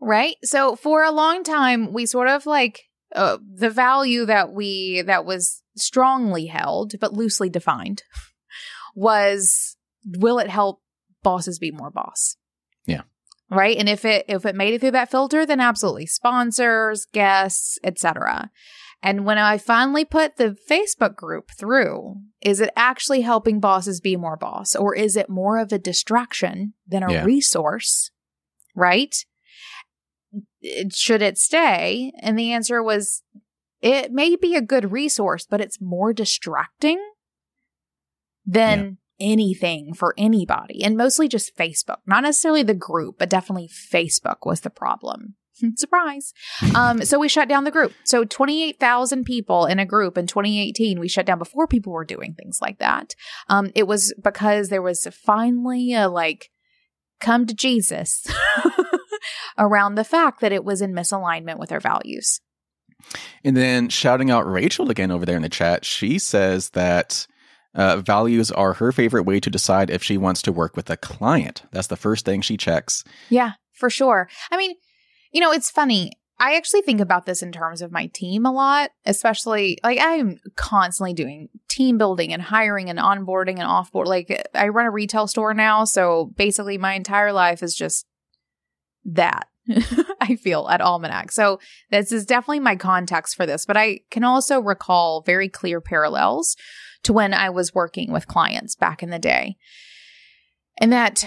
Right? 0.00 0.36
So 0.42 0.74
for 0.74 1.04
a 1.04 1.10
long 1.10 1.44
time, 1.44 1.92
we 1.92 2.06
sort 2.06 2.28
of 2.28 2.46
like 2.46 2.84
uh, 3.14 3.36
the 3.46 3.68
value 3.68 4.24
that 4.24 4.52
we, 4.52 5.02
that 5.02 5.26
was 5.26 5.62
strongly 5.76 6.46
held, 6.46 6.94
but 6.98 7.12
loosely 7.12 7.50
defined, 7.50 8.04
was 8.96 9.76
will 10.06 10.38
it 10.38 10.48
help 10.48 10.80
bosses 11.22 11.58
be 11.58 11.70
more 11.70 11.90
boss? 11.90 12.38
Yeah. 12.86 13.02
Right? 13.50 13.76
And 13.76 13.88
if 13.88 14.06
it 14.06 14.24
if 14.28 14.46
it 14.46 14.56
made 14.56 14.72
it 14.72 14.80
through 14.80 14.92
that 14.92 15.10
filter, 15.10 15.44
then 15.44 15.60
absolutely 15.60 16.06
sponsors, 16.06 17.06
guests, 17.12 17.78
etc. 17.84 18.50
And 19.02 19.24
when 19.24 19.38
I 19.38 19.58
finally 19.58 20.04
put 20.04 20.36
the 20.36 20.56
Facebook 20.68 21.14
group 21.14 21.50
through, 21.56 22.16
is 22.40 22.60
it 22.60 22.70
actually 22.76 23.20
helping 23.20 23.60
bosses 23.60 24.00
be 24.00 24.16
more 24.16 24.36
boss 24.36 24.74
or 24.74 24.94
is 24.94 25.16
it 25.16 25.28
more 25.28 25.58
of 25.58 25.72
a 25.72 25.78
distraction 25.78 26.74
than 26.86 27.02
a 27.02 27.12
Yeah. 27.12 27.24
resource? 27.24 28.10
Right? 28.74 29.14
Should 30.92 31.22
it 31.22 31.38
stay? 31.38 32.12
And 32.20 32.38
the 32.38 32.52
answer 32.52 32.82
was 32.82 33.22
it 33.80 34.10
may 34.12 34.36
be 34.36 34.54
a 34.56 34.60
good 34.60 34.90
resource, 34.90 35.46
but 35.48 35.60
it's 35.60 35.80
more 35.80 36.12
distracting 36.12 37.00
than 38.44 38.98
anything 39.20 39.94
for 39.94 40.14
anybody. 40.16 40.82
And 40.82 40.96
mostly 40.96 41.28
just 41.28 41.56
Facebook, 41.56 41.98
not 42.06 42.22
necessarily 42.22 42.62
the 42.62 42.74
group, 42.74 43.18
but 43.18 43.30
definitely 43.30 43.68
Facebook 43.68 44.38
was 44.44 44.60
the 44.60 44.70
problem. 44.70 45.36
Surprise. 45.76 46.32
Um, 46.74 47.04
so 47.04 47.18
we 47.18 47.28
shut 47.28 47.48
down 47.48 47.64
the 47.64 47.70
group. 47.70 47.92
So 48.04 48.24
28,000 48.24 49.24
people 49.24 49.66
in 49.66 49.78
a 49.78 49.86
group 49.86 50.18
in 50.18 50.26
2018, 50.26 51.00
we 51.00 51.08
shut 51.08 51.26
down 51.26 51.38
before 51.38 51.66
people 51.66 51.92
were 51.92 52.04
doing 52.04 52.34
things 52.34 52.58
like 52.60 52.78
that. 52.78 53.14
Um, 53.48 53.70
it 53.74 53.86
was 53.86 54.14
because 54.22 54.68
there 54.68 54.82
was 54.82 55.06
finally 55.12 55.94
a 55.94 56.08
like, 56.08 56.50
come 57.20 57.46
to 57.46 57.54
Jesus 57.54 58.26
around 59.58 59.94
the 59.94 60.04
fact 60.04 60.40
that 60.40 60.52
it 60.52 60.64
was 60.64 60.82
in 60.82 60.92
misalignment 60.92 61.58
with 61.58 61.72
our 61.72 61.80
values. 61.80 62.40
And 63.44 63.56
then 63.56 63.88
shouting 63.88 64.30
out 64.30 64.50
Rachel 64.50 64.90
again 64.90 65.10
over 65.10 65.24
there 65.24 65.36
in 65.36 65.42
the 65.42 65.48
chat, 65.48 65.84
she 65.84 66.18
says 66.18 66.70
that 66.70 67.26
uh, 67.74 67.98
values 67.98 68.50
are 68.50 68.74
her 68.74 68.90
favorite 68.90 69.24
way 69.24 69.38
to 69.40 69.50
decide 69.50 69.90
if 69.90 70.02
she 70.02 70.16
wants 70.16 70.42
to 70.42 70.52
work 70.52 70.76
with 70.76 70.90
a 70.90 70.96
client. 70.96 71.62
That's 71.72 71.88
the 71.88 71.96
first 71.96 72.24
thing 72.24 72.40
she 72.40 72.56
checks. 72.56 73.04
Yeah, 73.28 73.52
for 73.74 73.90
sure. 73.90 74.28
I 74.50 74.56
mean, 74.56 74.74
you 75.36 75.42
know, 75.42 75.52
it's 75.52 75.70
funny. 75.70 76.12
I 76.38 76.56
actually 76.56 76.80
think 76.80 76.98
about 76.98 77.26
this 77.26 77.42
in 77.42 77.52
terms 77.52 77.82
of 77.82 77.92
my 77.92 78.06
team 78.06 78.46
a 78.46 78.52
lot, 78.52 78.90
especially 79.04 79.76
like 79.84 79.98
I'm 80.00 80.40
constantly 80.56 81.12
doing 81.12 81.50
team 81.68 81.98
building 81.98 82.32
and 82.32 82.40
hiring 82.40 82.88
and 82.88 82.98
onboarding 82.98 83.58
and 83.58 83.68
offboard. 83.68 84.06
Like 84.06 84.48
I 84.54 84.68
run 84.68 84.86
a 84.86 84.90
retail 84.90 85.26
store 85.26 85.52
now, 85.52 85.84
so 85.84 86.32
basically 86.36 86.78
my 86.78 86.94
entire 86.94 87.34
life 87.34 87.62
is 87.62 87.74
just 87.74 88.06
that. 89.04 89.48
I 90.22 90.36
feel 90.36 90.68
at 90.70 90.80
Almanac. 90.80 91.32
So 91.32 91.60
this 91.90 92.12
is 92.12 92.24
definitely 92.24 92.60
my 92.60 92.76
context 92.76 93.36
for 93.36 93.44
this, 93.44 93.66
but 93.66 93.76
I 93.76 94.00
can 94.10 94.24
also 94.24 94.58
recall 94.58 95.20
very 95.20 95.50
clear 95.50 95.82
parallels 95.82 96.56
to 97.02 97.12
when 97.12 97.34
I 97.34 97.50
was 97.50 97.74
working 97.74 98.10
with 98.10 98.26
clients 98.26 98.74
back 98.74 99.02
in 99.02 99.10
the 99.10 99.18
day. 99.18 99.56
And 100.80 100.90
that 100.94 101.26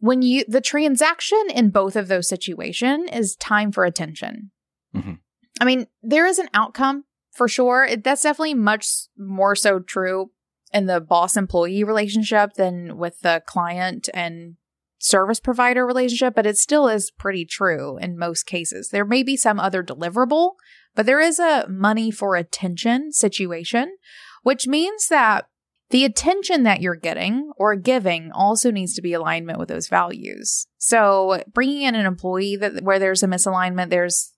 when 0.00 0.22
you 0.22 0.44
the 0.48 0.60
transaction 0.60 1.42
in 1.54 1.70
both 1.70 1.96
of 1.96 2.08
those 2.08 2.28
situation 2.28 3.08
is 3.08 3.36
time 3.36 3.72
for 3.72 3.84
attention. 3.84 4.50
Mhm. 4.94 5.18
I 5.60 5.64
mean, 5.64 5.86
there 6.02 6.26
is 6.26 6.38
an 6.38 6.48
outcome 6.54 7.04
for 7.32 7.48
sure. 7.48 7.84
It, 7.84 8.04
that's 8.04 8.22
definitely 8.22 8.54
much 8.54 8.88
more 9.16 9.54
so 9.54 9.80
true 9.80 10.30
in 10.72 10.86
the 10.86 11.00
boss 11.00 11.36
employee 11.36 11.84
relationship 11.84 12.54
than 12.54 12.96
with 12.96 13.20
the 13.20 13.42
client 13.46 14.08
and 14.12 14.56
service 14.98 15.40
provider 15.40 15.86
relationship, 15.86 16.34
but 16.34 16.46
it 16.46 16.56
still 16.56 16.88
is 16.88 17.10
pretty 17.10 17.44
true 17.44 17.98
in 17.98 18.18
most 18.18 18.44
cases. 18.44 18.88
There 18.88 19.04
may 19.04 19.22
be 19.22 19.36
some 19.36 19.60
other 19.60 19.82
deliverable, 19.82 20.52
but 20.94 21.06
there 21.06 21.20
is 21.20 21.38
a 21.38 21.66
money 21.68 22.10
for 22.10 22.34
attention 22.34 23.12
situation, 23.12 23.96
which 24.42 24.66
means 24.66 25.08
that 25.08 25.48
the 25.90 26.04
attention 26.04 26.64
that 26.64 26.80
you're 26.80 26.96
getting 26.96 27.52
or 27.56 27.76
giving 27.76 28.32
also 28.32 28.70
needs 28.70 28.94
to 28.94 29.02
be 29.02 29.12
alignment 29.12 29.58
with 29.58 29.68
those 29.68 29.88
values. 29.88 30.66
So 30.78 31.42
bringing 31.52 31.82
in 31.82 31.94
an 31.94 32.06
employee 32.06 32.56
that 32.56 32.82
where 32.82 32.98
there's 32.98 33.22
a 33.22 33.28
misalignment, 33.28 33.90
there's 33.90 34.32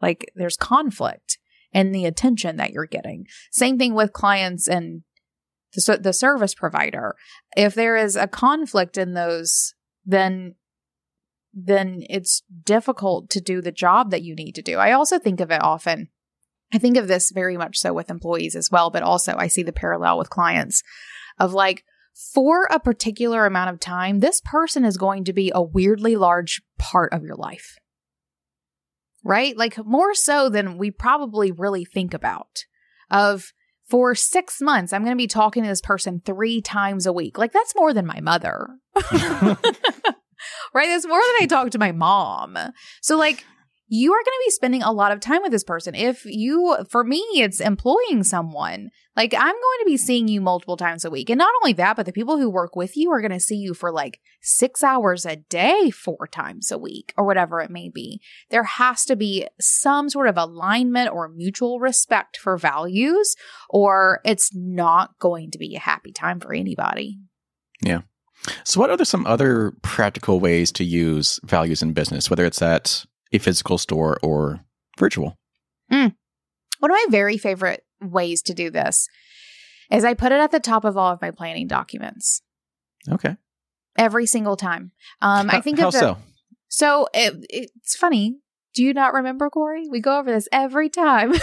like 0.00 0.30
there's 0.34 0.56
conflict 0.56 1.38
in 1.72 1.92
the 1.92 2.06
attention 2.06 2.56
that 2.56 2.72
you're 2.72 2.86
getting. 2.86 3.26
Same 3.52 3.78
thing 3.78 3.94
with 3.94 4.12
clients 4.12 4.66
and 4.66 5.02
the, 5.74 5.98
the 6.02 6.12
service 6.12 6.54
provider. 6.54 7.14
If 7.56 7.74
there 7.74 7.96
is 7.96 8.16
a 8.16 8.26
conflict 8.26 8.98
in 8.98 9.14
those, 9.14 9.74
then 10.04 10.56
then 11.52 12.04
it's 12.08 12.42
difficult 12.64 13.28
to 13.30 13.40
do 13.40 13.60
the 13.60 13.72
job 13.72 14.10
that 14.10 14.22
you 14.22 14.34
need 14.34 14.54
to 14.54 14.62
do. 14.62 14.78
I 14.78 14.92
also 14.92 15.18
think 15.18 15.40
of 15.40 15.50
it 15.50 15.62
often. 15.62 16.08
I 16.72 16.78
think 16.78 16.96
of 16.96 17.08
this 17.08 17.30
very 17.30 17.56
much 17.56 17.78
so 17.78 17.92
with 17.92 18.10
employees 18.10 18.54
as 18.54 18.70
well, 18.70 18.90
but 18.90 19.02
also 19.02 19.34
I 19.36 19.48
see 19.48 19.62
the 19.62 19.72
parallel 19.72 20.18
with 20.18 20.30
clients 20.30 20.82
of 21.38 21.52
like 21.52 21.84
for 22.32 22.64
a 22.70 22.78
particular 22.78 23.46
amount 23.46 23.70
of 23.70 23.80
time, 23.80 24.20
this 24.20 24.40
person 24.44 24.84
is 24.84 24.96
going 24.96 25.24
to 25.24 25.32
be 25.32 25.50
a 25.54 25.62
weirdly 25.62 26.16
large 26.16 26.62
part 26.78 27.12
of 27.12 27.22
your 27.22 27.36
life. 27.36 27.76
Right? 29.24 29.56
Like 29.56 29.84
more 29.84 30.14
so 30.14 30.48
than 30.48 30.78
we 30.78 30.90
probably 30.90 31.50
really 31.50 31.84
think 31.84 32.14
about. 32.14 32.64
Of 33.10 33.52
for 33.88 34.14
six 34.14 34.60
months, 34.60 34.92
I'm 34.92 35.02
going 35.02 35.16
to 35.16 35.20
be 35.20 35.26
talking 35.26 35.64
to 35.64 35.68
this 35.68 35.80
person 35.80 36.22
three 36.24 36.60
times 36.60 37.06
a 37.06 37.12
week. 37.12 37.38
Like 37.38 37.52
that's 37.52 37.74
more 37.74 37.92
than 37.92 38.06
my 38.06 38.20
mother. 38.20 38.68
right? 39.12 40.88
That's 40.88 41.06
more 41.06 41.18
than 41.18 41.42
I 41.42 41.46
talk 41.48 41.70
to 41.70 41.78
my 41.78 41.92
mom. 41.92 42.56
So 43.02 43.16
like 43.16 43.44
you 43.92 44.12
are 44.12 44.22
going 44.22 44.24
to 44.24 44.46
be 44.46 44.50
spending 44.52 44.82
a 44.84 44.92
lot 44.92 45.10
of 45.10 45.18
time 45.18 45.42
with 45.42 45.50
this 45.50 45.64
person. 45.64 45.96
If 45.96 46.24
you, 46.24 46.76
for 46.88 47.02
me, 47.02 47.18
it's 47.34 47.60
employing 47.60 48.22
someone. 48.22 48.90
Like 49.16 49.34
I'm 49.34 49.40
going 49.40 49.78
to 49.80 49.84
be 49.84 49.96
seeing 49.96 50.28
you 50.28 50.40
multiple 50.40 50.76
times 50.76 51.04
a 51.04 51.10
week. 51.10 51.28
And 51.28 51.38
not 51.38 51.52
only 51.60 51.72
that, 51.72 51.96
but 51.96 52.06
the 52.06 52.12
people 52.12 52.38
who 52.38 52.48
work 52.48 52.76
with 52.76 52.96
you 52.96 53.10
are 53.10 53.20
going 53.20 53.32
to 53.32 53.40
see 53.40 53.56
you 53.56 53.74
for 53.74 53.90
like 53.90 54.20
six 54.40 54.84
hours 54.84 55.26
a 55.26 55.34
day, 55.34 55.90
four 55.90 56.28
times 56.28 56.70
a 56.70 56.78
week, 56.78 57.12
or 57.16 57.26
whatever 57.26 57.60
it 57.60 57.68
may 57.68 57.88
be. 57.88 58.20
There 58.50 58.62
has 58.62 59.04
to 59.06 59.16
be 59.16 59.48
some 59.60 60.08
sort 60.08 60.28
of 60.28 60.36
alignment 60.36 61.10
or 61.10 61.28
mutual 61.28 61.80
respect 61.80 62.36
for 62.36 62.56
values, 62.56 63.34
or 63.68 64.20
it's 64.24 64.54
not 64.54 65.18
going 65.18 65.50
to 65.50 65.58
be 65.58 65.74
a 65.74 65.80
happy 65.80 66.12
time 66.12 66.38
for 66.38 66.54
anybody. 66.54 67.18
Yeah. 67.82 68.02
So, 68.64 68.78
what 68.78 68.88
are 68.88 69.04
some 69.04 69.26
other 69.26 69.72
practical 69.82 70.38
ways 70.38 70.70
to 70.72 70.84
use 70.84 71.40
values 71.42 71.82
in 71.82 71.92
business, 71.92 72.30
whether 72.30 72.46
it's 72.46 72.62
at 72.62 73.04
a 73.32 73.38
physical 73.38 73.78
store 73.78 74.18
or 74.22 74.60
virtual? 74.98 75.36
One 75.90 76.90
of 76.90 76.94
my 76.94 77.06
very 77.10 77.36
favorite 77.36 77.84
ways 78.00 78.40
to 78.42 78.54
do 78.54 78.70
this 78.70 79.06
is 79.90 80.02
I 80.04 80.14
put 80.14 80.32
it 80.32 80.40
at 80.40 80.50
the 80.50 80.60
top 80.60 80.84
of 80.84 80.96
all 80.96 81.12
of 81.12 81.20
my 81.20 81.30
planning 81.30 81.66
documents 81.66 82.40
Okay. 83.10 83.36
every 83.98 84.26
single 84.26 84.56
time. 84.56 84.92
Um, 85.20 85.50
I 85.50 85.60
think 85.60 85.78
how 85.78 85.88
of 85.88 85.92
the, 85.92 85.98
so? 85.98 86.16
so 86.68 87.08
it, 87.12 87.34
it's 87.50 87.96
funny. 87.96 88.38
Do 88.74 88.82
you 88.82 88.94
not 88.94 89.12
remember, 89.12 89.50
Corey? 89.50 89.88
We 89.90 90.00
go 90.00 90.18
over 90.18 90.30
this 90.32 90.48
every 90.52 90.88
time. 90.88 91.34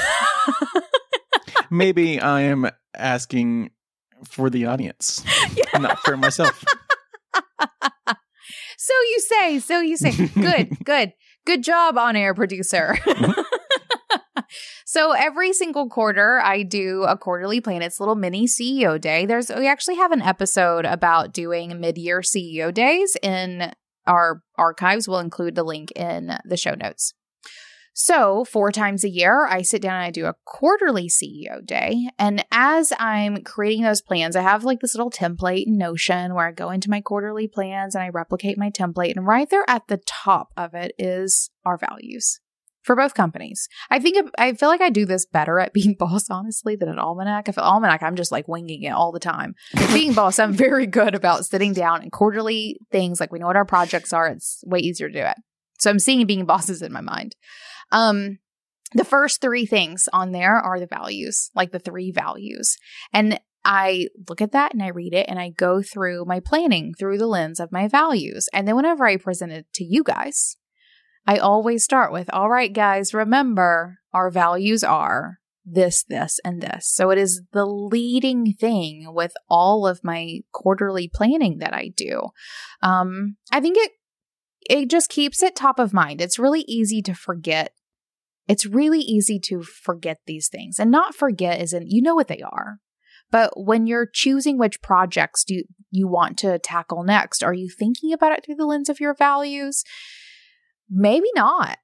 Maybe 1.70 2.20
I 2.20 2.42
am 2.42 2.70
asking 2.96 3.72
for 4.26 4.50
the 4.50 4.66
audience, 4.66 5.24
not 5.80 6.00
for 6.00 6.18
myself. 6.18 6.64
so 8.78 8.94
you 8.94 9.20
say, 9.20 9.60
so 9.60 9.82
you 9.82 9.98
say. 9.98 10.28
Good, 10.30 10.84
good, 10.84 11.12
good 11.48 11.64
job 11.64 11.98
on 11.98 12.18
air 12.18 12.34
producer. 12.34 12.98
so 14.86 15.14
every 15.14 15.54
single 15.54 15.88
quarter, 15.88 16.39
I 16.43 16.64
do 16.64 17.04
a 17.04 17.18
quarterly 17.18 17.62
plan. 17.62 17.82
It's 17.82 18.00
a 18.00 18.02
little 18.02 18.16
mini 18.16 18.45
CEO 18.45 19.00
day. 19.00 19.26
There's 19.26 19.50
we 19.50 19.68
actually 19.68 19.95
have 19.95 20.12
an 20.12 20.22
episode 20.22 20.86
about 20.86 21.34
doing 21.34 21.80
mid 21.80 21.98
year 21.98 22.20
CEO 22.20 22.72
days 22.74 23.16
in 23.24 23.72
our 24.06 24.43
archives. 24.58 25.08
We'll 25.08 25.20
include 25.20 25.56
the 25.56 25.64
link 25.64 25.91
in 25.91 26.38
the 26.43 26.58
show 26.58 26.76
notes. 26.76 27.14
So, 28.00 28.45
four 28.45 28.72
times 28.72 29.04
a 29.04 29.10
year, 29.10 29.48
I 29.48 29.64
sit 29.64 29.82
down 29.82 29.95
and 29.95 30.04
I 30.04 30.12
do 30.12 30.28
a 30.28 30.36
quarterly 30.45 31.10
CEO 31.10 31.66
day. 31.66 32.08
And 32.20 32.45
as 32.52 32.93
I'm 33.00 33.41
creating 33.43 33.86
those 33.86 34.04
plans, 34.04 34.36
I 34.36 34.43
have 34.43 34.64
like 34.64 34.82
this 34.82 34.93
little 34.93 35.10
template 35.10 35.66
in 35.66 35.80
Notion 35.80 36.36
where 36.36 36.48
I 36.48 36.52
go 36.52 36.70
into 36.70 36.91
my 36.91 37.02
quarterly 37.02 37.48
plans 37.48 37.95
and 37.95 38.04
I 38.04 38.10
replicate 38.10 38.56
my 38.56 38.70
template. 38.70 39.16
And 39.16 39.26
right 39.26 39.50
there 39.50 39.66
at 39.68 39.88
the 39.88 39.98
top 40.06 40.50
of 40.56 40.76
it 40.76 40.91
is 41.00 41.50
our 41.66 41.76
values 41.76 42.39
for 42.84 42.95
both 42.95 43.16
companies. 43.16 43.68
I 43.89 43.98
think 43.98 44.30
I 44.38 44.54
feel 44.54 44.70
like 44.70 44.82
I 44.82 44.91
do 44.91 45.08
this 45.08 45.26
better 45.26 45.60
at 45.60 45.74
being 45.74 45.95
boss, 46.00 46.30
honestly, 46.30 46.76
than 46.76 46.89
at 46.89 47.00
Almanac. 47.00 47.50
If 47.50 47.58
at 47.58 47.64
Almanac, 47.64 48.04
I'm 48.04 48.16
just 48.16 48.32
like 48.32 48.48
winging 48.48 48.84
it 48.84 48.91
all 48.91 49.12
the 49.12 49.20
time. 49.20 49.56
being 49.91 50.14
boss, 50.14 50.38
I'm 50.38 50.54
very 50.68 50.86
good 50.86 51.16
about 51.16 51.48
sitting 51.48 51.74
down 51.74 52.04
and 52.04 52.12
quarterly 52.12 52.78
things 52.91 53.20
like 53.20 53.32
we 53.32 53.39
know 53.39 53.48
what 53.48 53.56
our 53.56 53.66
projects 53.66 54.14
are. 54.14 54.28
It's 54.28 54.64
way 54.68 54.82
easier 54.82 55.08
to 55.08 55.20
do 55.20 55.26
it. 55.26 55.38
So 55.80 55.89
I'm 55.89 56.00
seeing 56.00 56.26
being 56.28 56.45
bosses 56.45 56.84
in 56.84 56.91
my 56.91 57.02
mind. 57.02 57.36
Um, 57.92 58.40
the 58.94 59.06
first 59.06 59.42
three 59.42 59.66
things 59.66 60.08
on 60.14 60.32
there 60.32 60.56
are 60.56 60.80
the 60.80 60.88
values, 60.88 61.52
like 61.56 61.72
the 61.72 61.80
three 61.80 62.12
values. 62.12 62.78
And 63.14 63.40
I 63.66 64.08
look 64.30 64.42
at 64.42 64.54
that 64.54 64.74
and 64.74 64.82
I 64.82 64.88
read 64.88 65.14
it 65.14 65.26
and 65.28 65.40
I 65.40 65.50
go 65.50 65.82
through 65.82 66.24
my 66.26 66.40
planning 66.40 66.94
through 66.94 67.18
the 67.18 67.28
lens 67.28 67.60
of 67.60 67.72
my 67.72 67.90
values. 67.90 68.48
And 68.54 68.66
then 68.66 68.78
whenever 68.78 69.06
I 69.06 69.18
present 69.18 69.52
it 69.52 69.66
to 69.74 69.84
you 69.84 70.04
guys, 70.04 70.56
I 71.26 71.38
always 71.38 71.84
start 71.84 72.14
with, 72.14 72.30
all 72.32 72.50
right, 72.50 72.72
guys, 72.72 73.14
remember 73.14 73.98
our 74.14 74.32
values 74.32 74.86
are 74.86 75.40
this, 75.66 76.06
this, 76.08 76.40
and 76.46 76.62
this. 76.62 76.88
So 76.88 77.10
it 77.10 77.18
is 77.18 77.42
the 77.52 77.66
leading 77.66 78.54
thing 78.54 79.14
with 79.14 79.34
all 79.50 79.86
of 79.86 80.00
my 80.02 80.40
quarterly 80.54 81.12
planning 81.14 81.58
that 81.58 81.74
I 81.74 81.92
do. 81.94 82.30
Um, 82.82 83.36
I 83.52 83.60
think 83.60 83.76
it 83.78 83.92
it 84.70 84.90
just 84.90 85.10
keeps 85.10 85.44
it 85.44 85.56
top 85.56 85.80
of 85.80 85.94
mind. 85.94 86.22
It's 86.22 86.40
really 86.40 86.62
easy 86.68 87.02
to 87.04 87.14
forget. 87.14 87.74
It's 88.48 88.66
really 88.66 89.00
easy 89.00 89.39
to 89.45 89.62
forget 89.62 90.20
these 90.26 90.48
things. 90.48 90.80
And 90.80 90.89
not 90.89 91.16
forget 91.16 91.62
isn't 91.62 91.89
you 91.89 92.02
know 92.02 92.16
what 92.16 92.28
they 92.28 92.41
are. 92.41 92.80
But 93.30 93.52
when 93.56 93.88
you're 93.88 94.10
choosing 94.12 94.58
which 94.58 94.82
projects 94.82 95.43
do 95.43 95.56
you, 95.56 95.64
you 95.91 96.08
want 96.08 96.38
to 96.39 96.60
tackle 96.60 97.04
next, 97.04 97.43
are 97.43 97.54
you 97.54 97.70
thinking 97.70 98.14
about 98.14 98.32
it 98.32 98.45
through 98.45 98.56
the 98.56 98.66
lens 98.66 98.88
of 98.88 99.02
your 99.02 99.14
values? 99.14 99.84
Maybe 100.89 101.28
not. 101.36 101.78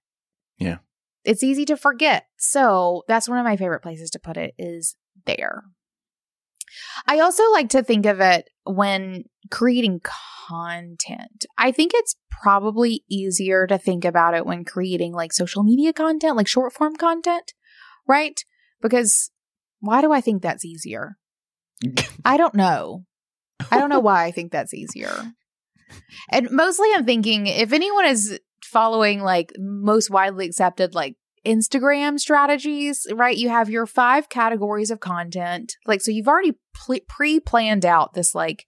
Yeah. 0.58 0.78
It's 1.26 1.44
easy 1.44 1.66
to 1.66 1.76
forget. 1.76 2.28
So 2.38 3.04
that's 3.08 3.28
one 3.28 3.40
of 3.40 3.46
my 3.46 3.58
favorite 3.58 3.82
places 3.82 4.10
to 4.12 4.20
put 4.20 4.38
it 4.38 4.54
is 4.58 4.96
there. 5.26 5.64
I 7.08 7.20
also 7.20 7.44
like 7.52 7.70
to 7.70 7.84
think 7.84 8.06
of 8.06 8.20
it 8.20 8.50
when 8.66 9.26
creating 9.52 10.02
content. 10.48 11.46
I 11.58 11.72
think 11.72 11.92
it's 11.94 12.16
probably 12.32 13.04
easier 13.10 13.68
to 13.68 13.78
think 13.78 14.06
about 14.06 14.34
it 14.34 14.46
when 14.46 14.66
creating 14.66 15.14
like 15.14 15.34
social 15.34 15.64
media 15.64 15.94
content, 15.94 16.38
like 16.38 16.48
short 16.48 16.74
form 16.74 16.96
content, 16.96 17.54
right? 18.08 18.40
Because 18.82 19.32
why 19.80 20.02
do 20.02 20.12
I 20.12 20.22
think 20.22 20.42
that's 20.42 20.66
easier? 20.66 21.18
I 22.26 22.38
don't 22.38 22.56
know. 22.56 23.06
I 23.72 23.78
don't 23.78 23.90
know 23.90 24.00
why 24.00 24.26
I 24.26 24.32
think 24.32 24.52
that's 24.52 24.74
easier. 24.74 25.34
And 26.30 26.52
mostly 26.52 26.90
I'm 26.94 27.06
thinking 27.06 27.48
if 27.48 27.72
anyone 27.72 28.06
is 28.06 28.40
following 28.64 29.22
like 29.22 29.52
most 29.58 30.10
widely 30.10 30.46
accepted 30.46 30.96
like 30.96 31.16
Instagram 31.46 32.20
strategies, 32.20 33.06
right? 33.14 33.38
You 33.38 33.50
have 33.50 33.70
your 33.70 33.86
five 33.86 34.30
categories 34.30 34.92
of 34.92 35.00
content. 35.00 35.76
Like, 35.86 36.02
so 36.02 36.12
you've 36.12 36.28
already 36.28 36.54
pre 37.08 37.40
planned 37.40 37.86
out 37.86 38.14
this, 38.14 38.34
like, 38.34 38.66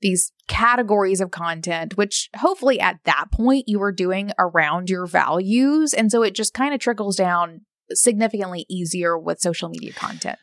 these 0.00 0.32
categories 0.46 1.20
of 1.20 1.30
content, 1.30 1.96
which 1.96 2.30
hopefully 2.36 2.78
at 2.80 3.00
that 3.04 3.26
point 3.32 3.64
you 3.66 3.78
were 3.78 3.92
doing 3.92 4.30
around 4.38 4.88
your 4.88 5.06
values. 5.06 5.92
And 5.92 6.10
so 6.10 6.22
it 6.22 6.34
just 6.34 6.54
kind 6.54 6.72
of 6.72 6.80
trickles 6.80 7.16
down 7.16 7.62
significantly 7.90 8.64
easier 8.68 9.18
with 9.18 9.40
social 9.40 9.68
media 9.68 9.92
content. 9.92 10.38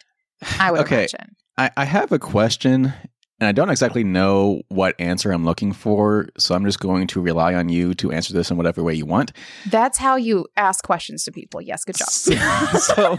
I 0.60 0.72
would 0.72 0.82
okay. 0.82 0.96
imagine. 0.96 1.36
I, 1.58 1.72
I 1.78 1.86
have 1.86 2.12
a 2.12 2.20
question 2.20 2.94
and 3.40 3.50
I 3.50 3.52
don't 3.52 3.70
exactly 3.70 4.04
know 4.04 4.62
what 4.70 4.96
answer 5.00 5.32
I'm 5.32 5.44
looking 5.44 5.74
for, 5.74 6.30
so 6.38 6.56
I'm 6.56 6.66
just 6.66 6.80
going 6.80 7.08
to 7.08 7.22
rely 7.22 7.54
on 7.54 7.68
you 7.68 7.94
to 7.96 8.12
answer 8.12 8.34
this 8.34 8.50
in 8.50 8.58
whatever 8.58 8.82
way 8.82 8.94
you 8.94 9.06
want. 9.06 9.34
That's 9.70 9.98
how 9.98 10.16
you 10.16 10.48
ask 10.56 10.84
questions 10.84 11.24
to 11.26 11.32
people. 11.32 11.62
Yes, 11.62 11.84
good 11.84 11.98
job. 11.98 12.08
so 12.80 13.18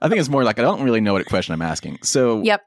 I 0.00 0.08
think 0.08 0.18
it's 0.18 0.28
more 0.28 0.42
like 0.42 0.58
I 0.58 0.62
don't 0.62 0.82
really 0.82 1.00
know 1.00 1.12
what 1.12 1.24
question 1.26 1.54
I'm 1.54 1.62
asking. 1.62 1.98
So 2.02 2.42
Yep. 2.42 2.62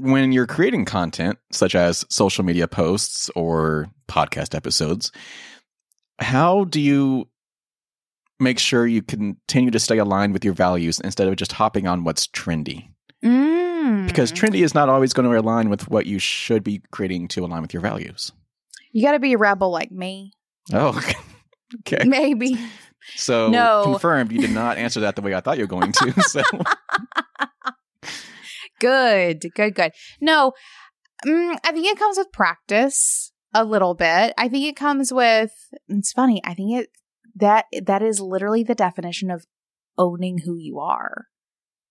When 0.00 0.30
you're 0.30 0.46
creating 0.46 0.84
content 0.84 1.38
such 1.50 1.74
as 1.74 2.04
social 2.08 2.44
media 2.44 2.68
posts 2.68 3.30
or 3.34 3.88
podcast 4.06 4.54
episodes, 4.54 5.10
how 6.20 6.64
do 6.64 6.80
you 6.80 7.28
make 8.38 8.60
sure 8.60 8.86
you 8.86 9.02
continue 9.02 9.72
to 9.72 9.80
stay 9.80 9.98
aligned 9.98 10.34
with 10.34 10.44
your 10.44 10.54
values 10.54 11.00
instead 11.00 11.26
of 11.26 11.34
just 11.34 11.50
hopping 11.50 11.88
on 11.88 12.04
what's 12.04 12.28
trendy? 12.28 12.90
Mm 13.24 13.58
because 14.18 14.32
trendy 14.32 14.64
is 14.64 14.74
not 14.74 14.88
always 14.88 15.12
going 15.12 15.30
to 15.30 15.38
align 15.38 15.70
with 15.70 15.88
what 15.88 16.06
you 16.06 16.18
should 16.18 16.64
be 16.64 16.82
creating 16.90 17.28
to 17.28 17.44
align 17.44 17.62
with 17.62 17.72
your 17.72 17.80
values. 17.80 18.32
You 18.92 19.02
got 19.02 19.12
to 19.12 19.18
be 19.18 19.34
a 19.34 19.38
rebel 19.38 19.70
like 19.70 19.92
me. 19.92 20.32
Oh, 20.72 21.00
okay. 21.80 22.04
Maybe. 22.04 22.58
So 23.14 23.48
no. 23.48 23.84
confirmed, 23.84 24.32
you 24.32 24.40
did 24.40 24.50
not 24.50 24.76
answer 24.76 25.00
that 25.00 25.16
the 25.16 25.22
way 25.22 25.34
I 25.34 25.40
thought 25.40 25.56
you 25.56 25.64
were 25.64 25.68
going 25.68 25.92
to. 25.92 26.14
So 26.22 26.42
good, 28.80 29.44
good, 29.54 29.74
good. 29.74 29.92
No, 30.20 30.52
um, 31.26 31.56
I 31.64 31.72
think 31.72 31.86
it 31.86 31.98
comes 31.98 32.18
with 32.18 32.32
practice 32.32 33.32
a 33.54 33.64
little 33.64 33.94
bit. 33.94 34.34
I 34.36 34.48
think 34.48 34.66
it 34.66 34.76
comes 34.76 35.12
with. 35.12 35.52
It's 35.88 36.12
funny. 36.12 36.40
I 36.44 36.54
think 36.54 36.80
it 36.80 36.90
that 37.36 37.66
that 37.84 38.02
is 38.02 38.20
literally 38.20 38.62
the 38.62 38.74
definition 38.74 39.30
of 39.30 39.46
owning 39.96 40.38
who 40.44 40.56
you 40.56 40.78
are, 40.78 41.26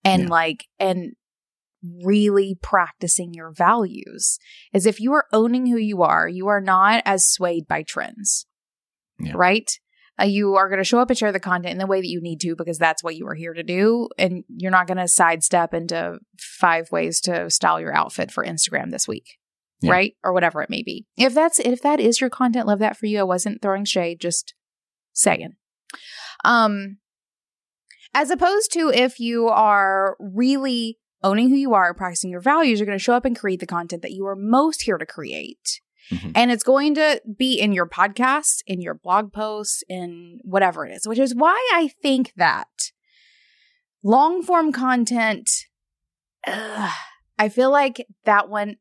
and 0.08 0.24
yeah. 0.24 0.30
like 0.30 0.66
and 0.80 1.14
really 2.04 2.58
practicing 2.62 3.34
your 3.34 3.52
values 3.52 4.40
is 4.74 4.86
if 4.86 5.00
you 5.00 5.14
are 5.14 5.26
owning 5.32 5.68
who 5.68 5.78
you 5.78 6.02
are, 6.02 6.28
you 6.28 6.48
are 6.48 6.62
not 6.62 7.02
as 7.06 7.30
swayed 7.30 7.68
by 7.68 7.84
trends, 7.84 8.46
yeah. 9.20 9.34
right? 9.36 9.70
Uh, 10.20 10.26
you 10.26 10.56
are 10.56 10.68
going 10.68 10.80
to 10.80 10.84
show 10.84 11.00
up 11.00 11.10
and 11.10 11.18
share 11.18 11.32
the 11.32 11.40
content 11.40 11.74
in 11.74 11.78
the 11.78 11.86
way 11.86 12.02
that 12.02 12.08
you 12.08 12.20
need 12.20 12.42
to 12.42 12.56
because 12.56 12.80
that's 12.80 13.04
what 13.04 13.16
you 13.16 13.28
are 13.28 13.36
here 13.36 13.54
to 13.54 13.62
do. 13.62 14.10
And 14.18 14.44
you're 14.50 14.72
not 14.72 14.88
going 14.88 14.98
to 14.98 15.08
sidestep 15.08 15.76
into 15.76 16.18
five 16.40 16.92
ways 16.92 17.22
to 17.22 17.50
style 17.52 17.80
your 17.80 17.96
outfit 17.96 18.32
for 18.32 18.44
Instagram 18.44 18.90
this 18.90 19.08
week. 19.08 19.38
Yeah. 19.80 19.92
Right. 19.92 20.14
Or 20.24 20.34
whatever 20.34 20.64
it 20.64 20.72
may 20.72 20.82
be. 20.82 21.06
If 21.18 21.36
that's, 21.36 21.60
if 21.60 21.84
that 21.84 22.00
is 22.00 22.20
your 22.20 22.32
content, 22.32 22.66
love 22.66 22.80
that 22.80 22.98
for 22.98 23.06
you. 23.06 23.20
I 23.20 23.24
wasn't 23.24 23.62
throwing 23.62 23.86
shade, 23.86 24.20
just 24.20 24.56
saying. 25.14 25.54
Um, 26.44 26.98
as 28.18 28.32
opposed 28.32 28.74
to 28.74 28.90
if 28.90 29.20
you 29.20 29.48
are 29.48 30.18
really 30.20 30.98
owning 31.22 31.50
who 31.50 31.56
you 31.56 31.76
are, 31.76 31.94
practicing 31.94 32.32
your 32.32 32.42
values, 32.42 32.80
you're 32.80 32.88
going 32.88 32.98
to 32.98 33.04
show 33.04 33.14
up 33.14 33.26
and 33.26 33.38
create 33.38 33.60
the 33.60 33.68
content 33.68 34.02
that 34.02 34.12
you 34.12 34.26
are 34.26 34.36
most 34.36 34.82
here 34.82 34.98
to 34.98 35.06
create. 35.06 35.82
Mm-hmm. 36.12 36.32
And 36.34 36.52
it's 36.52 36.64
going 36.64 36.96
to 36.96 37.22
be 37.38 37.60
in 37.60 37.74
your 37.74 37.88
podcast, 37.88 38.64
in 38.66 38.82
your 38.82 38.96
blog 38.96 39.32
posts, 39.32 39.84
in 39.88 40.40
whatever 40.42 40.84
it 40.84 40.96
is, 40.96 41.08
which 41.08 41.20
is 41.20 41.36
why 41.36 41.56
I 41.76 41.92
think 42.02 42.34
that 42.38 42.92
long 44.04 44.42
form 44.42 44.72
content, 44.72 45.52
ugh, 46.48 46.92
I 47.38 47.50
feel 47.50 47.70
like 47.70 48.04
that 48.26 48.50
one 48.50 48.78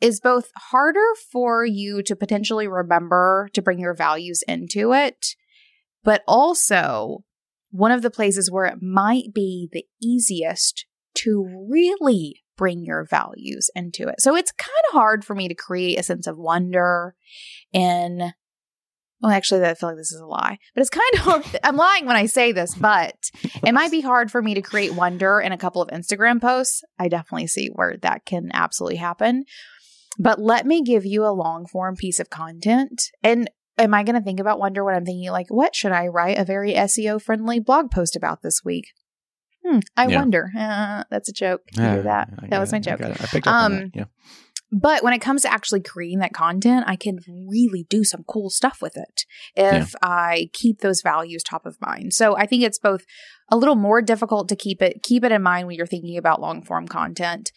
is 0.00 0.18
both 0.18 0.50
harder 0.56 1.06
for 1.30 1.64
you 1.64 2.02
to 2.02 2.16
potentially 2.16 2.66
remember 2.66 3.48
to 3.52 3.62
bring 3.62 3.78
your 3.78 3.94
values 3.94 4.42
into 4.48 4.92
it, 4.92 5.36
but 6.02 6.24
also 6.26 7.22
one 7.70 7.92
of 7.92 8.02
the 8.02 8.10
places 8.10 8.50
where 8.50 8.64
it 8.64 8.82
might 8.82 9.34
be 9.34 9.68
the 9.72 9.84
easiest 10.00 10.86
to 11.14 11.66
really 11.70 12.42
bring 12.56 12.84
your 12.84 13.04
values 13.04 13.70
into 13.74 14.08
it. 14.08 14.20
So 14.20 14.34
it's 14.34 14.52
kind 14.52 14.72
of 14.88 14.92
hard 14.92 15.24
for 15.24 15.34
me 15.34 15.48
to 15.48 15.54
create 15.54 15.98
a 15.98 16.02
sense 16.02 16.26
of 16.26 16.38
wonder 16.38 17.14
in 17.72 18.32
well, 19.22 19.32
actually, 19.32 19.64
I 19.64 19.74
feel 19.74 19.88
like 19.88 19.96
this 19.96 20.12
is 20.12 20.20
a 20.20 20.26
lie, 20.26 20.58
but 20.74 20.80
it's 20.82 20.90
kind 20.90 21.14
of 21.14 21.20
hard. 21.20 21.60
I'm 21.64 21.76
lying 21.76 22.04
when 22.04 22.16
I 22.16 22.26
say 22.26 22.52
this, 22.52 22.74
but 22.74 23.16
it 23.64 23.72
might 23.72 23.90
be 23.90 24.02
hard 24.02 24.30
for 24.30 24.42
me 24.42 24.54
to 24.54 24.62
create 24.62 24.92
wonder 24.92 25.40
in 25.40 25.52
a 25.52 25.58
couple 25.58 25.80
of 25.80 25.88
Instagram 25.88 26.40
posts. 26.40 26.82
I 26.98 27.08
definitely 27.08 27.46
see 27.46 27.68
where 27.72 27.96
that 28.02 28.26
can 28.26 28.50
absolutely 28.52 28.96
happen. 28.96 29.44
But 30.18 30.38
let 30.38 30.66
me 30.66 30.82
give 30.82 31.06
you 31.06 31.24
a 31.24 31.32
long 31.32 31.66
form 31.66 31.96
piece 31.96 32.20
of 32.20 32.30
content. 32.30 33.10
And 33.22 33.50
am 33.78 33.94
I 33.94 34.02
going 34.02 34.16
to 34.16 34.22
think 34.22 34.40
about 34.40 34.58
wonder 34.58 34.84
when 34.84 34.94
I'm 34.94 35.04
thinking, 35.04 35.30
like, 35.30 35.48
what 35.48 35.74
should 35.74 35.92
I 35.92 36.06
write 36.08 36.38
a 36.38 36.44
very 36.44 36.74
SEO 36.74 37.20
friendly 37.20 37.60
blog 37.60 37.90
post 37.90 38.16
about 38.16 38.42
this 38.42 38.62
week? 38.64 38.86
Hmm, 39.64 39.80
I 39.96 40.06
yeah. 40.06 40.18
wonder. 40.18 40.50
Uh, 40.58 41.04
that's 41.10 41.28
a 41.28 41.32
joke. 41.32 41.62
Hear 41.72 42.02
that? 42.02 42.30
that 42.48 42.60
was 42.60 42.72
my 42.72 42.78
joke. 42.78 43.00
I, 43.02 43.10
I 43.10 43.26
picked 43.26 43.46
up 43.46 43.54
um, 43.54 43.72
on 43.72 43.78
that. 43.78 43.90
Yeah. 43.94 44.04
But 44.72 45.04
when 45.04 45.12
it 45.12 45.20
comes 45.20 45.42
to 45.42 45.52
actually 45.52 45.80
creating 45.80 46.18
that 46.18 46.32
content, 46.32 46.84
I 46.88 46.96
can 46.96 47.20
really 47.26 47.86
do 47.88 48.02
some 48.02 48.24
cool 48.26 48.50
stuff 48.50 48.82
with 48.82 48.96
it 48.96 49.24
if 49.54 49.92
yeah. 49.92 49.98
I 50.02 50.50
keep 50.52 50.80
those 50.80 51.02
values 51.02 51.44
top 51.44 51.66
of 51.66 51.76
mind. 51.80 52.14
So 52.14 52.36
I 52.36 52.46
think 52.46 52.64
it's 52.64 52.78
both 52.78 53.04
a 53.48 53.56
little 53.56 53.76
more 53.76 54.02
difficult 54.02 54.48
to 54.48 54.56
keep 54.56 54.82
it 54.82 55.04
keep 55.04 55.22
it 55.22 55.30
in 55.30 55.42
mind 55.42 55.68
when 55.68 55.76
you're 55.76 55.86
thinking 55.86 56.18
about 56.18 56.40
long 56.40 56.62
form 56.62 56.88
content, 56.88 57.52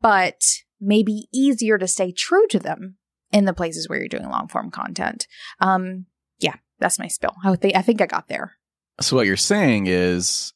but 0.00 0.40
maybe 0.80 1.28
easier 1.34 1.76
to 1.76 1.86
stay 1.86 2.12
true 2.12 2.46
to 2.48 2.58
them 2.58 2.96
in 3.32 3.44
the 3.44 3.54
places 3.54 3.88
where 3.88 3.98
you're 3.98 4.08
doing 4.08 4.28
long 4.28 4.48
form 4.48 4.70
content. 4.70 5.26
Um, 5.60 6.06
yeah, 6.38 6.56
that's 6.78 6.98
my 6.98 7.08
spill. 7.08 7.34
I 7.44 7.54
think 7.56 7.76
I 7.76 7.82
think 7.82 8.00
I 8.00 8.06
got 8.06 8.28
there. 8.28 8.56
So 9.00 9.16
what 9.16 9.26
you're 9.26 9.36
saying 9.36 9.86
is 9.86 10.52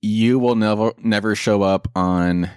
you 0.00 0.38
will 0.38 0.54
never 0.54 0.92
never 0.98 1.34
show 1.34 1.62
up 1.62 1.88
on 1.94 2.50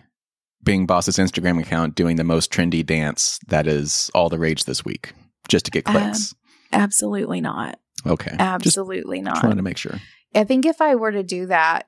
Being 0.64 0.86
Boss's 0.86 1.18
Instagram 1.18 1.60
account 1.60 1.96
doing 1.96 2.16
the 2.16 2.24
most 2.24 2.52
trendy 2.52 2.86
dance 2.86 3.40
that 3.48 3.68
is 3.68 4.10
all 4.14 4.30
the 4.30 4.40
rage 4.40 4.66
this 4.66 4.86
week 4.86 5.14
just 5.48 5.66
to 5.66 5.72
get 5.72 5.86
clicks. 5.86 6.34
Um, 6.72 6.82
absolutely 6.82 7.42
not. 7.42 7.80
Okay. 8.06 8.36
Absolutely 8.38 9.18
just 9.18 9.26
not. 9.26 9.40
Trying 9.42 9.58
to 9.58 9.64
make 9.64 9.78
sure. 9.78 10.00
I 10.36 10.44
think 10.44 10.66
if 10.66 10.82
I 10.82 10.96
were 10.96 11.12
to 11.12 11.24
do 11.24 11.46
that, 11.48 11.88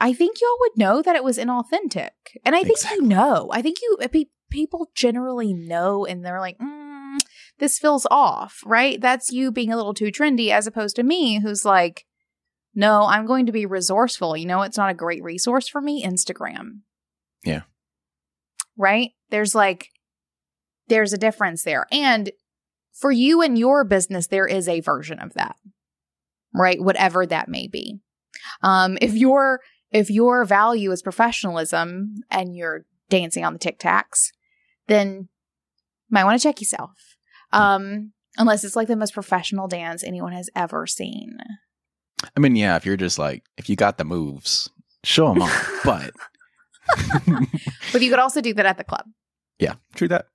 I 0.00 0.12
think 0.12 0.40
y'all 0.40 0.56
would 0.60 0.76
know 0.76 1.02
that 1.02 1.16
it 1.16 1.24
was 1.24 1.38
inauthentic. 1.38 2.10
And 2.44 2.54
I 2.54 2.62
think 2.62 2.78
exactly. 2.78 3.04
you 3.04 3.08
know. 3.08 3.48
I 3.52 3.62
think 3.62 3.78
you 3.82 3.96
people 4.50 4.90
generally 4.94 5.52
know 5.52 6.06
and 6.06 6.24
they're 6.24 6.40
like, 6.40 6.58
mm, 6.58 6.77
this 7.58 7.78
feels 7.78 8.06
off, 8.10 8.62
right? 8.64 9.00
That's 9.00 9.32
you 9.32 9.50
being 9.50 9.72
a 9.72 9.76
little 9.76 9.94
too 9.94 10.06
trendy 10.06 10.50
as 10.50 10.66
opposed 10.66 10.96
to 10.96 11.02
me 11.02 11.40
who's 11.40 11.64
like, 11.64 12.04
no, 12.74 13.06
I'm 13.06 13.26
going 13.26 13.46
to 13.46 13.52
be 13.52 13.66
resourceful. 13.66 14.36
You 14.36 14.46
know, 14.46 14.62
it's 14.62 14.76
not 14.76 14.90
a 14.90 14.94
great 14.94 15.22
resource 15.22 15.68
for 15.68 15.80
me 15.80 16.04
Instagram. 16.04 16.80
Yeah. 17.44 17.62
Right? 18.76 19.10
There's 19.30 19.54
like, 19.54 19.88
there's 20.86 21.12
a 21.12 21.18
difference 21.18 21.62
there. 21.64 21.86
And 21.90 22.30
for 22.92 23.10
you 23.10 23.42
and 23.42 23.58
your 23.58 23.84
business, 23.84 24.26
there 24.26 24.46
is 24.46 24.68
a 24.68 24.80
version 24.80 25.18
of 25.18 25.34
that, 25.34 25.56
right? 26.54 26.80
Whatever 26.80 27.26
that 27.26 27.48
may 27.48 27.66
be. 27.66 28.00
Um, 28.62 28.98
if 29.00 29.14
your 29.14 29.60
if 29.90 30.10
your 30.10 30.44
value 30.44 30.90
is 30.92 31.02
professionalism 31.02 32.16
and 32.30 32.54
you're 32.54 32.84
dancing 33.08 33.44
on 33.44 33.54
the 33.54 33.58
tic 33.58 33.78
tacs, 33.78 34.32
then 34.86 35.16
you 35.16 35.28
might 36.10 36.24
want 36.24 36.40
to 36.40 36.42
check 36.46 36.60
yourself. 36.60 37.07
Um, 37.52 38.12
unless 38.36 38.64
it's 38.64 38.76
like 38.76 38.88
the 38.88 38.96
most 38.96 39.14
professional 39.14 39.68
dance 39.68 40.04
anyone 40.04 40.32
has 40.32 40.48
ever 40.54 40.86
seen. 40.86 41.38
I 42.36 42.40
mean, 42.40 42.56
yeah, 42.56 42.76
if 42.76 42.84
you're 42.84 42.96
just 42.96 43.18
like, 43.18 43.44
if 43.56 43.68
you 43.68 43.76
got 43.76 43.98
the 43.98 44.04
moves, 44.04 44.70
show 45.04 45.28
them 45.28 45.42
off. 45.42 45.80
but, 45.84 46.10
but 47.92 48.02
you 48.02 48.10
could 48.10 48.18
also 48.18 48.40
do 48.40 48.54
that 48.54 48.66
at 48.66 48.78
the 48.78 48.84
club. 48.84 49.06
Yeah, 49.58 49.74
true 49.94 50.08
that. 50.08 50.26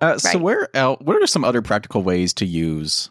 Uh, 0.00 0.06
right. 0.06 0.20
So, 0.20 0.38
where 0.38 0.74
else, 0.74 1.00
what 1.02 1.22
are 1.22 1.26
some 1.26 1.44
other 1.44 1.62
practical 1.62 2.02
ways 2.02 2.32
to 2.34 2.46
use 2.46 3.10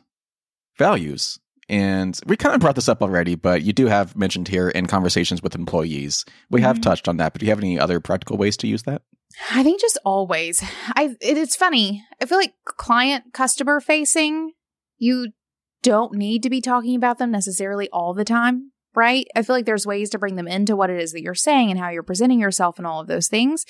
values? 0.78 1.40
And 1.68 2.20
we 2.28 2.38
kind 2.38 2.54
of 2.54 2.62
brought 2.62 2.76
this 2.76 2.90
up 2.90 3.02
already, 3.02 3.36
but 3.36 3.64
you 3.64 3.74
do 3.74 3.88
have 3.88 4.16
mentioned 4.16 4.48
here 4.48 4.70
in 4.70 4.86
conversations 4.86 5.42
with 5.42 5.56
employees. 5.56 6.24
We 6.52 6.60
mm-hmm. 6.60 6.68
have 6.68 6.82
touched 6.82 7.08
on 7.08 7.18
that, 7.18 7.34
but 7.34 7.40
do 7.40 7.46
you 7.46 7.52
have 7.52 7.60
any 7.60 7.80
other 7.80 8.00
practical 8.00 8.38
ways 8.38 8.56
to 8.58 8.68
use 8.68 8.84
that? 8.84 9.02
I 9.52 9.64
think 9.64 9.82
just 9.82 9.98
always. 10.06 10.64
I 10.90 11.16
it, 11.22 11.38
it's 11.38 11.56
funny. 11.56 12.04
I 12.22 12.26
feel 12.26 12.38
like 12.38 12.54
client 12.66 13.34
customer 13.34 13.80
facing, 13.80 14.54
you 14.98 15.32
don't 15.84 16.14
need 16.14 16.44
to 16.44 16.50
be 16.50 16.62
talking 16.62 16.96
about 16.96 17.18
them 17.18 17.32
necessarily 17.32 17.90
all 17.92 18.14
the 18.14 18.26
time, 18.26 18.72
right? 18.96 19.28
I 19.36 19.42
feel 19.42 19.56
like 19.56 19.66
there's 19.66 19.86
ways 19.86 20.10
to 20.12 20.20
bring 20.20 20.36
them 20.36 20.48
into 20.48 20.76
what 20.76 20.90
it 20.90 21.00
is 21.00 21.12
that 21.12 21.22
you're 21.22 21.36
saying 21.36 21.72
and 21.72 21.80
how 21.80 21.90
you're 21.90 22.04
presenting 22.04 22.40
yourself 22.40 22.78
and 22.78 22.88
all 22.88 23.02
of 23.02 23.08
those 23.08 23.28
things. 23.28 23.66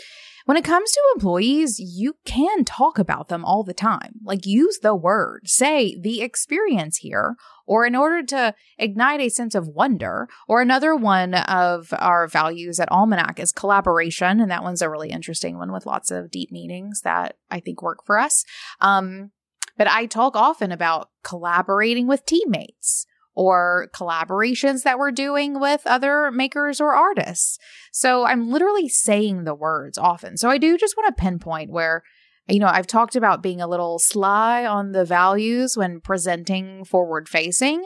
When 0.45 0.57
it 0.57 0.63
comes 0.63 0.91
to 0.91 1.01
employees, 1.15 1.80
you 1.80 2.17
can 2.23 2.65
talk 2.65 2.99
about 2.99 3.30
them 3.30 3.43
all 3.43 3.63
the 3.63 3.73
time. 3.73 4.19
Like 4.23 4.45
use 4.45 4.78
the 4.78 4.95
word, 4.95 5.49
say 5.49 5.97
the 5.99 6.21
experience 6.21 6.97
here, 6.97 7.36
or 7.65 7.84
in 7.84 7.95
order 7.95 8.21
to 8.28 8.53
ignite 8.78 9.21
a 9.21 9.30
sense 9.30 9.55
of 9.55 9.67
wonder. 9.67 10.28
Or 10.47 10.61
another 10.61 10.95
one 10.95 11.34
of 11.34 11.91
our 11.97 12.28
values 12.28 12.80
at 12.80 12.91
Almanac 12.91 13.39
is 13.39 13.51
collaboration. 13.51 14.39
And 14.39 14.51
that 14.51 14.61
one's 14.61 14.84
a 14.84 14.89
really 14.89 15.09
interesting 15.09 15.57
one 15.57 15.71
with 15.71 15.88
lots 15.88 16.11
of 16.11 16.30
deep 16.30 16.51
meanings 16.51 17.01
that 17.01 17.38
I 17.49 17.59
think 17.59 17.82
work 17.82 18.05
for 18.05 18.19
us. 18.19 18.45
Um, 18.82 19.32
but 19.78 19.88
I 19.88 20.05
talk 20.05 20.36
often 20.36 20.71
about 20.71 21.09
collaborating 21.23 22.05
with 22.07 22.26
teammates 22.26 23.07
or 23.36 23.89
collaborations 23.93 24.83
that 24.83 24.97
we're 24.97 25.11
doing 25.11 25.59
with 25.59 25.81
other 25.86 26.31
makers 26.31 26.79
or 26.79 26.93
artists. 26.93 27.57
So 27.91 28.25
I'm 28.25 28.49
literally 28.49 28.89
saying 28.89 29.43
the 29.43 29.53
words 29.55 29.97
often. 29.97 30.38
So 30.38 30.49
I 30.49 30.57
do 30.57 30.77
just 30.77 30.95
want 30.97 31.15
to 31.15 31.21
pinpoint 31.21 31.71
where, 31.71 32.03
you 32.47 32.59
know, 32.59 32.67
I've 32.67 32.88
talked 32.88 33.15
about 33.15 33.43
being 33.43 33.61
a 33.61 33.67
little 33.67 33.99
sly 33.99 34.65
on 34.65 34.93
the 34.93 35.05
values 35.05 35.75
when 35.75 35.99
presenting 35.99 36.86
forward 36.86 37.27
facing. 37.27 37.86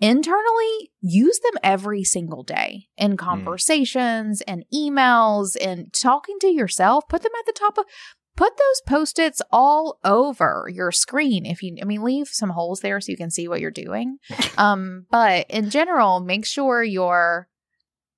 Internally, 0.00 0.90
use 1.00 1.38
them 1.38 1.60
every 1.62 2.02
single 2.02 2.42
day 2.42 2.88
in 2.96 3.12
hmm. 3.12 3.16
conversations 3.16 4.40
mm. 4.40 4.52
and 4.52 4.64
emails 4.74 5.56
and 5.60 5.92
talking 5.92 6.36
to 6.40 6.48
yourself. 6.48 7.08
Put 7.08 7.22
them 7.22 7.32
at 7.38 7.46
the 7.46 7.52
top 7.52 7.78
of 7.78 7.84
put 8.36 8.56
those 8.56 8.80
post-its 8.86 9.40
all 9.50 9.98
over 10.04 10.68
your 10.72 10.90
screen 10.90 11.46
if 11.46 11.62
you 11.62 11.76
i 11.80 11.84
mean 11.84 12.02
leave 12.02 12.28
some 12.28 12.50
holes 12.50 12.80
there 12.80 13.00
so 13.00 13.10
you 13.10 13.16
can 13.16 13.30
see 13.30 13.48
what 13.48 13.60
you're 13.60 13.70
doing. 13.70 14.18
Um 14.56 15.06
but 15.10 15.46
in 15.50 15.68
general 15.70 16.20
make 16.20 16.46
sure 16.46 16.82
your 16.82 17.48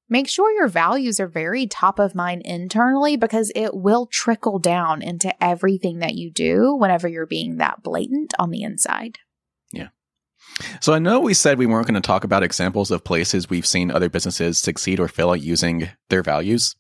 make 0.09 0.29
sure 0.29 0.53
your 0.53 0.69
values 0.69 1.19
are 1.19 1.27
very 1.27 1.67
top 1.67 1.99
of 1.99 2.15
mind 2.15 2.43
internally 2.45 3.17
because 3.17 3.51
it 3.55 3.75
will 3.75 4.07
trickle 4.07 4.59
down 4.59 5.03
into 5.03 5.33
everything 5.43 6.01
that 6.01 6.15
you 6.15 6.31
do 6.31 6.75
whenever 6.75 7.09
you're 7.09 7.27
being 7.27 7.57
that 7.57 7.83
blatant 7.83 8.35
on 8.39 8.51
the 8.51 8.63
inside. 8.63 9.19
Yeah 9.73 9.89
so 10.81 10.93
I 10.93 10.99
know 10.99 11.21
we 11.21 11.35
said 11.35 11.59
we 11.59 11.67
weren't 11.67 11.87
going 11.87 12.01
to 12.01 12.07
talk 12.07 12.25
about 12.25 12.43
examples 12.43 12.91
of 12.91 13.05
places 13.05 13.51
we've 13.51 13.67
seen 13.67 13.91
other 13.91 14.09
businesses 14.09 14.59
succeed 14.59 15.01
or 15.01 15.09
fail 15.09 15.33
at 15.33 15.43
using 15.43 15.91
their 16.09 16.23
values. 16.23 16.77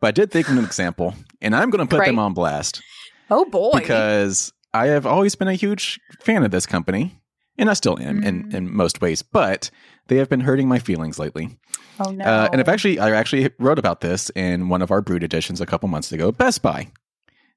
But 0.00 0.08
I 0.08 0.10
did 0.10 0.30
think 0.30 0.48
of 0.48 0.58
an 0.58 0.64
example, 0.64 1.14
and 1.40 1.56
I'm 1.56 1.70
going 1.70 1.86
to 1.86 1.90
put 1.90 2.00
right. 2.00 2.06
them 2.06 2.18
on 2.18 2.34
blast. 2.34 2.82
Oh 3.30 3.44
boy! 3.46 3.70
Because 3.72 4.52
I 4.72 4.86
have 4.88 5.06
always 5.06 5.34
been 5.34 5.48
a 5.48 5.54
huge 5.54 5.98
fan 6.20 6.44
of 6.44 6.50
this 6.50 6.66
company, 6.66 7.18
and 7.56 7.70
I 7.70 7.74
still 7.74 7.98
am 7.98 8.20
mm. 8.20 8.26
in 8.26 8.54
in 8.54 8.74
most 8.74 9.00
ways. 9.00 9.22
But 9.22 9.70
they 10.08 10.16
have 10.16 10.28
been 10.28 10.40
hurting 10.40 10.68
my 10.68 10.78
feelings 10.78 11.18
lately. 11.18 11.58
Oh 11.98 12.10
no! 12.10 12.24
Uh, 12.24 12.48
and 12.52 12.60
I've 12.60 12.68
actually 12.68 12.98
I 12.98 13.10
actually 13.12 13.50
wrote 13.58 13.78
about 13.78 14.00
this 14.00 14.30
in 14.30 14.68
one 14.68 14.82
of 14.82 14.90
our 14.90 15.00
Brewed 15.00 15.24
editions 15.24 15.60
a 15.60 15.66
couple 15.66 15.88
months 15.88 16.12
ago. 16.12 16.30
Best 16.30 16.60
Buy, 16.60 16.88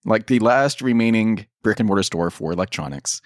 like 0.06 0.28
the 0.28 0.40
last 0.40 0.82
remaining 0.82 1.46
brick 1.64 1.80
and 1.80 1.88
mortar 1.88 2.04
store 2.04 2.30
for 2.30 2.54
electronics, 2.54 3.22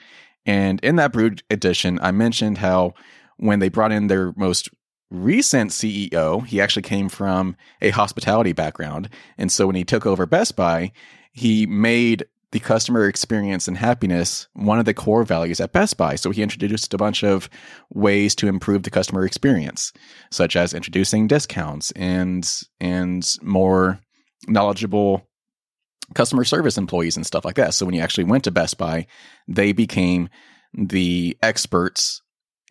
and 0.45 0.79
in 0.81 0.95
that 0.97 1.13
Brewed 1.13 1.43
edition, 1.49 1.99
I 2.01 2.11
mentioned 2.11 2.57
how 2.57 2.93
when 3.37 3.59
they 3.59 3.69
brought 3.69 3.91
in 3.91 4.07
their 4.07 4.33
most 4.35 4.69
recent 5.09 5.71
CEO, 5.71 6.45
he 6.45 6.61
actually 6.61 6.83
came 6.83 7.09
from 7.09 7.55
a 7.81 7.89
hospitality 7.89 8.53
background. 8.53 9.09
And 9.37 9.51
so 9.51 9.67
when 9.67 9.75
he 9.75 9.83
took 9.83 10.05
over 10.05 10.25
Best 10.25 10.55
Buy, 10.55 10.91
he 11.33 11.65
made 11.65 12.25
the 12.51 12.59
customer 12.59 13.07
experience 13.07 13.67
and 13.67 13.77
happiness 13.77 14.47
one 14.53 14.79
of 14.79 14.85
the 14.85 14.93
core 14.93 15.23
values 15.23 15.61
at 15.61 15.71
Best 15.71 15.97
Buy. 15.97 16.15
So 16.15 16.31
he 16.31 16.43
introduced 16.43 16.93
a 16.93 16.97
bunch 16.97 17.23
of 17.23 17.49
ways 17.93 18.35
to 18.35 18.47
improve 18.47 18.83
the 18.83 18.89
customer 18.89 19.25
experience, 19.25 19.93
such 20.31 20.55
as 20.55 20.73
introducing 20.73 21.27
discounts 21.27 21.91
and 21.91 22.49
and 22.79 23.37
more 23.41 23.99
knowledgeable 24.47 25.27
customer 26.13 26.43
service 26.43 26.77
employees 26.77 27.15
and 27.15 27.25
stuff 27.25 27.45
like 27.45 27.55
that. 27.55 27.73
So 27.73 27.85
when 27.85 27.95
you 27.95 28.01
actually 28.01 28.25
went 28.25 28.43
to 28.45 28.51
Best 28.51 28.77
Buy, 28.77 29.07
they 29.47 29.71
became 29.71 30.29
the 30.73 31.37
experts 31.41 32.21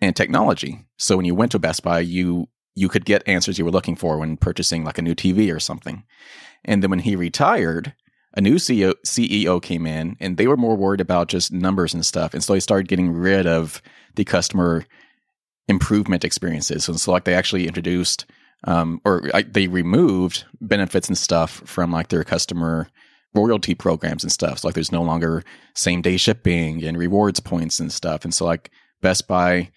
and 0.00 0.16
technology. 0.16 0.86
So 0.98 1.16
when 1.16 1.26
you 1.26 1.34
went 1.34 1.52
to 1.52 1.58
Best 1.58 1.82
Buy, 1.82 2.00
you 2.00 2.48
you 2.76 2.88
could 2.88 3.04
get 3.04 3.26
answers 3.26 3.58
you 3.58 3.64
were 3.64 3.70
looking 3.70 3.96
for 3.96 4.18
when 4.18 4.36
purchasing 4.36 4.84
like 4.84 4.96
a 4.96 5.02
new 5.02 5.14
TV 5.14 5.54
or 5.54 5.60
something. 5.60 6.04
And 6.64 6.82
then 6.82 6.90
when 6.90 7.00
he 7.00 7.16
retired, 7.16 7.94
a 8.34 8.40
new 8.40 8.56
CEO, 8.56 8.94
CEO 9.04 9.60
came 9.60 9.86
in 9.86 10.16
and 10.20 10.36
they 10.36 10.46
were 10.46 10.56
more 10.56 10.76
worried 10.76 11.00
about 11.00 11.28
just 11.28 11.52
numbers 11.52 11.92
and 11.92 12.06
stuff. 12.06 12.32
And 12.32 12.44
so 12.44 12.52
they 12.52 12.60
started 12.60 12.88
getting 12.88 13.10
rid 13.10 13.46
of 13.46 13.82
the 14.14 14.24
customer 14.24 14.84
improvement 15.68 16.24
experiences. 16.24 16.88
And 16.88 17.00
so 17.00 17.10
like 17.10 17.24
they 17.24 17.34
actually 17.34 17.66
introduced 17.66 18.24
um, 18.64 19.00
or 19.04 19.30
they 19.48 19.66
removed 19.66 20.44
benefits 20.60 21.08
and 21.08 21.18
stuff 21.18 21.62
from 21.64 21.90
like 21.90 22.08
their 22.08 22.24
customer 22.24 22.88
royalty 23.34 23.74
programs 23.74 24.22
and 24.22 24.32
stuff. 24.32 24.58
So 24.58 24.68
like 24.68 24.74
there's 24.74 24.92
no 24.92 25.02
longer 25.02 25.44
same 25.74 26.02
day 26.02 26.16
shipping 26.16 26.84
and 26.84 26.98
rewards 26.98 27.40
points 27.40 27.80
and 27.80 27.92
stuff. 27.92 28.24
And 28.24 28.34
so 28.34 28.44
like 28.44 28.70
Best 29.00 29.28
Buy 29.28 29.70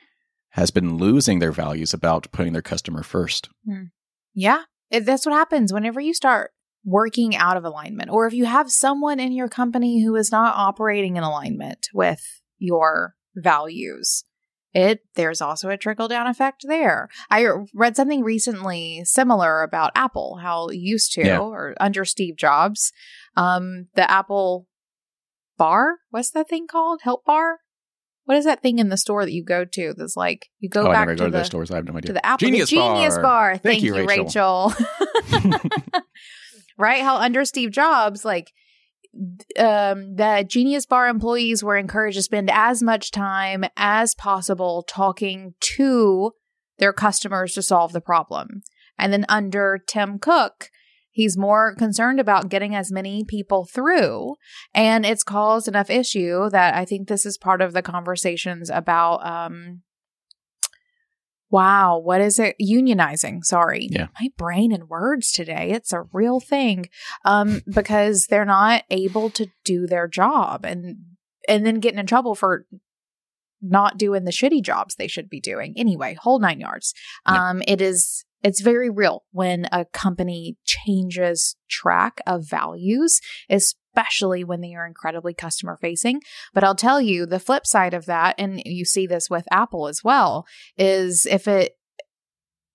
has 0.51 0.71
been 0.71 0.97
losing 0.97 1.39
their 1.39 1.51
values 1.51 1.93
about 1.93 2.31
putting 2.31 2.53
their 2.53 2.61
customer 2.61 3.03
first. 3.03 3.49
Hmm. 3.65 3.85
Yeah, 4.33 4.63
it, 4.89 5.05
that's 5.05 5.25
what 5.25 5.33
happens 5.33 5.73
whenever 5.73 5.99
you 5.99 6.13
start 6.13 6.51
working 6.85 7.35
out 7.35 7.57
of 7.57 7.63
alignment, 7.63 8.09
or 8.09 8.27
if 8.27 8.33
you 8.33 8.45
have 8.45 8.71
someone 8.71 9.19
in 9.19 9.31
your 9.31 9.47
company 9.47 10.03
who 10.03 10.15
is 10.15 10.31
not 10.31 10.55
operating 10.55 11.15
in 11.15 11.23
alignment 11.23 11.87
with 11.93 12.41
your 12.57 13.15
values. 13.35 14.23
It 14.73 15.01
there's 15.15 15.41
also 15.41 15.69
a 15.69 15.77
trickle 15.77 16.07
down 16.07 16.25
effect 16.25 16.65
there. 16.67 17.07
I 17.29 17.45
read 17.75 17.95
something 17.95 18.23
recently 18.23 19.03
similar 19.05 19.61
about 19.61 19.91
Apple, 19.95 20.39
how 20.41 20.69
used 20.71 21.13
to 21.13 21.25
yeah. 21.25 21.39
or 21.39 21.75
under 21.79 22.03
Steve 22.05 22.37
Jobs, 22.37 22.91
um, 23.35 23.87
the 23.95 24.09
Apple 24.09 24.67
bar. 25.57 25.99
What's 26.09 26.31
that 26.31 26.49
thing 26.49 26.67
called? 26.67 27.01
Help 27.03 27.25
bar. 27.25 27.59
What 28.25 28.37
is 28.37 28.45
that 28.45 28.61
thing 28.61 28.79
in 28.79 28.87
the 28.87 28.97
store 28.97 29.25
that 29.25 29.33
you 29.33 29.43
go 29.43 29.65
to? 29.65 29.93
That's 29.97 30.15
like 30.15 30.47
you 30.59 30.69
go 30.69 30.87
oh, 30.87 30.91
back 30.91 30.95
I 30.95 30.99
never 31.01 31.15
to, 31.15 31.23
go 31.23 31.25
to 31.25 31.31
the, 31.31 31.43
stores. 31.43 31.71
I 31.71 31.75
have 31.75 31.85
no 31.85 31.97
idea. 31.97 32.07
To 32.07 32.13
the 32.13 32.25
Apple 32.25 32.45
Genius, 32.45 32.69
the 32.69 32.77
Genius 32.77 33.15
bar. 33.15 33.23
bar. 33.23 33.57
Thank, 33.57 33.63
Thank 33.63 33.83
you, 33.83 33.97
you, 33.97 34.07
Rachel. 34.07 34.73
Rachel. 35.31 35.61
right? 36.77 37.01
How 37.01 37.17
under 37.17 37.43
Steve 37.43 37.71
Jobs, 37.71 38.23
like 38.23 38.53
um, 39.59 40.15
the 40.15 40.45
Genius 40.47 40.85
Bar 40.85 41.07
employees 41.07 41.63
were 41.63 41.77
encouraged 41.77 42.17
to 42.17 42.23
spend 42.23 42.49
as 42.51 42.81
much 42.81 43.11
time 43.11 43.65
as 43.77 44.15
possible 44.15 44.83
talking 44.87 45.53
to 45.75 46.31
their 46.79 46.93
customers 46.93 47.53
to 47.53 47.61
solve 47.61 47.93
the 47.93 48.01
problem. 48.01 48.61
And 48.97 49.13
then 49.13 49.25
under 49.29 49.79
Tim 49.85 50.17
Cook, 50.17 50.69
He's 51.13 51.37
more 51.37 51.75
concerned 51.75 52.19
about 52.19 52.49
getting 52.49 52.73
as 52.73 52.91
many 52.91 53.23
people 53.23 53.65
through. 53.65 54.35
And 54.73 55.05
it's 55.05 55.23
caused 55.23 55.67
enough 55.67 55.91
issue 55.91 56.49
that 56.49 56.73
I 56.73 56.85
think 56.85 57.07
this 57.07 57.23
is 57.23 57.37
part 57.37 57.61
of 57.61 57.73
the 57.73 57.83
conversations 57.83 58.71
about, 58.71 59.23
um, 59.25 59.83
wow, 61.51 61.99
what 61.99 62.19
is 62.19 62.39
it? 62.39 62.55
Unionizing. 62.59 63.43
Sorry. 63.43 63.87
Yeah. 63.91 64.07
My 64.19 64.29
brain 64.37 64.71
and 64.71 64.89
words 64.89 65.31
today. 65.31 65.69
It's 65.69 65.93
a 65.93 66.05
real 66.11 66.39
thing. 66.39 66.89
Um, 67.23 67.61
because 67.71 68.25
they're 68.25 68.43
not 68.43 68.81
able 68.89 69.29
to 69.29 69.47
do 69.63 69.85
their 69.85 70.07
job 70.07 70.65
and, 70.65 70.97
and 71.47 71.63
then 71.63 71.79
getting 71.79 71.99
in 71.99 72.07
trouble 72.07 72.33
for 72.33 72.65
not 73.61 73.99
doing 73.99 74.23
the 74.23 74.31
shitty 74.31 74.63
jobs 74.63 74.95
they 74.95 75.07
should 75.07 75.29
be 75.29 75.39
doing. 75.39 75.75
Anyway, 75.77 76.15
whole 76.15 76.39
nine 76.39 76.59
yards. 76.59 76.93
Yeah. 77.27 77.49
Um, 77.49 77.61
it 77.67 77.81
is 77.81 78.25
it's 78.43 78.61
very 78.61 78.89
real 78.89 79.23
when 79.31 79.67
a 79.71 79.85
company 79.85 80.57
changes 80.65 81.55
track 81.69 82.19
of 82.27 82.47
values, 82.47 83.19
especially 83.49 84.43
when 84.43 84.61
they 84.61 84.73
are 84.75 84.85
incredibly 84.85 85.33
customer 85.33 85.77
facing. 85.79 86.19
But 86.53 86.63
I'll 86.63 86.75
tell 86.75 86.99
you 87.01 87.25
the 87.25 87.39
flip 87.39 87.65
side 87.65 87.93
of 87.93 88.05
that, 88.05 88.35
and 88.37 88.61
you 88.65 88.85
see 88.85 89.07
this 89.07 89.29
with 89.29 89.45
Apple 89.51 89.87
as 89.87 90.01
well, 90.03 90.45
is 90.77 91.25
if 91.25 91.47
it 91.47 91.73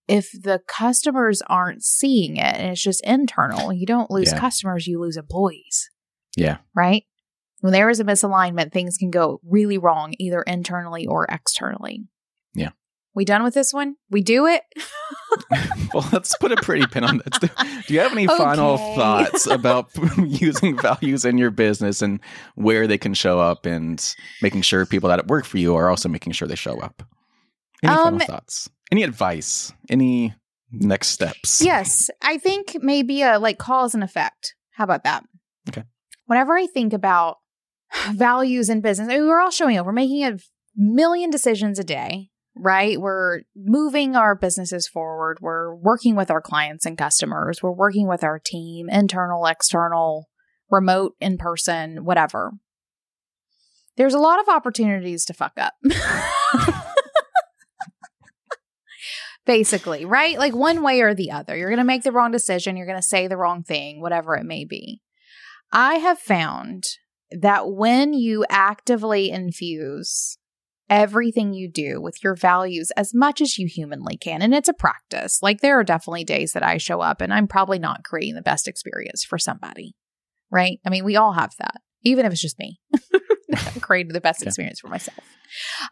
if 0.08 0.30
the 0.32 0.58
customers 0.66 1.42
aren't 1.48 1.84
seeing 1.84 2.38
it 2.38 2.56
and 2.56 2.72
it's 2.72 2.82
just 2.82 3.04
internal, 3.04 3.74
you 3.74 3.84
don't 3.84 4.10
lose 4.10 4.32
Yeah. 4.32 4.40
customers, 4.40 4.86
you 4.86 4.98
lose 4.98 5.18
employees, 5.18 5.90
Yeah. 6.34 6.58
right? 6.74 7.02
When 7.60 7.74
there 7.74 7.90
is 7.90 8.00
a 8.00 8.04
misalignment, 8.04 8.72
things 8.72 8.96
can 8.96 9.10
go 9.10 9.38
really 9.44 9.76
wrong, 9.76 10.14
either 10.18 10.40
internally 10.40 11.06
or 11.06 11.26
externally. 11.26 12.06
Yeah. 12.54 12.70
We 13.18 13.24
done 13.24 13.42
with 13.42 13.52
this 13.54 13.74
one? 13.74 13.96
We 14.10 14.22
do 14.22 14.46
it? 14.46 14.62
well, 15.92 16.08
let's 16.12 16.36
put 16.36 16.52
a 16.52 16.56
pretty 16.56 16.86
pin 16.86 17.02
on 17.02 17.18
this. 17.18 17.50
Do 17.88 17.92
you 17.92 17.98
have 17.98 18.12
any 18.12 18.28
final 18.28 18.76
thoughts 18.94 19.48
about 19.48 19.90
using 20.18 20.78
values 20.78 21.24
in 21.24 21.36
your 21.36 21.50
business 21.50 22.00
and 22.00 22.20
where 22.54 22.86
they 22.86 22.96
can 22.96 23.14
show 23.14 23.40
up 23.40 23.66
and 23.66 24.14
making 24.40 24.62
sure 24.62 24.86
people 24.86 25.08
that 25.08 25.18
at 25.18 25.26
work 25.26 25.46
for 25.46 25.58
you 25.58 25.74
are 25.74 25.90
also 25.90 26.08
making 26.08 26.32
sure 26.32 26.46
they 26.46 26.54
show 26.54 26.78
up? 26.78 27.02
Any 27.82 27.92
Um, 27.92 28.04
final 28.04 28.20
thoughts? 28.20 28.70
Any 28.92 29.02
advice? 29.02 29.72
Any 29.90 30.32
next 30.70 31.08
steps? 31.08 31.60
Yes, 31.60 32.10
I 32.22 32.38
think 32.38 32.76
maybe 32.82 33.22
a 33.22 33.40
like 33.40 33.58
cause 33.58 33.94
and 33.94 34.04
effect. 34.04 34.54
How 34.74 34.84
about 34.84 35.02
that? 35.02 35.24
Okay. 35.68 35.82
Whenever 36.26 36.56
I 36.56 36.68
think 36.68 36.92
about 36.92 37.38
values 38.12 38.68
in 38.68 38.80
business, 38.80 39.08
I 39.08 39.18
mean, 39.18 39.26
we're 39.26 39.40
all 39.40 39.50
showing 39.50 39.76
up. 39.76 39.86
We're 39.86 39.90
making 39.92 40.22
a 40.24 40.38
million 40.76 41.30
decisions 41.30 41.80
a 41.80 41.84
day, 41.84 42.30
right? 42.58 43.00
We're 43.00 43.42
moving 43.56 44.16
our 44.16 44.34
businesses 44.34 44.88
forward. 44.88 45.38
We're 45.40 45.74
working 45.74 46.16
with 46.16 46.30
our 46.30 46.40
clients 46.40 46.86
and 46.86 46.98
customers. 46.98 47.62
We're 47.62 47.72
working 47.72 48.08
with 48.08 48.24
our 48.24 48.38
team, 48.38 48.88
internal, 48.88 49.46
external, 49.46 50.28
remote, 50.70 51.14
in 51.20 51.38
person, 51.38 52.04
whatever. 52.04 52.52
There's 53.96 54.14
a 54.14 54.18
lot 54.18 54.40
of 54.40 54.48
opportunities 54.48 55.24
to 55.26 55.34
fuck 55.34 55.52
up. 55.56 55.74
Basically, 59.46 60.04
right? 60.04 60.38
Like 60.38 60.54
one 60.54 60.82
way 60.82 61.00
or 61.00 61.14
the 61.14 61.30
other. 61.30 61.56
You're 61.56 61.70
going 61.70 61.78
to 61.78 61.84
make 61.84 62.02
the 62.02 62.12
wrong 62.12 62.30
decision. 62.30 62.76
You're 62.76 62.86
going 62.86 62.98
to 62.98 63.02
say 63.02 63.26
the 63.26 63.36
wrong 63.36 63.62
thing, 63.62 64.00
whatever 64.00 64.36
it 64.36 64.44
may 64.44 64.64
be. 64.64 65.00
I 65.72 65.96
have 65.96 66.18
found 66.18 66.84
that 67.30 67.70
when 67.70 68.12
you 68.12 68.44
actively 68.48 69.30
infuse 69.30 70.38
everything 70.90 71.52
you 71.52 71.70
do 71.70 72.00
with 72.00 72.22
your 72.22 72.34
values 72.34 72.90
as 72.96 73.14
much 73.14 73.40
as 73.40 73.58
you 73.58 73.66
humanly 73.66 74.16
can, 74.16 74.42
and 74.42 74.54
it's 74.54 74.68
a 74.68 74.74
practice, 74.74 75.42
like 75.42 75.60
there 75.60 75.78
are 75.78 75.84
definitely 75.84 76.24
days 76.24 76.52
that 76.52 76.62
I 76.62 76.78
show 76.78 77.00
up 77.00 77.20
and 77.20 77.32
I'm 77.32 77.48
probably 77.48 77.78
not 77.78 78.04
creating 78.04 78.34
the 78.34 78.42
best 78.42 78.68
experience 78.68 79.24
for 79.24 79.38
somebody, 79.38 79.94
right? 80.50 80.80
I 80.86 80.90
mean, 80.90 81.04
we 81.04 81.16
all 81.16 81.32
have 81.32 81.52
that, 81.58 81.80
even 82.02 82.26
if 82.26 82.32
it's 82.32 82.42
just 82.42 82.58
me. 82.58 82.80
Creating 83.80 84.12
the 84.12 84.20
best 84.20 84.42
Yeah. 84.42 84.48
experience 84.48 84.80
for 84.80 84.88
myself. 84.88 85.24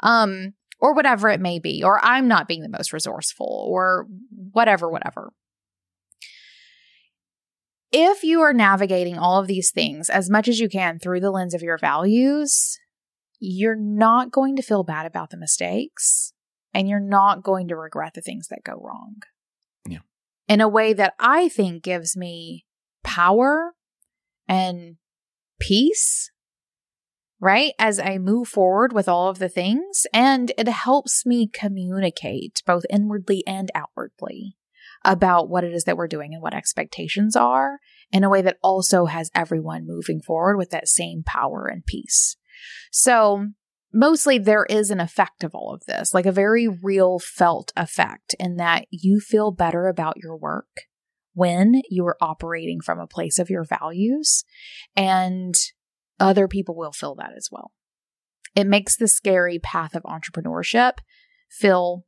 Um, 0.03 0.53
or 0.79 0.93
whatever 0.95 1.31
it 1.31 1.41
may 1.41 1.59
be, 1.59 1.83
or 1.83 2.05
I'm 2.05 2.29
not 2.29 2.49
being 2.49 2.63
the 2.63 2.69
most 2.69 2.93
resourceful, 2.93 3.67
or 3.71 4.07
whatever, 4.53 4.91
whatever. 4.91 5.33
If 7.93 8.25
you 8.25 8.43
are 8.43 8.53
navigating 8.53 9.17
all 9.17 9.41
of 9.41 9.47
these 9.47 9.71
things 9.71 10.11
as 10.11 10.29
much 10.29 10.49
as 10.49 10.59
you 10.59 10.69
can 10.69 10.99
through 10.99 11.21
the 11.21 11.31
lens 11.31 11.55
of 11.55 11.63
your 11.63 11.79
values, 11.79 12.79
you're 13.39 13.77
not 13.77 14.31
going 14.31 14.57
to 14.57 14.63
feel 14.63 14.85
bad 14.85 15.07
about 15.07 15.31
the 15.31 15.37
mistakes 15.37 16.33
and 16.73 16.89
you're 16.89 17.01
not 17.01 17.43
going 17.43 17.69
to 17.69 17.77
regret 17.77 18.15
the 18.15 18.21
things 18.21 18.49
that 18.49 18.65
go 18.65 18.75
wrong. 18.75 19.17
Yeah. 19.89 20.01
In 20.49 20.61
a 20.61 20.69
way 20.69 20.93
that 20.93 21.15
I 21.19 21.49
think 21.49 21.83
gives 21.83 22.17
me 22.17 22.67
power 23.03 23.73
and 24.49 24.97
peace 25.59 26.31
right? 27.41 27.73
As 27.79 27.99
I 27.99 28.19
move 28.19 28.49
forward 28.49 28.93
with 28.93 29.09
all 29.09 29.29
of 29.29 29.39
the 29.39 29.49
things, 29.49 30.07
and 30.13 30.53
it 30.57 30.69
helps 30.69 31.27
me 31.27 31.47
communicate 31.47 32.63
both 32.67 32.85
inwardly 32.91 33.43
and 33.47 33.71
outwardly 33.75 34.57
about 35.05 35.49
what 35.49 35.65
it 35.65 35.73
is 35.73 35.85
that 35.85 35.97
we're 35.97 36.09
doing 36.09 36.33
and 36.33 36.43
what 36.43 36.55
expectations 36.55 37.37
are 37.37 37.79
in 38.11 38.25
a 38.25 38.31
way 38.31 38.43
that 38.43 38.57
also 38.63 39.07
has 39.07 39.31
everyone 39.35 39.87
moving 39.87 40.21
forward 40.21 40.57
with 40.57 40.71
that 40.71 40.89
same 40.89 41.23
power 41.25 41.67
and 41.67 41.85
peace. 41.85 42.37
So, 42.91 43.49
mostly 43.93 44.39
there 44.39 44.67
is 44.69 44.91
an 44.91 45.01
effect 45.01 45.45
of 45.45 45.55
all 45.55 45.73
of 45.75 45.83
this, 45.87 46.13
like 46.13 46.27
a 46.27 46.33
very 46.33 46.69
real 46.69 47.19
felt 47.19 47.73
effect 47.77 48.35
in 48.39 48.57
that 48.57 48.87
you 48.91 49.21
feel 49.21 49.53
better 49.53 49.87
about 49.87 50.17
your 50.17 50.37
work 50.37 50.83
when 51.35 51.83
you 51.91 52.05
are 52.07 52.17
operating 52.21 52.81
from 52.81 52.99
a 52.99 53.07
place 53.07 53.39
of 53.39 53.51
your 53.51 53.65
values 53.65 54.45
and 54.97 55.55
other 56.19 56.49
people 56.49 56.75
will 56.75 56.93
feel 56.93 57.15
that 57.15 57.33
as 57.37 57.49
well. 57.53 57.73
It 58.55 58.67
makes 58.67 58.97
the 58.97 59.07
scary 59.07 59.59
path 59.59 59.95
of 59.95 60.03
entrepreneurship 60.05 60.93
feel 61.51 62.07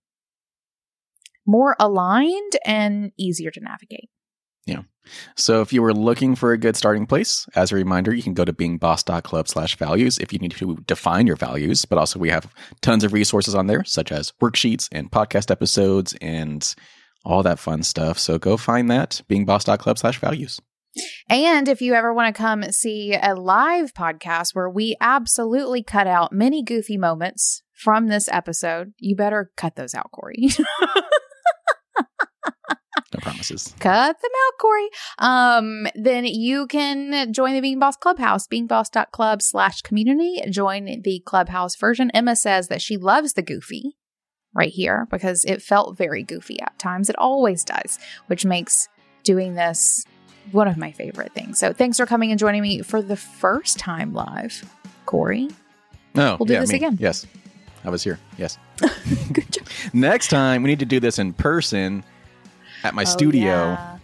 more 1.46 1.76
aligned 1.78 2.56
and 2.64 3.12
easier 3.18 3.50
to 3.50 3.60
navigate. 3.60 4.10
So 5.36 5.60
if 5.60 5.72
you 5.72 5.82
were 5.82 5.94
looking 5.94 6.34
for 6.34 6.52
a 6.52 6.58
good 6.58 6.76
starting 6.76 7.06
place, 7.06 7.46
as 7.54 7.72
a 7.72 7.76
reminder, 7.76 8.14
you 8.14 8.22
can 8.22 8.34
go 8.34 8.44
to 8.44 8.52
beingboss.club 8.52 9.48
slash 9.48 9.76
values 9.76 10.18
if 10.18 10.32
you 10.32 10.38
need 10.38 10.52
to 10.52 10.76
define 10.86 11.26
your 11.26 11.36
values. 11.36 11.84
But 11.84 11.98
also 11.98 12.18
we 12.18 12.30
have 12.30 12.52
tons 12.80 13.04
of 13.04 13.12
resources 13.12 13.54
on 13.54 13.66
there, 13.66 13.84
such 13.84 14.12
as 14.12 14.32
worksheets 14.42 14.88
and 14.92 15.10
podcast 15.10 15.50
episodes 15.50 16.14
and 16.20 16.74
all 17.24 17.42
that 17.42 17.58
fun 17.58 17.82
stuff. 17.82 18.18
So 18.18 18.38
go 18.38 18.56
find 18.56 18.90
that, 18.90 19.22
beingboss.club 19.28 19.98
slash 19.98 20.18
values. 20.18 20.60
And 21.28 21.68
if 21.68 21.80
you 21.80 21.94
ever 21.94 22.12
want 22.12 22.34
to 22.34 22.40
come 22.40 22.64
see 22.72 23.14
a 23.14 23.34
live 23.34 23.94
podcast 23.94 24.54
where 24.54 24.68
we 24.68 24.96
absolutely 25.00 25.82
cut 25.82 26.06
out 26.06 26.32
many 26.32 26.62
goofy 26.62 26.96
moments 26.96 27.62
from 27.74 28.08
this 28.08 28.28
episode, 28.32 28.94
you 28.98 29.14
better 29.14 29.52
cut 29.56 29.76
those 29.76 29.94
out, 29.94 30.10
Corey. 30.10 30.48
No 33.14 33.20
promises. 33.20 33.74
cut 33.80 34.16
them 34.20 34.30
out, 34.46 34.58
Corey. 34.60 34.88
Um, 35.18 35.86
then 35.94 36.24
you 36.24 36.66
can 36.66 37.32
join 37.32 37.54
the 37.54 37.60
Being 37.60 37.78
Boss 37.78 37.96
Clubhouse, 37.96 38.46
beingboss.club 38.46 39.42
slash 39.42 39.82
community. 39.82 40.42
Join 40.50 41.02
the 41.02 41.22
Clubhouse 41.24 41.76
version. 41.76 42.10
Emma 42.12 42.36
says 42.36 42.68
that 42.68 42.82
she 42.82 42.96
loves 42.96 43.32
the 43.34 43.42
goofy 43.42 43.96
right 44.54 44.70
here 44.72 45.06
because 45.10 45.44
it 45.44 45.62
felt 45.62 45.96
very 45.96 46.22
goofy 46.22 46.60
at 46.60 46.78
times. 46.78 47.08
It 47.10 47.16
always 47.18 47.64
does, 47.64 47.98
which 48.26 48.44
makes 48.44 48.88
doing 49.24 49.54
this 49.54 50.04
one 50.52 50.66
of 50.68 50.76
my 50.76 50.92
favorite 50.92 51.32
things. 51.34 51.58
So 51.58 51.72
thanks 51.72 51.98
for 51.98 52.06
coming 52.06 52.30
and 52.30 52.38
joining 52.38 52.62
me 52.62 52.80
for 52.82 53.02
the 53.02 53.16
first 53.16 53.78
time 53.78 54.14
live, 54.14 54.64
Corey. 55.06 55.48
No, 56.14 56.36
We'll 56.40 56.46
do 56.46 56.54
yeah, 56.54 56.60
this 56.60 56.70
me. 56.70 56.76
again. 56.76 56.96
Yes. 56.98 57.26
I 57.84 57.90
was 57.90 58.02
here. 58.02 58.18
Yes. 58.38 58.58
Good 59.32 59.52
job. 59.52 59.66
Next 59.92 60.28
time, 60.28 60.62
we 60.62 60.70
need 60.70 60.78
to 60.80 60.86
do 60.86 60.98
this 61.00 61.18
in 61.18 61.32
person 61.32 62.02
at 62.84 62.94
my 62.94 63.04
studio. 63.04 63.52
Oh, 63.52 63.54
yeah. 63.54 63.98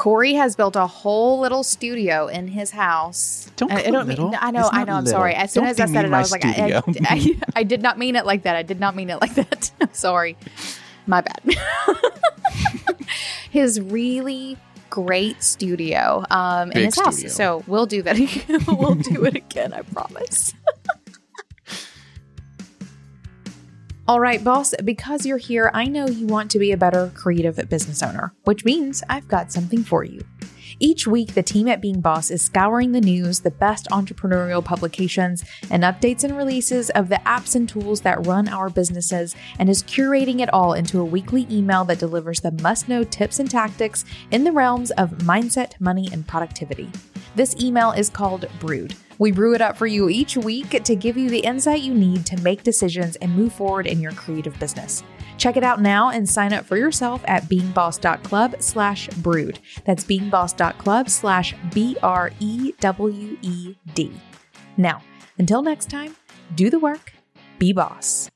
Corey 0.00 0.32
has 0.32 0.56
built 0.56 0.76
a 0.76 0.86
whole 0.86 1.40
little 1.40 1.62
studio 1.62 2.26
in 2.26 2.48
his 2.48 2.70
house. 2.70 3.50
Don't 3.56 3.70
I, 3.70 3.80
I 3.80 3.90
don't 3.90 4.08
mean, 4.08 4.16
little. 4.16 4.34
I 4.34 4.50
know, 4.50 4.70
I 4.72 4.84
know. 4.84 4.94
I'm 4.94 5.04
little. 5.04 5.18
sorry. 5.18 5.34
As 5.34 5.52
soon 5.52 5.64
Don't 5.64 5.72
as 5.72 5.80
I 5.80 5.84
said 5.84 6.06
it, 6.06 6.12
I 6.12 6.18
was 6.18 6.32
like, 6.32 6.42
I. 6.46 6.80
I, 7.04 7.36
I, 7.56 7.62
did 7.64 7.82
not 7.82 7.98
mean 7.98 8.16
it 8.16 8.24
like 8.24 8.44
that. 8.44 8.56
I 8.56 8.62
did 8.62 8.80
not 8.80 8.96
mean 8.96 9.10
it 9.10 9.20
like 9.20 9.34
that. 9.34 9.70
I'm 9.82 9.92
sorry. 9.92 10.38
My 11.06 11.20
bad. 11.20 11.42
his 13.50 13.78
really 13.78 14.56
great 14.88 15.42
studio 15.42 16.24
um, 16.30 16.72
in 16.72 16.84
his 16.84 16.98
house. 16.98 17.16
studio. 17.16 17.30
So 17.30 17.64
we'll 17.66 17.84
do 17.84 18.00
that 18.00 18.16
again. 18.16 18.64
we'll 18.68 18.94
do 18.94 19.26
it 19.26 19.36
again. 19.36 19.74
I 19.74 19.82
promise. 19.82 20.54
All 24.10 24.18
right, 24.18 24.42
boss, 24.42 24.74
because 24.82 25.24
you're 25.24 25.38
here, 25.38 25.70
I 25.72 25.84
know 25.84 26.08
you 26.08 26.26
want 26.26 26.50
to 26.50 26.58
be 26.58 26.72
a 26.72 26.76
better 26.76 27.12
creative 27.14 27.54
business 27.68 28.02
owner, 28.02 28.34
which 28.42 28.64
means 28.64 29.04
I've 29.08 29.28
got 29.28 29.52
something 29.52 29.84
for 29.84 30.02
you. 30.02 30.24
Each 30.80 31.06
week, 31.06 31.34
the 31.34 31.44
team 31.44 31.68
at 31.68 31.80
Being 31.80 32.00
Boss 32.00 32.28
is 32.28 32.42
scouring 32.42 32.90
the 32.90 33.00
news, 33.00 33.38
the 33.38 33.52
best 33.52 33.86
entrepreneurial 33.92 34.64
publications, 34.64 35.44
and 35.70 35.84
updates 35.84 36.24
and 36.24 36.36
releases 36.36 36.90
of 36.90 37.08
the 37.08 37.20
apps 37.24 37.54
and 37.54 37.68
tools 37.68 38.00
that 38.00 38.26
run 38.26 38.48
our 38.48 38.68
businesses, 38.68 39.36
and 39.60 39.70
is 39.70 39.84
curating 39.84 40.40
it 40.40 40.52
all 40.52 40.72
into 40.72 40.98
a 40.98 41.04
weekly 41.04 41.46
email 41.48 41.84
that 41.84 42.00
delivers 42.00 42.40
the 42.40 42.50
must 42.50 42.88
know 42.88 43.04
tips 43.04 43.38
and 43.38 43.48
tactics 43.48 44.04
in 44.32 44.42
the 44.42 44.50
realms 44.50 44.90
of 44.90 45.18
mindset, 45.18 45.80
money, 45.80 46.08
and 46.12 46.26
productivity. 46.26 46.90
This 47.36 47.54
email 47.60 47.92
is 47.92 48.10
called 48.10 48.48
Brewed. 48.58 48.96
We 49.20 49.32
brew 49.32 49.54
it 49.54 49.60
up 49.60 49.76
for 49.76 49.86
you 49.86 50.08
each 50.08 50.38
week 50.38 50.70
to 50.82 50.96
give 50.96 51.18
you 51.18 51.28
the 51.28 51.40
insight 51.40 51.82
you 51.82 51.92
need 51.92 52.24
to 52.24 52.40
make 52.40 52.62
decisions 52.62 53.16
and 53.16 53.36
move 53.36 53.52
forward 53.52 53.86
in 53.86 54.00
your 54.00 54.12
creative 54.12 54.58
business. 54.58 55.04
Check 55.36 55.58
it 55.58 55.62
out 55.62 55.80
now 55.82 56.08
and 56.08 56.26
sign 56.26 56.54
up 56.54 56.64
for 56.64 56.78
yourself 56.78 57.22
at 57.26 57.44
beingboss.club 57.44 58.56
slash 58.60 59.08
brewed. 59.08 59.58
That's 59.84 60.04
beingboss.club 60.04 61.10
slash 61.10 61.54
B 61.74 61.98
R 62.02 62.30
E 62.40 62.72
W 62.80 63.36
E 63.42 63.74
D. 63.94 64.10
Now, 64.78 65.02
until 65.38 65.60
next 65.60 65.90
time, 65.90 66.16
do 66.54 66.70
the 66.70 66.78
work, 66.78 67.12
be 67.58 67.74
boss. 67.74 68.30